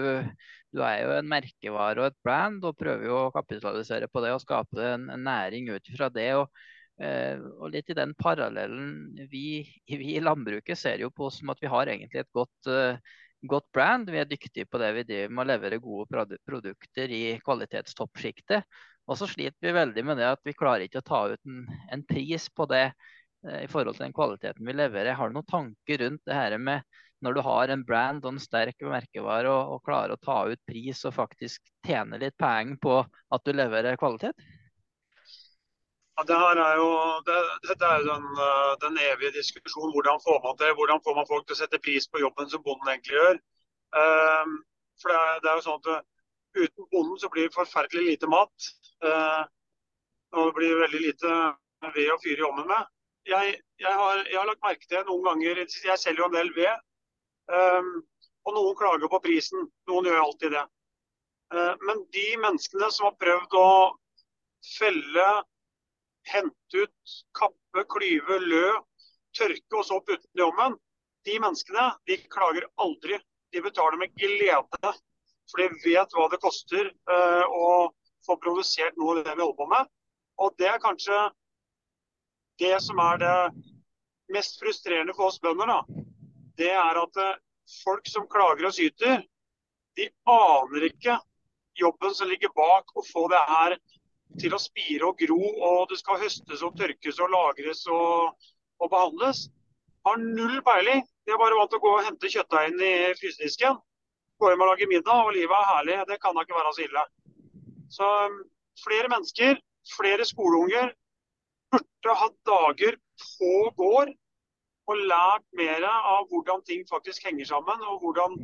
du, 0.73 0.79
er 0.83 1.01
jo 1.03 1.11
en 1.17 1.29
merkevare 1.31 2.03
og 2.03 2.07
et 2.11 2.21
brand, 2.23 2.63
og 2.63 2.77
prøver 2.79 3.07
jo 3.09 3.19
å 3.25 3.33
kapitalisere 3.35 4.09
på 4.11 4.23
det 4.23 4.31
og 4.35 4.41
skape 4.43 4.79
en, 4.93 5.09
en 5.11 5.27
næring 5.27 5.69
ut 5.73 5.91
fra 5.97 6.09
det. 6.13 6.29
Og, 6.39 6.63
eh, 7.03 7.43
og, 7.59 7.67
litt 7.75 7.91
i 7.91 7.97
den 7.97 8.15
parallellen 8.19 9.27
vi, 9.31 9.45
vi, 9.91 10.15
i 10.15 10.23
landbruket 10.23 10.79
ser 10.79 11.03
jo 11.03 11.11
på 11.11 11.29
som 11.33 11.51
at 11.53 11.61
vi 11.63 11.71
har 11.71 11.91
egentlig 11.91 12.23
et 12.23 12.33
godt, 12.35 12.71
uh, 12.71 13.15
godt 13.45 13.67
brand. 13.75 14.11
Vi 14.11 14.23
er 14.23 14.29
dyktige 14.29 14.67
på 14.71 14.79
det 14.81 14.93
vi 14.99 15.07
driver 15.11 15.35
med 15.35 15.45
å 15.45 15.49
levere 15.53 15.83
gode 15.83 16.25
produkter 16.47 17.11
i 17.11 17.23
kvalitetstoppsjiktet. 17.43 18.67
Og 19.05 19.19
så 19.19 19.27
sliter 19.29 19.61
vi 19.61 19.75
veldig 19.75 20.03
med 20.05 20.17
det 20.17 20.27
at 20.31 20.41
vi 20.45 20.55
klarer 20.57 20.87
ikke 20.87 21.03
å 21.03 21.05
ta 21.05 21.21
ut 21.33 21.41
en, 21.45 21.65
en 21.93 22.03
pris 22.09 22.47
på 22.49 22.65
det 22.71 22.85
eh, 22.87 23.63
i 23.65 23.69
forhold 23.69 23.97
til 23.97 24.07
den 24.07 24.15
kvaliteten 24.17 24.65
vi 24.65 24.75
leverer. 24.75 25.13
Har 25.17 25.29
du 25.29 25.37
noen 25.37 25.49
tanker 25.49 26.01
rundt 26.01 26.23
det 26.25 26.37
her 26.37 26.57
med 26.57 26.85
når 27.25 27.37
du 27.37 27.41
har 27.45 27.71
en 27.71 27.85
brand 27.85 28.25
og 28.25 28.33
en 28.33 28.41
sterk 28.41 28.81
merkevare 28.85 29.49
og, 29.49 29.75
og 29.75 29.85
klarer 29.85 30.15
å 30.15 30.21
ta 30.21 30.41
ut 30.49 30.61
pris 30.67 31.05
og 31.07 31.15
faktisk 31.15 31.61
tjene 31.85 32.19
litt 32.21 32.35
penger 32.41 32.77
på 32.81 32.99
at 33.05 33.45
du 33.45 33.53
leverer 33.55 33.97
kvalitet? 34.01 34.35
Ja, 36.15 36.23
det 36.23 36.35
her 36.39 36.59
er 36.63 36.77
jo, 36.79 36.89
det, 37.27 37.37
det 37.67 37.87
er 37.87 37.97
jo 37.99 38.07
den, 38.07 38.27
eh, 38.39 38.73
den, 38.85 38.99
evige 39.03 39.33
diskusjonen. 39.35 39.91
Hvordan 39.91 40.21
får 40.23 40.37
man 40.45 40.59
det? 40.61 40.71
Hvordan 40.77 41.01
får 41.03 41.17
man 41.17 41.27
folk 41.27 41.45
til 41.45 41.57
å 41.57 41.59
sette 41.59 41.81
pris 41.83 42.07
på 42.07 42.21
jobben 42.23 42.47
som 42.51 42.63
bonden 42.63 42.91
egentlig 42.93 43.17
gjør? 43.17 43.41
Um, 43.95 44.53
for 45.01 45.11
det 45.11 45.17
er, 45.19 45.41
det 45.43 45.49
er, 45.51 45.57
jo 45.59 45.65
sånn 45.65 45.81
at 45.81 46.05
Uten 46.55 46.87
bonden 46.91 47.19
så 47.19 47.29
blir 47.29 47.49
det 47.49 47.55
forferdelig 47.55 48.03
lite 48.09 48.27
mat. 48.31 48.67
Eh, 49.03 49.43
og 50.35 50.49
det 50.49 50.55
blir 50.57 50.81
veldig 50.81 51.01
lite 51.03 51.31
ved 51.95 52.11
å 52.11 52.19
fyre 52.23 52.43
i 52.43 52.47
ovnen 52.47 52.67
med. 52.69 52.91
Jeg, 53.25 53.55
jeg, 53.81 53.93
har, 53.99 54.21
jeg, 54.23 54.37
har, 54.37 54.47
lagt 54.47 54.63
merke 54.63 54.87
til 54.89 55.05
noen 55.07 55.23
ganger 55.25 55.63
Jeg 55.65 55.97
selger 55.97 56.21
jo 56.21 56.29
en 56.29 56.35
del 56.35 56.51
ved. 56.55 56.83
Um, 57.49 57.91
og 58.45 58.55
noen 58.57 58.77
klager 58.77 59.09
på 59.09 59.21
prisen. 59.23 59.67
Noen 59.89 60.09
gjør 60.09 60.21
alltid 60.21 60.55
det. 60.55 60.63
Uh, 61.53 61.73
men 61.87 62.03
de 62.13 62.25
menneskene 62.41 62.89
som 62.93 63.09
har 63.09 63.17
prøvd 63.21 63.57
å 63.57 63.69
felle, 64.75 65.27
hente 66.29 66.85
ut, 66.85 67.15
kappe, 67.37 67.85
klyve, 67.95 68.39
lø, 68.45 68.67
tørke 69.37 69.79
og 69.79 69.85
så 69.87 69.99
putte 70.05 70.25
den 70.31 70.41
i 70.41 70.45
ovnen, 70.45 70.77
de 71.25 71.39
menneskene 71.41 71.89
de 72.09 72.19
klager 72.29 72.69
aldri. 72.81 73.19
De 73.53 73.61
betaler 73.63 73.97
med 74.01 74.13
glede. 74.19 74.93
For 75.51 75.61
de 75.61 75.81
vet 75.85 76.15
hva 76.17 76.27
det 76.31 76.41
koster 76.41 76.89
uh, 77.11 77.45
å 77.45 77.69
få 78.25 78.37
produsert 78.41 78.97
noe 78.97 79.19
av 79.19 79.23
det 79.23 79.35
vi 79.35 79.43
holder 79.43 79.59
på 79.59 79.67
med. 79.69 79.91
Og 80.41 80.55
det 80.59 80.69
er 80.71 80.83
kanskje 80.83 81.19
det 82.59 82.75
som 82.83 82.99
er 83.03 83.21
det 83.21 83.37
mest 84.33 84.59
frustrerende 84.59 85.13
for 85.15 85.29
oss 85.29 85.39
bønder. 85.43 85.69
da. 85.69 86.03
Det 86.57 86.71
er 86.71 86.99
at 87.01 87.21
eh, 87.21 87.37
folk 87.83 88.07
som 88.07 88.27
klager 88.31 88.69
og 88.69 88.75
syter, 88.75 89.23
de 89.95 90.09
aner 90.31 90.87
ikke 90.89 91.17
jobben 91.79 92.15
som 92.15 92.29
ligger 92.31 92.51
bak 92.55 92.91
å 92.95 93.03
få 93.05 93.27
det 93.31 93.41
her 93.49 93.77
til 94.39 94.55
å 94.55 94.59
spire 94.59 95.07
og 95.07 95.19
gro, 95.19 95.39
og 95.39 95.89
det 95.91 95.99
skal 96.01 96.19
høstes 96.19 96.63
og 96.65 96.75
tørkes 96.79 97.19
og 97.23 97.31
lagres 97.31 97.85
og, 97.91 98.47
og 98.81 98.91
behandles. 98.91 99.45
Har 100.05 100.19
null 100.21 100.59
peiling. 100.65 101.03
De 101.25 101.33
er 101.33 101.41
bare 101.41 101.57
vant 101.57 101.71
til 101.71 101.79
å 101.79 101.85
gå 101.85 101.93
og 101.95 102.07
hente 102.07 102.31
kjøttdeigen 102.31 102.81
i 102.83 102.95
frysedisken. 103.19 103.79
Gå 104.39 104.49
hjem 104.51 104.63
og 104.65 104.69
lage 104.71 104.89
middag, 104.91 105.21
og 105.27 105.31
livet 105.35 105.55
er 105.55 105.69
herlig. 105.71 105.97
Det 106.09 106.19
kan 106.21 106.35
da 106.35 106.43
ikke 106.43 106.57
være 106.57 106.73
så 106.75 106.83
ille. 106.85 107.03
Så 107.95 108.09
um, 108.25 108.37
flere 108.83 109.11
mennesker, 109.13 109.61
flere 109.95 110.25
skoleunger 110.27 110.91
burde 111.71 112.15
hatt 112.21 112.35
dager 112.49 112.97
på 113.21 113.53
gård 113.79 114.11
og 114.91 115.05
lært 115.09 115.45
mer 115.57 115.87
av 115.87 116.27
hvordan 116.29 116.61
ting 116.67 116.83
faktisk 116.89 117.25
henger 117.25 117.47
sammen, 117.49 117.81
og 117.89 118.03
hvordan, 118.03 118.35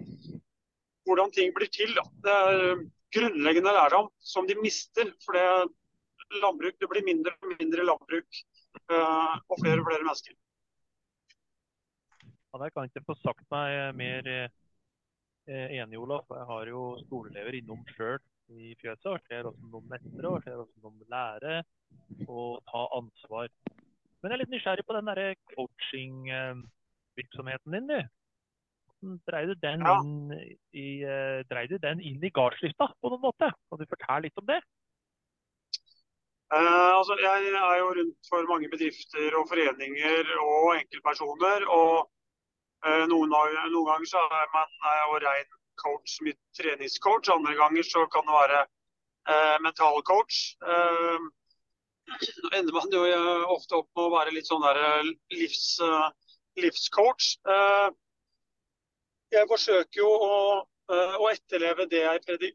hvordan 1.06 1.36
ting 1.36 1.52
blir 1.58 1.70
til. 1.70 1.92
Da. 1.98 2.06
Det 2.24 2.38
er 2.38 2.64
um, 2.72 2.88
grunnleggende 3.12 3.76
lærdom 3.76 4.10
som 4.34 4.48
de 4.48 4.56
mister. 4.62 5.12
For 5.26 5.36
det, 5.38 5.46
landbruk, 6.40 6.80
det 6.80 6.88
blir 6.88 7.04
mindre 7.04 7.36
og 7.42 7.52
mindre 7.60 7.84
landbruk 7.84 8.42
uh, 8.96 9.36
og 9.52 9.60
flere 9.60 9.82
og 9.82 9.88
flere 9.90 10.06
mennesker. 10.06 10.38
Ja, 12.52 12.60
der 12.64 12.72
kan 12.72 12.88
jeg 12.88 12.96
ikke 12.96 13.08
få 13.12 13.20
sagt 13.20 13.46
meg 13.52 13.96
mer 13.96 14.28
eh, 14.28 14.50
enig, 15.52 16.00
Olaf. 16.00 16.26
Jeg 16.32 16.46
har 16.52 16.64
jo 16.72 16.82
skoleelever 17.06 17.54
innom 17.60 17.82
sjøl 17.96 18.20
i 18.52 18.76
fjøset 18.82 19.08
og 19.12 19.20
ser 19.28 19.42
hvordan 19.48 19.70
de 19.74 19.80
mestrer 19.92 20.28
og 20.30 20.44
ser 20.46 20.56
hvordan 20.60 20.94
de 21.00 21.06
lærer 21.12 21.58
og 22.28 22.52
ta 22.72 22.82
ansvar. 22.98 23.48
Men 24.22 24.28
jeg 24.30 24.36
er 24.36 24.42
litt 24.44 24.54
nysgjerrig 24.54 24.86
på 24.86 24.96
den 24.98 25.10
coaching-virksomheten 25.56 27.70
din. 27.78 27.88
du. 27.90 28.00
Dreier 29.26 29.48
du 29.50 29.56
den, 29.58 29.82
ja. 29.82 29.98
inn 30.06 30.30
i, 30.78 31.02
uh, 31.02 31.42
du 31.72 31.78
den 31.82 31.98
inn 32.06 32.22
i 32.22 32.30
gardslista 32.30 32.86
på 33.02 33.10
noen 33.10 33.24
måte? 33.24 33.50
Kan 33.50 33.80
du 33.80 33.86
fortelle 33.90 34.22
litt 34.28 34.38
om 34.38 34.46
det? 34.52 34.62
Uh, 36.52 37.00
altså, 37.00 37.14
jeg 37.18 37.50
er 37.50 37.78
jo 37.80 37.88
rundt 37.98 38.22
for 38.30 38.46
mange 38.52 38.70
bedrifter 38.70 39.34
og 39.40 39.50
foreninger 39.50 40.24
og 40.44 40.76
enkeltpersoner. 40.76 41.66
og 41.66 42.11
noen, 42.82 43.30
noen, 43.30 43.86
ganger 43.86 44.10
så 44.10 44.22
er 44.26 44.48
man 44.54 44.72
jo 44.82 45.20
rein 45.22 45.50
coach, 45.82 46.18
mye 46.26 46.38
treningscoach. 46.58 47.30
Andre 47.34 47.56
ganger 47.60 47.84
så 47.88 48.06
kan 48.14 48.26
det 48.28 48.38
være 48.38 48.60
eh, 49.34 49.58
mentalcoach. 49.66 50.40
Eh, 50.74 51.20
ender 52.58 52.74
man 52.76 52.92
jo 52.94 53.06
eh, 53.08 53.46
ofte 53.56 53.80
opp 53.82 53.90
med 53.96 54.08
å 54.08 54.14
være 54.16 54.36
litt 54.36 54.50
sånn 54.50 54.66
eh, 54.72 55.12
livs, 55.38 55.66
livscoach. 56.60 57.32
Jeg 59.32 59.48
forsøker 59.48 60.02
jo 60.02 60.10
å, 60.12 60.36
å 60.92 61.28
etterleve 61.32 61.86
det 61.88 62.02
jeg 62.04 62.52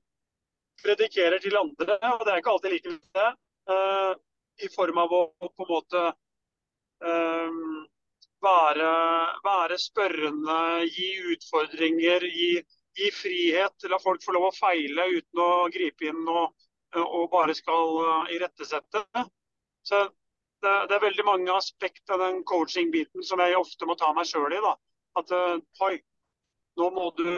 predikerer 0.83 1.41
til 1.41 1.57
andre, 1.57 1.97
og 2.13 2.25
det 2.27 2.35
er 2.35 2.43
ikke 2.43 2.53
alltid 2.53 2.75
like 2.75 2.93
viktig. 2.93 3.29
I 4.67 4.69
form 4.75 5.01
av 5.01 5.13
å 5.13 5.23
på 5.41 5.65
en 5.65 5.71
måte 5.71 6.03
være, 8.45 8.91
være, 9.45 9.79
spørrende, 9.81 10.59
gi 10.93 11.09
utfordringer, 11.33 12.27
gi, 12.29 12.51
gi 12.97 13.11
frihet. 13.15 13.89
La 13.91 13.99
folk 14.03 14.25
få 14.25 14.37
lov 14.37 14.51
å 14.51 14.55
feile 14.57 15.09
uten 15.17 15.43
å 15.43 15.51
gripe 15.73 16.11
inn 16.11 16.23
og, 16.29 16.53
og 17.03 17.31
bare 17.33 17.57
skal 17.57 18.29
irettesette. 18.35 19.05
Så 19.87 20.03
det, 20.63 20.75
det, 20.89 20.97
er 20.97 21.05
veldig 21.05 21.25
mange 21.27 21.55
aspekt 21.55 22.11
av 22.11 22.23
den 22.25 22.43
coaching-biten 22.49 23.25
som 23.25 23.41
jeg 23.43 23.59
ofte 23.59 23.89
må 23.89 23.97
ta 23.99 24.13
meg 24.17 24.29
sjøl 24.29 24.53
i. 24.57 24.63
da. 24.65 24.75
At 25.21 25.33
oi, 25.87 25.95
nå 26.77 26.91
må 26.93 27.11
du 27.17 27.29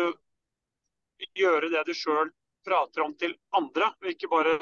gjøre 1.39 1.71
det 1.73 1.85
du 1.89 1.95
sjøl 1.95 2.31
prater 2.67 3.05
om 3.05 3.15
til 3.19 3.35
andre, 3.57 3.93
og 4.03 4.13
ikke 4.13 4.31
bare 4.31 4.59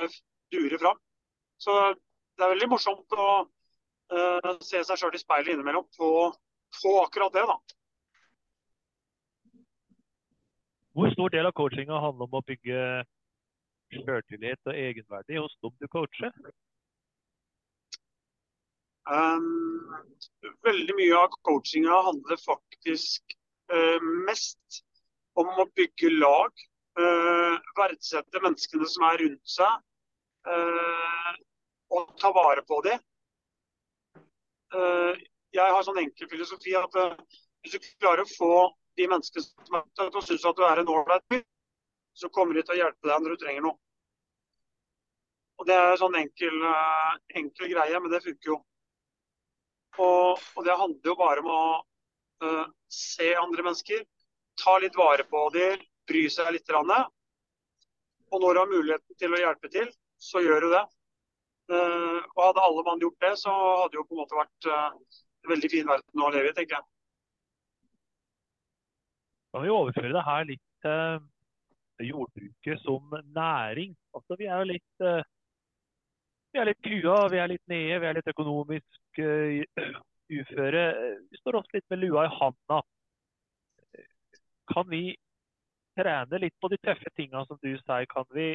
dure 0.52 0.78
fram. 0.80 0.98
Så 1.60 1.74
det 2.36 2.44
er 2.44 2.52
veldig 2.52 2.68
morsomt 2.70 3.16
å 3.16 3.28
se 4.62 4.82
seg 4.86 5.00
sjøl 5.00 5.16
i 5.16 5.20
speilet 5.20 5.54
innimellom 5.54 5.86
på, 5.96 6.10
på, 6.82 6.92
akkurat 7.02 7.34
det, 7.34 7.46
da. 7.48 7.56
Hvor 10.96 11.10
stor 11.12 11.32
del 11.34 11.48
av 11.48 11.52
coachinga 11.58 11.98
handler 12.00 12.28
om 12.28 12.38
å 12.38 12.44
bygge 12.46 12.78
sjøltillit 13.92 14.70
og 14.70 14.78
egenverdi 14.78 15.36
hos 15.38 15.56
dem 15.62 15.74
du 15.80 15.88
coacher? 15.92 16.32
Um, 19.06 19.92
veldig 20.66 20.96
mye 20.98 21.18
av 21.20 21.36
coachinga 21.46 21.98
handler 22.08 22.40
faktisk 22.42 23.36
uh, 23.72 24.00
mest 24.26 24.80
om 25.38 25.52
å 25.60 25.68
bygge 25.78 26.10
lag. 26.16 26.64
Uh, 26.96 27.60
verdsette 27.76 28.40
menneskene 28.40 28.88
som 28.88 29.04
er 29.10 29.20
rundt 29.20 29.52
seg, 29.52 29.82
uh, 30.48 31.34
og 31.92 32.14
ta 32.22 32.30
vare 32.32 32.64
på 32.64 32.80
dem. 32.86 33.02
Jeg 35.56 35.72
har 35.72 35.84
sånn 35.86 36.02
enkel 36.02 36.28
filosofi 36.30 36.74
at 36.78 36.96
hvis 36.96 37.74
du 37.76 37.88
klarer 38.00 38.24
å 38.24 38.30
få 38.30 38.52
de 38.96 39.08
menneskene 39.10 39.44
som 39.44 39.78
er 39.78 39.84
til 39.96 40.18
å 40.20 40.24
synes 40.24 40.44
at 40.48 40.58
du 40.58 40.64
er 40.66 40.80
en 40.80 40.92
ålreit 40.92 41.44
så 42.16 42.30
kommer 42.32 42.56
de 42.56 42.62
til 42.64 42.76
å 42.76 42.78
hjelpe 42.80 43.08
deg 43.10 43.22
når 43.22 43.34
du 43.34 43.42
trenger 43.42 43.64
noe. 43.66 43.76
Og 45.60 45.68
Det 45.68 45.76
er 45.76 45.98
sånn 46.00 46.16
enkel, 46.16 46.56
enkel 47.40 47.70
greie, 47.72 48.00
men 48.00 48.12
det 48.12 48.22
funker 48.24 48.52
jo. 48.52 48.56
Og, 49.96 50.40
og, 50.56 50.64
det 50.64 50.76
handler 50.76 51.10
jo 51.10 51.16
bare 51.16 51.44
om 51.44 51.50
å 51.52 51.60
uh, 52.44 52.64
se 52.92 53.30
andre 53.36 53.64
mennesker, 53.64 54.02
ta 54.60 54.76
litt 54.80 54.96
vare 54.96 55.24
på 55.28 55.46
dem, 55.54 55.80
bry 56.08 56.26
seg 56.32 56.52
litt. 56.52 56.72
Og 56.72 58.40
når 58.42 58.52
du 58.52 58.60
har 58.60 58.72
muligheten 58.72 59.20
til 59.20 59.32
å 59.32 59.40
hjelpe 59.40 59.72
til, 59.72 59.88
så 60.20 60.44
gjør 60.44 60.66
du 60.66 60.68
det. 60.74 60.84
Uh, 61.66 62.22
og 62.36 62.42
hadde 62.44 62.62
alle 62.62 62.82
mann 62.86 63.00
gjort 63.02 63.24
det, 63.24 63.32
så 63.40 63.52
hadde 63.52 63.90
det 63.94 63.98
jo 63.98 64.04
på 64.06 64.14
en 64.14 64.20
måte 64.22 64.38
vært 64.38 64.68
uh, 64.70 65.16
en 65.42 65.50
veldig 65.50 65.70
fin 65.72 65.88
verden 65.88 66.22
å 66.22 66.28
leve 66.34 66.52
i, 66.52 66.54
tenker 66.54 66.78
jeg. 66.78 66.86
Kan 69.54 69.64
vi 69.64 69.72
overføre 69.74 70.12
det 70.14 70.26
her 70.26 70.46
litt 70.46 70.86
til 70.86 72.10
jordbruket 72.10 72.82
som 72.84 73.16
næring? 73.34 73.96
Altså, 74.14 74.36
vi 74.38 74.50
er 74.50 74.60
jo 74.60 74.68
litt 74.68 75.06
vi 76.52 76.60
er 76.60 76.68
litt 76.68 76.82
kua, 76.84 77.16
vi 77.32 77.40
er 77.40 77.50
litt 77.50 77.64
nede, 77.72 77.96
vi 78.02 78.08
er 78.10 78.18
litt 78.18 78.28
økonomisk 78.30 79.20
uføre. 80.36 80.84
Vi 81.30 81.40
står 81.40 81.58
også 81.60 81.78
litt 81.78 81.88
med 81.90 82.02
lua 82.04 82.26
i 82.26 82.34
handa. 82.36 82.82
Kan 84.72 84.88
vi 84.90 85.02
trene 85.96 86.42
litt 86.42 86.56
på 86.60 86.70
de 86.72 86.78
tøffe 86.84 87.12
tingene 87.16 87.44
som 87.48 87.58
du 87.62 87.72
sier? 87.72 88.06
Kan 88.12 88.28
vi 88.36 88.54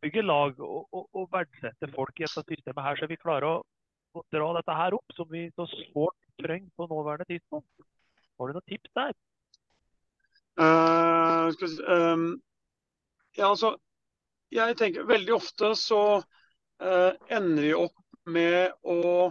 bygge 0.00 0.22
lag 0.24 0.60
og, 0.64 0.86
og, 0.88 1.08
og, 1.12 1.26
verdsette 1.32 1.90
folk 1.92 2.20
i 2.20 2.24
dette 2.24 2.44
systemet 2.48 2.84
her, 2.86 2.96
så 2.96 3.08
vi 3.10 3.18
klarer 3.20 3.48
å, 3.48 3.56
å 4.16 4.22
dra 4.32 4.46
dette 4.56 4.76
her 4.78 4.96
opp, 4.96 5.16
som 5.16 5.28
vi 5.30 5.46
så 5.52 5.66
sårt 5.68 6.16
trenger 6.40 6.70
på 6.78 6.88
nåværende 6.88 7.28
tidspunkt? 7.28 7.68
Har 8.38 8.50
du 8.50 8.56
noen 8.56 8.68
tips 8.70 8.94
der? 8.96 9.12
Uh, 10.54 11.50
vi, 11.58 11.68
um, 11.90 12.26
ja, 13.36 13.50
altså, 13.50 13.74
jeg 14.54 14.76
tenker 14.78 15.06
veldig 15.08 15.34
ofte 15.34 15.72
så 15.78 16.02
uh, 16.22 17.12
ender 17.28 17.62
vi 17.62 17.72
opp 17.74 18.28
med 18.30 18.72
å 18.86 19.30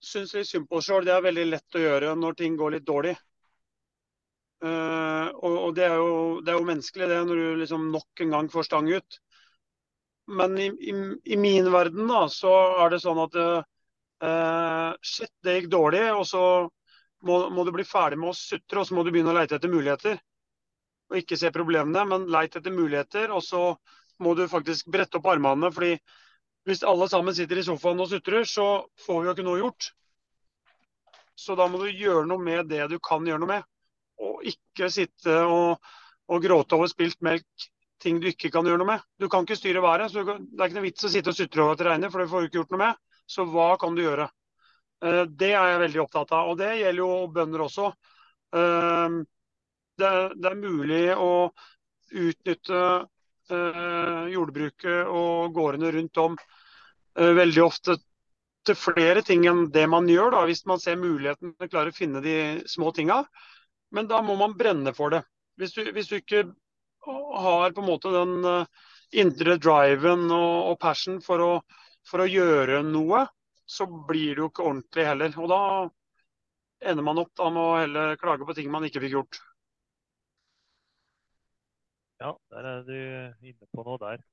synes 0.00 0.34
litt 0.34 0.48
synd 0.48 0.68
på 0.68 0.78
oss 0.78 0.88
sjøl. 0.88 1.06
Det 1.06 1.14
er 1.14 1.24
veldig 1.24 1.46
lett 1.50 1.78
å 1.78 1.82
gjøre 1.82 2.14
når 2.18 2.38
ting 2.38 2.56
går 2.58 2.76
litt 2.76 2.86
dårlig. 2.88 3.14
Uh, 4.58 5.28
og, 5.38 5.54
og 5.68 5.74
det, 5.76 5.86
er 5.86 5.98
jo, 6.00 6.14
det, 6.42 6.52
er 6.52 6.58
jo, 6.58 6.66
menneskelig 6.66 7.08
det, 7.10 7.18
når 7.28 7.40
du 7.40 7.60
liksom 7.62 7.90
nok 7.94 8.22
en 8.24 8.34
gang 8.34 8.48
får 8.50 8.68
stang 8.70 8.90
ut. 8.90 9.20
Men 10.28 10.58
i, 10.60 10.68
i, 10.68 10.94
i 11.32 11.36
min 11.40 11.70
verden 11.72 12.08
da, 12.10 12.26
så 12.28 12.52
er 12.84 12.92
det 12.92 13.00
sånn 13.00 13.20
at 13.22 13.36
uh, 13.40 14.90
shit, 15.00 15.32
det 15.44 15.54
gikk 15.56 15.70
dårlig. 15.72 16.02
Og 16.12 16.26
så 16.28 16.42
må, 17.24 17.38
må, 17.54 17.64
du 17.64 17.72
bli 17.74 17.86
ferdig 17.88 18.20
med 18.20 18.32
å 18.34 18.36
sutre, 18.36 18.82
og 18.82 18.88
så 18.88 18.96
må 18.96 19.04
du 19.06 19.12
begynne 19.14 19.32
å 19.32 19.38
leite 19.38 19.56
etter 19.56 19.72
muligheter. 19.72 20.20
Og 21.08 21.22
ikke 21.22 21.38
se 21.40 21.52
problemene, 21.54 22.04
men 22.10 22.28
leite 22.28 22.60
etter 22.60 22.74
muligheter. 22.74 23.32
Og 23.32 23.40
så 23.46 23.62
må 24.20 24.34
du 24.36 24.44
faktisk 24.50 24.90
brette 24.92 25.20
opp 25.20 25.30
armene. 25.32 25.72
fordi 25.72 25.96
hvis 26.68 26.84
alle 26.84 27.08
sammen 27.08 27.32
sitter 27.34 27.62
i 27.62 27.64
sofaen 27.64 28.04
og 28.04 28.10
sutrer, 28.10 28.44
så 28.44 28.66
får 29.06 29.20
vi 29.22 29.28
jo 29.28 29.34
ikke 29.36 29.46
noe 29.46 29.62
gjort. 29.62 29.92
Så 31.38 31.54
da 31.56 31.68
må 31.70 31.80
du 31.80 31.88
gjøre 31.88 32.26
noe 32.28 32.42
med 32.42 32.68
det 32.68 32.84
du 32.90 32.98
kan 33.00 33.24
gjøre 33.24 33.40
noe 33.40 33.54
med. 33.54 33.68
Og 34.20 34.42
ikke 34.50 34.90
sitte 34.92 35.38
og, 35.46 35.78
og 36.28 36.44
gråte 36.44 36.76
over 36.76 36.90
spilt 36.90 37.22
melk, 37.24 37.46
ting 38.02 38.20
du 38.22 38.28
ikke 38.30 38.50
kan 38.54 38.66
gjøre 38.66 38.80
noe 38.82 38.92
med. 38.92 39.06
Du 39.18 39.28
kan 39.32 39.46
ikke 39.46 39.58
styre 39.58 39.82
været, 39.84 40.12
så 40.12 40.24
det 40.24 40.36
er 40.38 40.68
ikke 40.68 40.78
noe 40.78 40.86
vits 40.86 41.06
å 41.06 41.12
sitte 41.12 41.32
og 41.32 41.38
sutre 41.38 41.64
over 41.64 41.76
at 41.76 41.82
det 41.82 41.88
regner, 41.90 42.12
for 42.12 42.22
det 42.22 42.30
får 42.30 42.44
du 42.44 42.48
ikke 42.48 42.60
gjort 42.60 42.74
noe 42.74 42.84
med. 42.84 43.02
Så 43.28 43.46
hva 43.48 43.68
kan 43.80 43.96
du 43.96 44.04
gjøre? 44.04 44.28
Eh, 45.04 45.24
det 45.40 45.52
er 45.52 45.72
jeg 45.72 45.82
veldig 45.84 46.04
opptatt 46.04 46.34
av. 46.38 46.52
Og 46.52 46.60
det 46.60 46.72
gjelder 46.78 47.02
jo 47.02 47.12
bønder 47.34 47.66
også. 47.66 47.92
Eh, 48.58 49.20
det, 49.98 50.10
er 50.52 50.60
mulig 50.62 51.04
å 51.18 51.30
utnytte 52.08 52.82
Eh, 53.48 54.24
jordbruket 54.28 55.08
og 55.08 55.54
gårdene 55.56 55.88
rundt 55.94 56.18
om 56.20 56.34
veldig 57.18 57.62
ofte 57.64 57.94
til 58.68 58.76
flere 58.76 59.22
ting 59.24 59.46
enn 59.48 59.62
det 59.72 59.86
man 59.88 60.06
gjør, 60.10 60.34
da, 60.34 60.42
hvis 60.46 60.66
man 60.68 60.82
ser 60.82 60.98
muligheten 61.00 61.54
til 61.54 61.66
å 61.66 61.70
klare 61.72 61.90
å 61.90 61.96
finne 61.96 62.20
de 62.22 62.34
små 62.68 62.92
tinga. 62.94 63.22
Men 63.96 64.06
da 64.10 64.20
må 64.22 64.36
man 64.36 64.54
brenne 64.58 64.92
for 64.94 65.14
det. 65.14 65.22
Hvis 65.58 65.72
du, 65.74 65.80
hvis 65.96 66.10
du 66.12 66.18
ikke 66.18 66.44
har 67.42 67.74
på 67.74 67.82
en 67.82 67.88
måte 67.88 68.12
den 68.12 68.38
uh, 68.44 68.86
indre 69.16 69.56
driven 69.60 70.26
og, 70.30 70.72
og 70.72 70.78
passion 70.82 71.20
for 71.24 71.44
å, 71.44 71.50
for 72.08 72.24
å, 72.24 72.28
gjøre 72.28 72.82
noe, 72.86 73.24
så 73.68 73.86
blir 73.88 74.36
det 74.36 74.44
jo 74.44 74.50
ikke 74.52 74.66
ordentlig 74.70 75.06
heller. 75.08 75.36
Og 75.40 75.50
da 75.52 75.60
ender 76.92 77.04
man 77.04 77.20
opp 77.24 77.34
da 77.36 77.50
med 77.52 77.62
å 77.62 77.76
heller 77.80 78.16
klage 78.20 78.48
på 78.48 78.56
ting 78.56 78.70
man 78.72 78.86
ikke 78.88 79.02
fikk 79.04 79.16
gjort. 79.18 79.40
Ja, 82.18 82.32
der 82.50 82.66
er 82.66 82.80
du 82.86 82.96
inne 82.96 83.68
på 83.70 83.84
noe 83.86 83.98
der. 84.02 84.24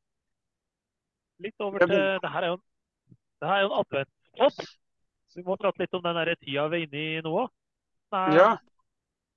Litt 1.43 1.61
over 1.61 1.83
til 1.83 1.99
Det 2.23 2.31
her 2.31 2.47
er 2.47 2.53
jo, 2.53 2.61
det 3.43 3.49
her 3.49 3.59
er 3.59 3.65
jo 3.65 3.71
en 3.73 3.79
adventspott. 3.83 4.71
Vi 5.35 5.43
må 5.43 5.57
prate 5.59 5.83
litt 5.83 5.97
om 5.97 6.03
den 6.03 6.15
der 6.15 6.31
tida 6.39 6.63
vi 6.71 6.79
er 6.79 6.87
inne 6.87 7.03
i 7.03 7.23
nå. 7.25 7.43
Ja. 8.33 8.55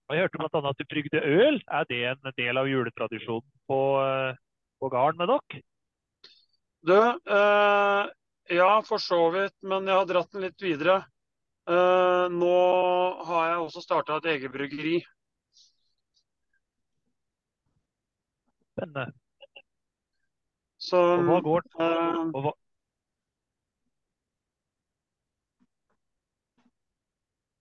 Jeg 0.08 0.24
hørte 0.24 0.38
bl.a. 0.40 0.60
at 0.70 0.78
du 0.78 0.86
brygde 0.88 1.20
øl. 1.20 1.58
Er 1.68 1.84
det 1.88 2.04
en 2.08 2.32
del 2.38 2.56
av 2.56 2.68
juletradisjonen 2.70 3.44
på, 3.68 3.80
på 4.80 4.88
gården 4.94 5.20
med 5.20 5.28
dere? 5.34 5.60
Du, 6.88 6.96
eh, 6.96 8.08
ja 8.56 8.70
for 8.88 9.02
så 9.04 9.20
vidt. 9.34 9.56
Men 9.62 9.86
jeg 9.86 9.98
har 10.00 10.08
dratt 10.08 10.32
den 10.32 10.46
litt 10.46 10.64
videre. 10.64 11.02
Eh, 11.68 12.26
nå 12.32 12.56
har 13.28 13.50
jeg 13.50 13.64
også 13.66 13.84
starta 13.84 14.16
et 14.16 14.30
eget 14.32 14.52
bryggeri. 14.54 14.96
Spennende. 18.72 19.10
Så 20.78 20.96
og 21.18 21.26
hva 21.26 21.40
går 21.42 21.64
uh, 21.82 22.20
og 22.30 22.42
hva... 22.44 22.52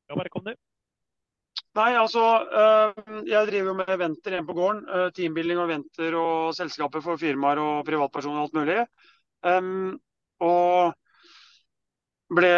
Ja, 0.08 0.16
bare 0.16 0.32
kom 0.32 0.46
du. 0.46 0.54
Nei, 1.78 1.92
altså 1.94 2.24
uh, 2.50 3.24
Jeg 3.28 3.50
driver 3.52 3.72
jo 3.72 3.76
med 3.78 3.90
eventer 3.94 4.34
hjemme 4.34 4.50
på 4.50 4.58
gården. 4.58 4.84
Uh, 4.90 5.10
teambuilding 5.14 5.60
og 5.62 5.68
eventer 5.68 6.16
og 6.18 6.56
selskaper 6.58 7.04
for 7.06 7.22
firmaer 7.22 7.62
og 7.62 7.84
privatpersoner 7.86 8.40
og 8.42 8.48
alt 8.48 8.58
mulig. 8.58 8.80
Um, 9.46 10.00
og 10.42 10.96
ble 12.38 12.54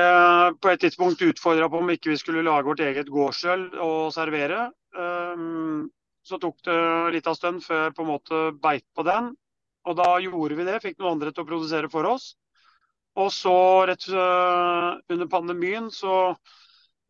på 0.62 0.72
et 0.72 0.82
tidspunkt 0.82 1.22
utfordra 1.22 1.68
på 1.70 1.82
om 1.82 1.92
ikke 1.94 2.14
vi 2.14 2.18
skulle 2.22 2.46
lage 2.46 2.66
vårt 2.66 2.82
eget 2.86 3.12
gårdsøl 3.12 3.68
og 3.84 4.14
servere. 4.16 4.70
Um, 4.96 5.90
så 6.26 6.40
tok 6.40 6.58
det 6.66 6.80
litt 7.16 7.28
av 7.30 7.38
stund 7.38 7.64
før 7.66 7.92
på 7.96 8.06
en 8.06 8.12
måte 8.14 8.42
beit 8.64 8.86
på 8.96 9.06
den. 9.08 9.34
Og 9.88 9.98
da 10.00 10.10
gjorde 10.24 10.58
vi 10.60 10.68
det, 10.68 10.80
fikk 10.84 11.00
noen 11.00 11.18
andre 11.18 11.34
til 11.34 11.44
å 11.44 11.50
produsere 11.50 11.92
for 11.92 12.08
oss. 12.08 12.34
Og 13.20 13.32
så 13.34 13.60
rett 13.90 14.06
uh, 14.14 14.96
under 15.12 15.28
pandemien 15.32 15.90
så, 15.92 16.36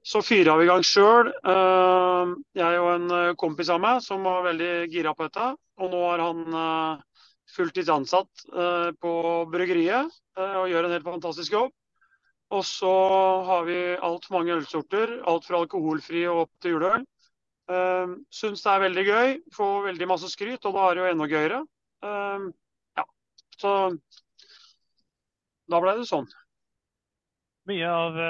så 0.10 0.22
fyra 0.26 0.56
vi 0.58 0.66
i 0.66 0.70
gang 0.70 0.86
sjøl. 0.86 1.30
Uh, 1.46 2.34
jeg 2.58 2.80
og 2.82 2.90
en 2.96 3.12
uh, 3.14 3.36
kompis 3.38 3.70
av 3.70 3.82
meg 3.84 4.00
som 4.02 4.24
var 4.26 4.48
veldig 4.48 4.88
gira 4.90 5.14
på 5.14 5.28
dette. 5.28 5.52
Og 5.80 5.92
nå 5.94 6.00
er 6.10 6.24
han 6.24 6.40
uh, 6.56 7.26
fulltids 7.54 7.92
ansatt 7.94 8.48
uh, 8.50 8.90
på 9.02 9.14
bryggeriet 9.54 10.10
og 10.40 10.70
gjør 10.72 10.86
en 10.88 10.94
helt 10.96 11.04
fantastisk 11.04 11.52
jobb. 11.52 11.74
Og 12.56 12.64
så 12.66 12.92
har 13.46 13.66
vi 13.68 13.78
altfor 13.94 14.40
mange 14.40 14.56
ølsorter. 14.56 15.18
Alt 15.30 15.46
fra 15.46 15.60
alkoholfri 15.60 16.24
og 16.32 16.46
opp 16.46 16.64
til 16.64 16.78
juleøl. 16.78 17.06
Uh, 17.70 18.16
Syns 18.34 18.64
det 18.66 18.72
er 18.72 18.84
veldig 18.88 19.06
gøy. 19.06 19.36
Får 19.54 19.86
veldig 19.92 20.10
masse 20.10 20.32
skryt, 20.32 20.66
og 20.66 20.74
da 20.74 20.88
er 20.88 20.98
det 20.98 21.04
jo 21.04 21.12
enda 21.12 21.30
gøyere. 21.30 21.62
Uh, 22.02 22.50
ja, 22.98 23.06
så 23.62 23.76
da 25.70 25.84
ble 25.84 26.00
det 26.00 26.10
sånn. 26.10 26.26
Mye 27.70 27.94
av 27.94 28.22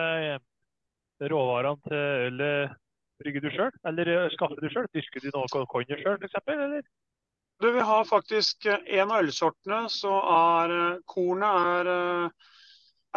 råvarene 1.19 1.81
til 1.87 1.97
ølet 2.29 2.77
brygger 3.19 3.43
du 3.43 3.49
sjøl, 3.51 3.73
eller 3.89 4.29
skaffer 4.33 4.61
du 4.61 4.69
sjøl? 4.71 4.87
Dyrker 4.95 5.25
du 5.25 5.29
noe 5.35 5.65
konjakk 5.73 6.03
sjøl, 6.03 6.19
f.eks.? 6.23 6.87
Du, 7.59 7.67
vi 7.75 7.83
har 7.83 8.05
faktisk 8.07 8.69
en 8.69 9.09
av 9.11 9.25
ølsortene, 9.25 9.81
så 9.91 10.13
er 10.31 10.73
kornet 11.11 11.73
er, 11.73 11.89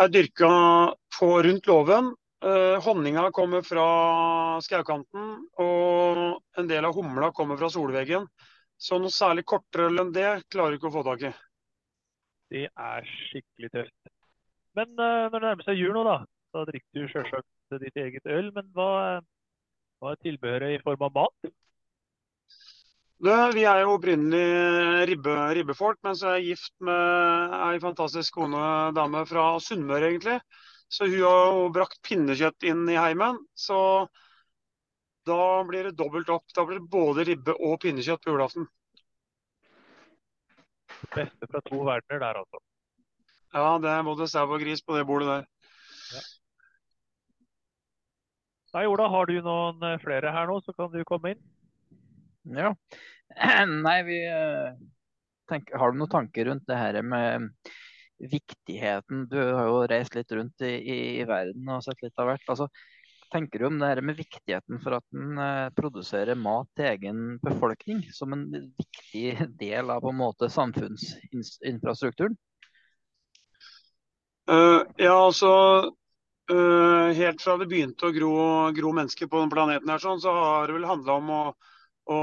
er 0.02 0.10
dyrka 0.10 0.50
på 1.14 1.28
rundt 1.46 1.70
låven. 1.70 2.10
Honninga 2.82 3.28
kommer 3.30 3.62
fra 3.62 3.86
skaukanten, 4.66 5.36
og 5.62 6.40
en 6.58 6.70
del 6.72 6.88
av 6.88 6.98
humla 6.98 7.30
kommer 7.30 7.60
fra 7.60 7.70
solveggen. 7.70 8.26
Så 8.82 8.98
noe 8.98 9.14
særlig 9.14 9.46
kortere 9.46 9.92
enn 9.94 10.10
det 10.10 10.40
klarer 10.50 10.74
du 10.74 10.80
ikke 10.80 10.90
å 10.90 10.96
få 10.96 11.06
tak 11.06 11.28
i. 11.28 11.34
Det 12.50 12.66
er 12.66 13.06
skikkelig 13.28 13.70
tøft. 13.76 14.12
Men 14.74 14.90
når 14.98 15.36
det 15.36 15.44
nærmer 15.46 15.68
seg 15.68 15.78
jul 15.78 15.94
nå, 15.94 16.02
da, 16.08 16.18
så 16.50 16.66
drikker 16.66 16.98
du 16.98 17.06
selvsagt 17.72 17.94
ditt 17.94 17.96
eget 17.96 18.26
øl. 18.26 18.52
Men 18.54 18.70
hva, 18.76 19.20
hva 20.00 20.12
er 20.12 20.22
tilbehøret 20.22 20.76
i 20.76 20.82
form 20.82 21.02
av 21.08 21.12
mat? 21.16 21.52
Det, 23.22 23.36
vi 23.54 23.62
er 23.70 23.84
jo 23.84 23.94
opprinnelig 23.94 25.06
ribbe, 25.06 25.34
ribbefolk, 25.54 26.00
mens 26.02 26.24
jeg 26.24 26.32
er 26.32 26.46
gift 26.48 26.72
med 26.82 27.54
ei 27.54 27.78
fantastisk 27.78 28.34
kone 28.34 28.90
dame 28.96 29.22
fra 29.30 29.60
Sunnmøre, 29.62 30.10
egentlig. 30.10 30.40
Så 30.90 31.06
hun 31.06 31.22
har 31.22 31.52
jo 31.54 31.68
brakt 31.72 32.02
pinnekjøtt 32.04 32.66
inn 32.66 32.82
i 32.90 32.98
heimen. 32.98 33.38
Så 33.54 34.08
da 35.24 35.62
blir 35.64 35.86
det 35.88 35.96
dobbelt 35.96 36.28
opp. 36.34 36.44
Da 36.52 36.66
blir 36.66 36.80
det 36.82 36.90
både 36.90 37.24
ribbe 37.30 37.54
og 37.54 37.78
pinnekjøtt 37.80 38.26
på 38.26 38.34
julaften. 38.34 38.66
Beste 41.14 41.48
fra 41.48 41.62
to 41.70 41.78
verdener 41.86 42.20
der, 42.26 42.42
altså. 42.42 42.60
Ja, 43.52 43.78
det 43.78 43.90
er 43.92 44.04
både 44.04 44.26
sau 44.32 44.48
og 44.48 44.60
gris 44.60 44.82
på 44.82 44.96
det 44.96 45.06
bordet 45.06 45.30
der. 45.30 45.46
Ja. 46.12 46.22
Nei, 48.72 48.86
Ola, 48.88 49.08
har 49.12 49.28
du 49.28 49.36
noen 49.44 49.82
flere 50.00 50.32
her 50.32 50.48
nå, 50.48 50.58
så 50.64 50.72
kan 50.76 50.92
du 50.92 51.02
komme 51.08 51.34
inn. 51.34 51.42
Ja. 52.56 52.72
Nei, 53.86 53.98
vi 54.08 54.18
tenker, 55.50 55.78
Har 55.78 55.92
du 55.92 56.00
noen 56.00 56.10
tanker 56.10 56.48
rundt 56.48 56.66
det 56.68 56.78
her 56.80 56.98
med 57.06 57.50
viktigheten 58.22 59.26
Du 59.30 59.38
har 59.38 59.68
jo 59.68 59.78
reist 59.90 60.14
litt 60.14 60.32
rundt 60.34 60.64
i, 60.66 60.72
i, 60.78 60.98
i 61.22 61.24
verden 61.28 61.70
og 61.70 61.84
sett 61.84 62.02
litt 62.04 62.18
av 62.22 62.30
hvert. 62.30 62.44
altså 62.48 62.68
tenker 63.32 63.58
du 63.58 63.66
om 63.66 63.78
det 63.80 63.88
her 63.88 64.00
med 64.04 64.18
viktigheten 64.18 64.80
for 64.84 64.98
at 64.98 65.16
en 65.16 65.38
eh, 65.40 65.70
produserer 65.76 66.36
mat 66.38 66.68
til 66.76 66.90
egen 66.90 67.22
befolkning 67.40 68.02
som 68.12 68.34
en 68.36 68.44
viktig 68.52 69.48
del 69.60 69.92
av 69.92 70.02
på 70.04 70.12
en 70.12 70.18
måte 70.20 70.50
samfunnsinfrastrukturen? 70.52 72.36
Uh, 74.50 74.82
ja, 74.98 75.14
altså 75.14 75.52
Helt 76.50 77.42
fra 77.44 77.54
det 77.60 77.68
begynte 77.70 78.08
å 78.08 78.12
gro, 78.12 78.32
gro 78.74 78.90
mennesker 78.96 79.28
på 79.30 79.38
denne 79.38 79.52
planeten, 79.52 79.88
her, 79.88 80.00
sånn, 80.02 80.18
så 80.20 80.32
har 80.34 80.66
det 80.68 80.74
vel 80.74 80.88
handla 80.90 81.14
om 81.20 81.30
å 81.30 81.42
å, 82.10 82.16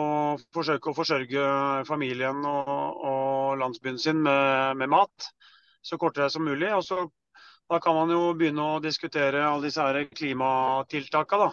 forsøke 0.56 0.92
å 0.92 0.98
forsørge 0.98 1.46
familien 1.88 2.44
og, 2.48 3.06
og 3.12 3.62
landsbyen 3.62 4.00
sin 4.02 4.22
med, 4.26 4.78
med, 4.80 4.92
mat 4.92 5.30
så 5.82 6.00
kortere 6.02 6.30
som 6.32 6.46
mulig. 6.48 6.72
Og 6.76 6.84
så, 6.86 7.06
da 7.70 7.80
kan 7.84 7.96
man 7.96 8.14
jo 8.14 8.34
begynne 8.38 8.66
å 8.76 8.84
diskutere 8.84 9.46
alle 9.46 9.70
disse 9.70 9.84
her 9.84 10.10
klimatiltakene. 10.16 11.52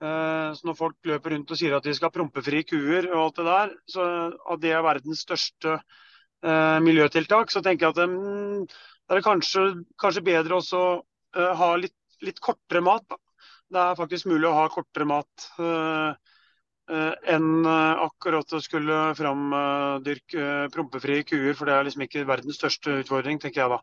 Eh, 0.00 0.52
så 0.56 0.68
når 0.68 0.78
folk 0.78 1.10
løper 1.10 1.34
rundt 1.34 1.50
og 1.52 1.60
sier 1.60 1.76
at 1.76 1.84
de 1.84 1.94
skal 1.96 2.08
ha 2.08 2.14
prompefrie 2.14 2.64
kuer 2.64 3.10
og 3.10 3.26
alt 3.26 3.42
det 3.42 3.48
der, 3.50 3.74
så 3.90 4.06
at 4.54 4.62
det 4.62 4.72
er 4.72 4.86
verdens 4.86 5.26
største 5.26 5.76
eh, 5.76 6.78
miljøtiltak, 6.84 7.52
så 7.52 7.60
tenker 7.64 7.90
jeg 7.90 7.98
at 7.98 8.08
um, 8.08 8.64
det 8.64 9.18
er 9.18 9.26
kanskje, 9.26 9.66
kanskje 10.00 10.24
bedre 10.24 10.56
også 10.56 10.80
uh, 11.36 11.52
ha 11.56 11.70
litt, 11.78 11.96
litt, 12.24 12.40
kortere 12.42 12.82
mat. 12.84 13.06
Da. 13.08 13.18
Det 13.70 13.82
er 13.84 13.98
faktisk 13.98 14.28
mulig 14.30 14.48
å 14.48 14.56
ha 14.56 14.66
kortere 14.72 15.06
mat. 15.08 15.46
Uh, 15.58 16.12
uh, 16.90 17.14
enn 17.30 17.66
akkurat 17.66 18.56
å 18.56 18.62
skulle 18.62 19.00
framdyrke 19.18 20.70
prompefrie 20.74 21.26
kuer, 21.28 21.54
for 21.58 21.70
det 21.70 21.76
er 21.76 21.88
liksom 21.88 22.06
ikke 22.06 22.26
verdens 22.28 22.58
største 22.60 23.00
utfordring, 23.04 23.40
tenker 23.42 23.64
jeg 23.64 23.76
da. 23.76 23.80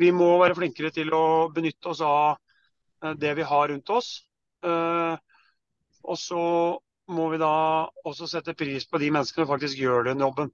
Vi 0.00 0.10
må 0.12 0.34
være 0.40 0.56
flinkere 0.56 0.90
til 0.92 1.12
å 1.16 1.48
benytte 1.52 1.92
oss 1.92 2.02
av 2.04 3.16
det 3.20 3.32
vi 3.38 3.44
har 3.48 3.70
rundt 3.70 3.92
oss. 3.92 4.10
Og 4.60 6.16
så 6.20 6.42
må 7.12 7.28
vi 7.32 7.40
da 7.40 7.52
også 8.04 8.28
sette 8.28 8.52
pris 8.56 8.84
på 8.88 9.00
de 9.00 9.08
menneskene 9.12 9.46
som 9.46 9.52
faktisk 9.54 9.80
gjør 9.80 10.10
den 10.10 10.20
jobben. 10.24 10.52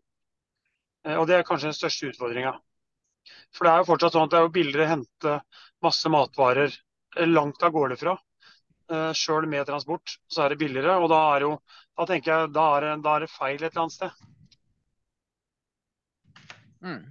Og 1.18 1.26
det 1.26 1.40
er 1.40 1.46
kanskje 1.46 1.72
den 1.72 1.78
største 1.78 2.12
utfordringa. 2.12 2.54
For 3.54 3.66
det 3.66 3.72
er 3.72 3.82
jo 3.82 3.90
fortsatt 3.90 4.16
sånn 4.16 4.28
at 4.28 4.34
det 4.34 4.38
er 4.40 4.46
jo 4.46 4.54
billigere 4.54 4.86
å 4.86 4.92
hente 4.94 5.36
masse 5.84 6.12
matvarer 6.12 6.76
langt 7.26 7.62
av 7.64 7.72
gårde 7.74 7.98
fra 8.00 8.16
uh, 8.92 9.12
sjøl 9.16 9.48
med 9.50 9.66
transport, 9.68 10.18
så 10.28 10.44
er 10.44 10.52
det 10.52 10.60
billigere. 10.62 10.96
Og 11.00 11.10
da 11.12 11.20
er 11.34 11.46
jo 11.46 11.52
da 11.96 12.06
tenker 12.08 12.32
jeg, 12.32 12.54
da 12.54 12.70
er, 12.76 12.86
det, 12.86 12.96
da 13.04 13.12
er 13.16 13.24
det 13.24 13.32
feil 13.32 13.60
et 13.60 13.70
eller 13.70 13.86
annet 13.86 13.96
sted. 13.96 14.24
Mm. 16.84 17.04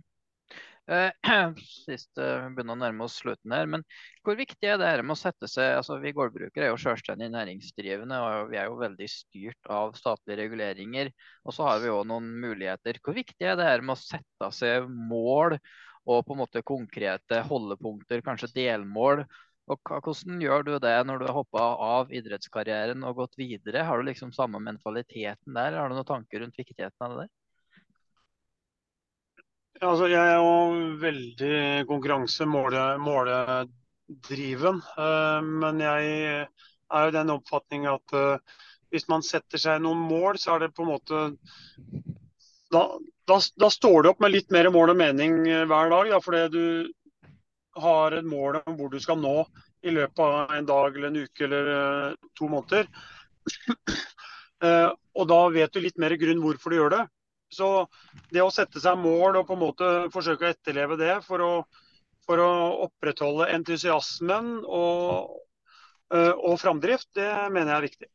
Uh, 0.86 1.10
sist 1.88 2.12
uh, 2.22 2.46
begynner 2.54 2.76
å 2.76 2.82
nærme 2.84 3.08
oss 3.08 3.16
slutten 3.18 3.56
her, 3.56 3.66
men 3.66 3.82
hvor 4.22 4.38
viktig 4.38 4.70
er 4.70 4.78
det 4.78 4.92
her 4.92 5.02
med 5.02 5.16
å 5.16 5.18
sette 5.18 5.50
seg 5.50 5.80
altså 5.80 5.98
Vi 6.04 6.12
gårdbrukere 6.14 6.68
er 6.68 6.70
jo 6.70 6.78
selvstendig 6.84 7.32
næringsdrivende 7.34 8.20
og 8.22 8.52
vi 8.52 8.60
er 8.62 8.70
jo 8.70 8.78
veldig 8.78 9.08
styrt 9.10 9.72
av 9.74 9.98
statlige 9.98 10.44
reguleringer. 10.44 11.10
Og 11.42 11.58
så 11.58 11.66
har 11.66 11.82
vi 11.82 11.90
jo 11.90 12.04
noen 12.06 12.30
muligheter. 12.44 13.02
Hvor 13.02 13.18
viktig 13.18 13.50
er 13.50 13.58
det 13.58 13.66
her 13.66 13.82
med 13.82 13.98
å 13.98 14.04
sette 14.04 14.52
seg 14.54 14.86
mål 14.86 15.58
og 16.06 16.26
på 16.26 16.36
en 16.36 16.44
måte 16.44 16.66
konkrete 16.66 17.42
holdepunkter, 17.50 18.24
kanskje 18.26 18.54
delmål, 18.56 19.26
og 19.66 19.90
Hvordan 19.90 20.44
gjør 20.44 20.62
du 20.62 20.76
det 20.78 20.94
når 21.10 21.18
du 21.18 21.24
har 21.26 21.40
hoppa 21.40 21.62
av 21.82 22.12
idrettskarrieren 22.14 23.02
og 23.02 23.24
gått 23.24 23.34
videre? 23.40 23.82
Har 23.88 23.98
du 23.98 24.06
liksom 24.06 24.30
samme 24.34 24.60
mentaliteten 24.62 25.58
der? 25.58 25.80
Har 25.80 25.90
du 25.90 25.96
noen 25.98 26.06
tanker 26.06 26.44
rundt 26.44 26.60
viktigheten 26.60 27.02
av 27.02 27.24
det 27.24 27.26
altså, 29.82 30.06
jeg 30.08 30.22
er 30.22 30.38
jo 30.38 30.54
veldig 31.02 31.88
konkurranse-måledriven. 31.90 34.78
Uh, 34.96 35.42
men 35.64 35.82
jeg 35.84 36.06
er 36.46 37.02
jo 37.08 37.16
den 37.18 37.34
oppfatning 37.34 37.82
at 37.90 38.08
uh, 38.16 38.38
hvis 38.94 39.08
man 39.12 39.22
setter 39.26 39.58
seg 39.60 39.82
noen 39.84 40.02
mål, 40.08 40.38
så 40.40 40.56
er 40.56 40.60
det 40.66 40.76
på 40.76 40.84
en 40.86 40.94
måte 40.94 41.18
da, 42.76 42.84
da, 43.30 43.40
da 43.64 43.72
står 43.72 44.04
du 44.04 44.12
opp 44.12 44.22
med 44.24 44.36
litt 44.36 44.52
mer 44.54 44.70
mål 44.74 44.94
og 44.94 45.00
mening 45.00 45.42
eh, 45.48 45.66
hver 45.70 45.92
dag. 45.94 46.12
Da, 46.12 46.22
fordi 46.24 46.44
du, 46.54 46.66
har 47.76 48.16
et 48.16 48.28
mål 48.28 48.62
om 48.64 48.78
hvor 48.78 48.92
du 48.92 49.00
skal 49.04 49.20
nå 49.20 49.46
i 49.86 49.92
løpet 49.94 50.20
av 50.24 50.54
en 50.56 50.68
dag 50.68 50.96
eller 50.96 51.12
en 51.12 51.24
uke 51.26 51.44
eller 51.46 51.68
uh, 51.68 52.30
to 52.40 52.48
måneder. 52.50 52.88
uh, 54.64 54.92
og 55.20 55.28
da 55.30 55.40
vet 55.54 55.76
du 55.76 55.82
litt 55.84 56.00
mer 56.02 56.16
grunn 56.20 56.42
hvorfor 56.44 56.72
du 56.72 56.78
gjør 56.80 56.94
det. 56.96 57.04
Så 57.54 57.68
det 58.34 58.42
å 58.44 58.54
sette 58.54 58.82
seg 58.82 58.98
mål 59.00 59.42
og 59.42 59.48
på 59.50 59.58
en 59.58 59.62
måte 59.62 59.90
forsøke 60.14 60.48
å 60.48 60.54
etterleve 60.56 60.98
det 61.00 61.20
for 61.28 61.44
å, 61.44 61.52
for 62.26 62.42
å 62.42 62.50
opprettholde 62.88 63.52
entusiasmen 63.54 64.58
og, 64.64 65.36
og 66.10 66.56
framdrift, 66.60 67.12
det 67.16 67.30
mener 67.54 67.70
jeg 67.72 67.78
er 67.78 67.88
viktig. 67.90 68.10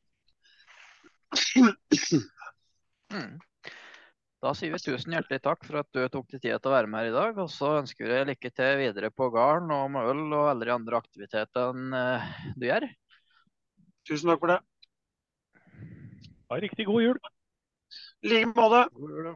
Mm. 3.10 3.40
Da 4.40 4.54
sier 4.56 4.72
vi 4.72 4.78
tusen 4.80 5.12
hjertelig 5.12 5.42
takk 5.44 5.66
for 5.68 5.82
at 5.82 5.88
du 5.92 6.00
tok 6.08 6.30
deg 6.32 6.40
tid 6.40 6.54
til 6.54 6.70
å 6.70 6.72
være 6.72 6.88
med 6.88 7.02
her 7.02 7.10
i 7.10 7.16
dag. 7.16 7.40
Og 7.42 7.50
så 7.52 7.74
ønsker 7.82 8.06
vi 8.06 8.12
deg 8.14 8.30
lykke 8.30 8.50
til 8.56 8.78
videre 8.80 9.10
på 9.12 9.28
gården 9.34 9.68
og 9.76 9.90
med 9.92 10.08
øl 10.14 10.22
og 10.30 10.46
alle 10.54 10.68
de 10.68 10.72
andre 10.72 11.00
aktivitetene 11.02 12.00
eh, 12.00 12.30
du 12.56 12.64
gjør. 12.70 12.88
Tusen 14.08 14.32
takk 14.32 14.40
for 14.40 14.54
det. 14.54 14.58
Ha 16.48 16.56
en 16.56 16.64
riktig 16.64 16.88
god 16.88 17.04
jul. 17.04 17.20
I 18.24 18.32
like 18.32 18.52
måte. 18.54 18.82
God 18.96 19.16
jul. 19.18 19.30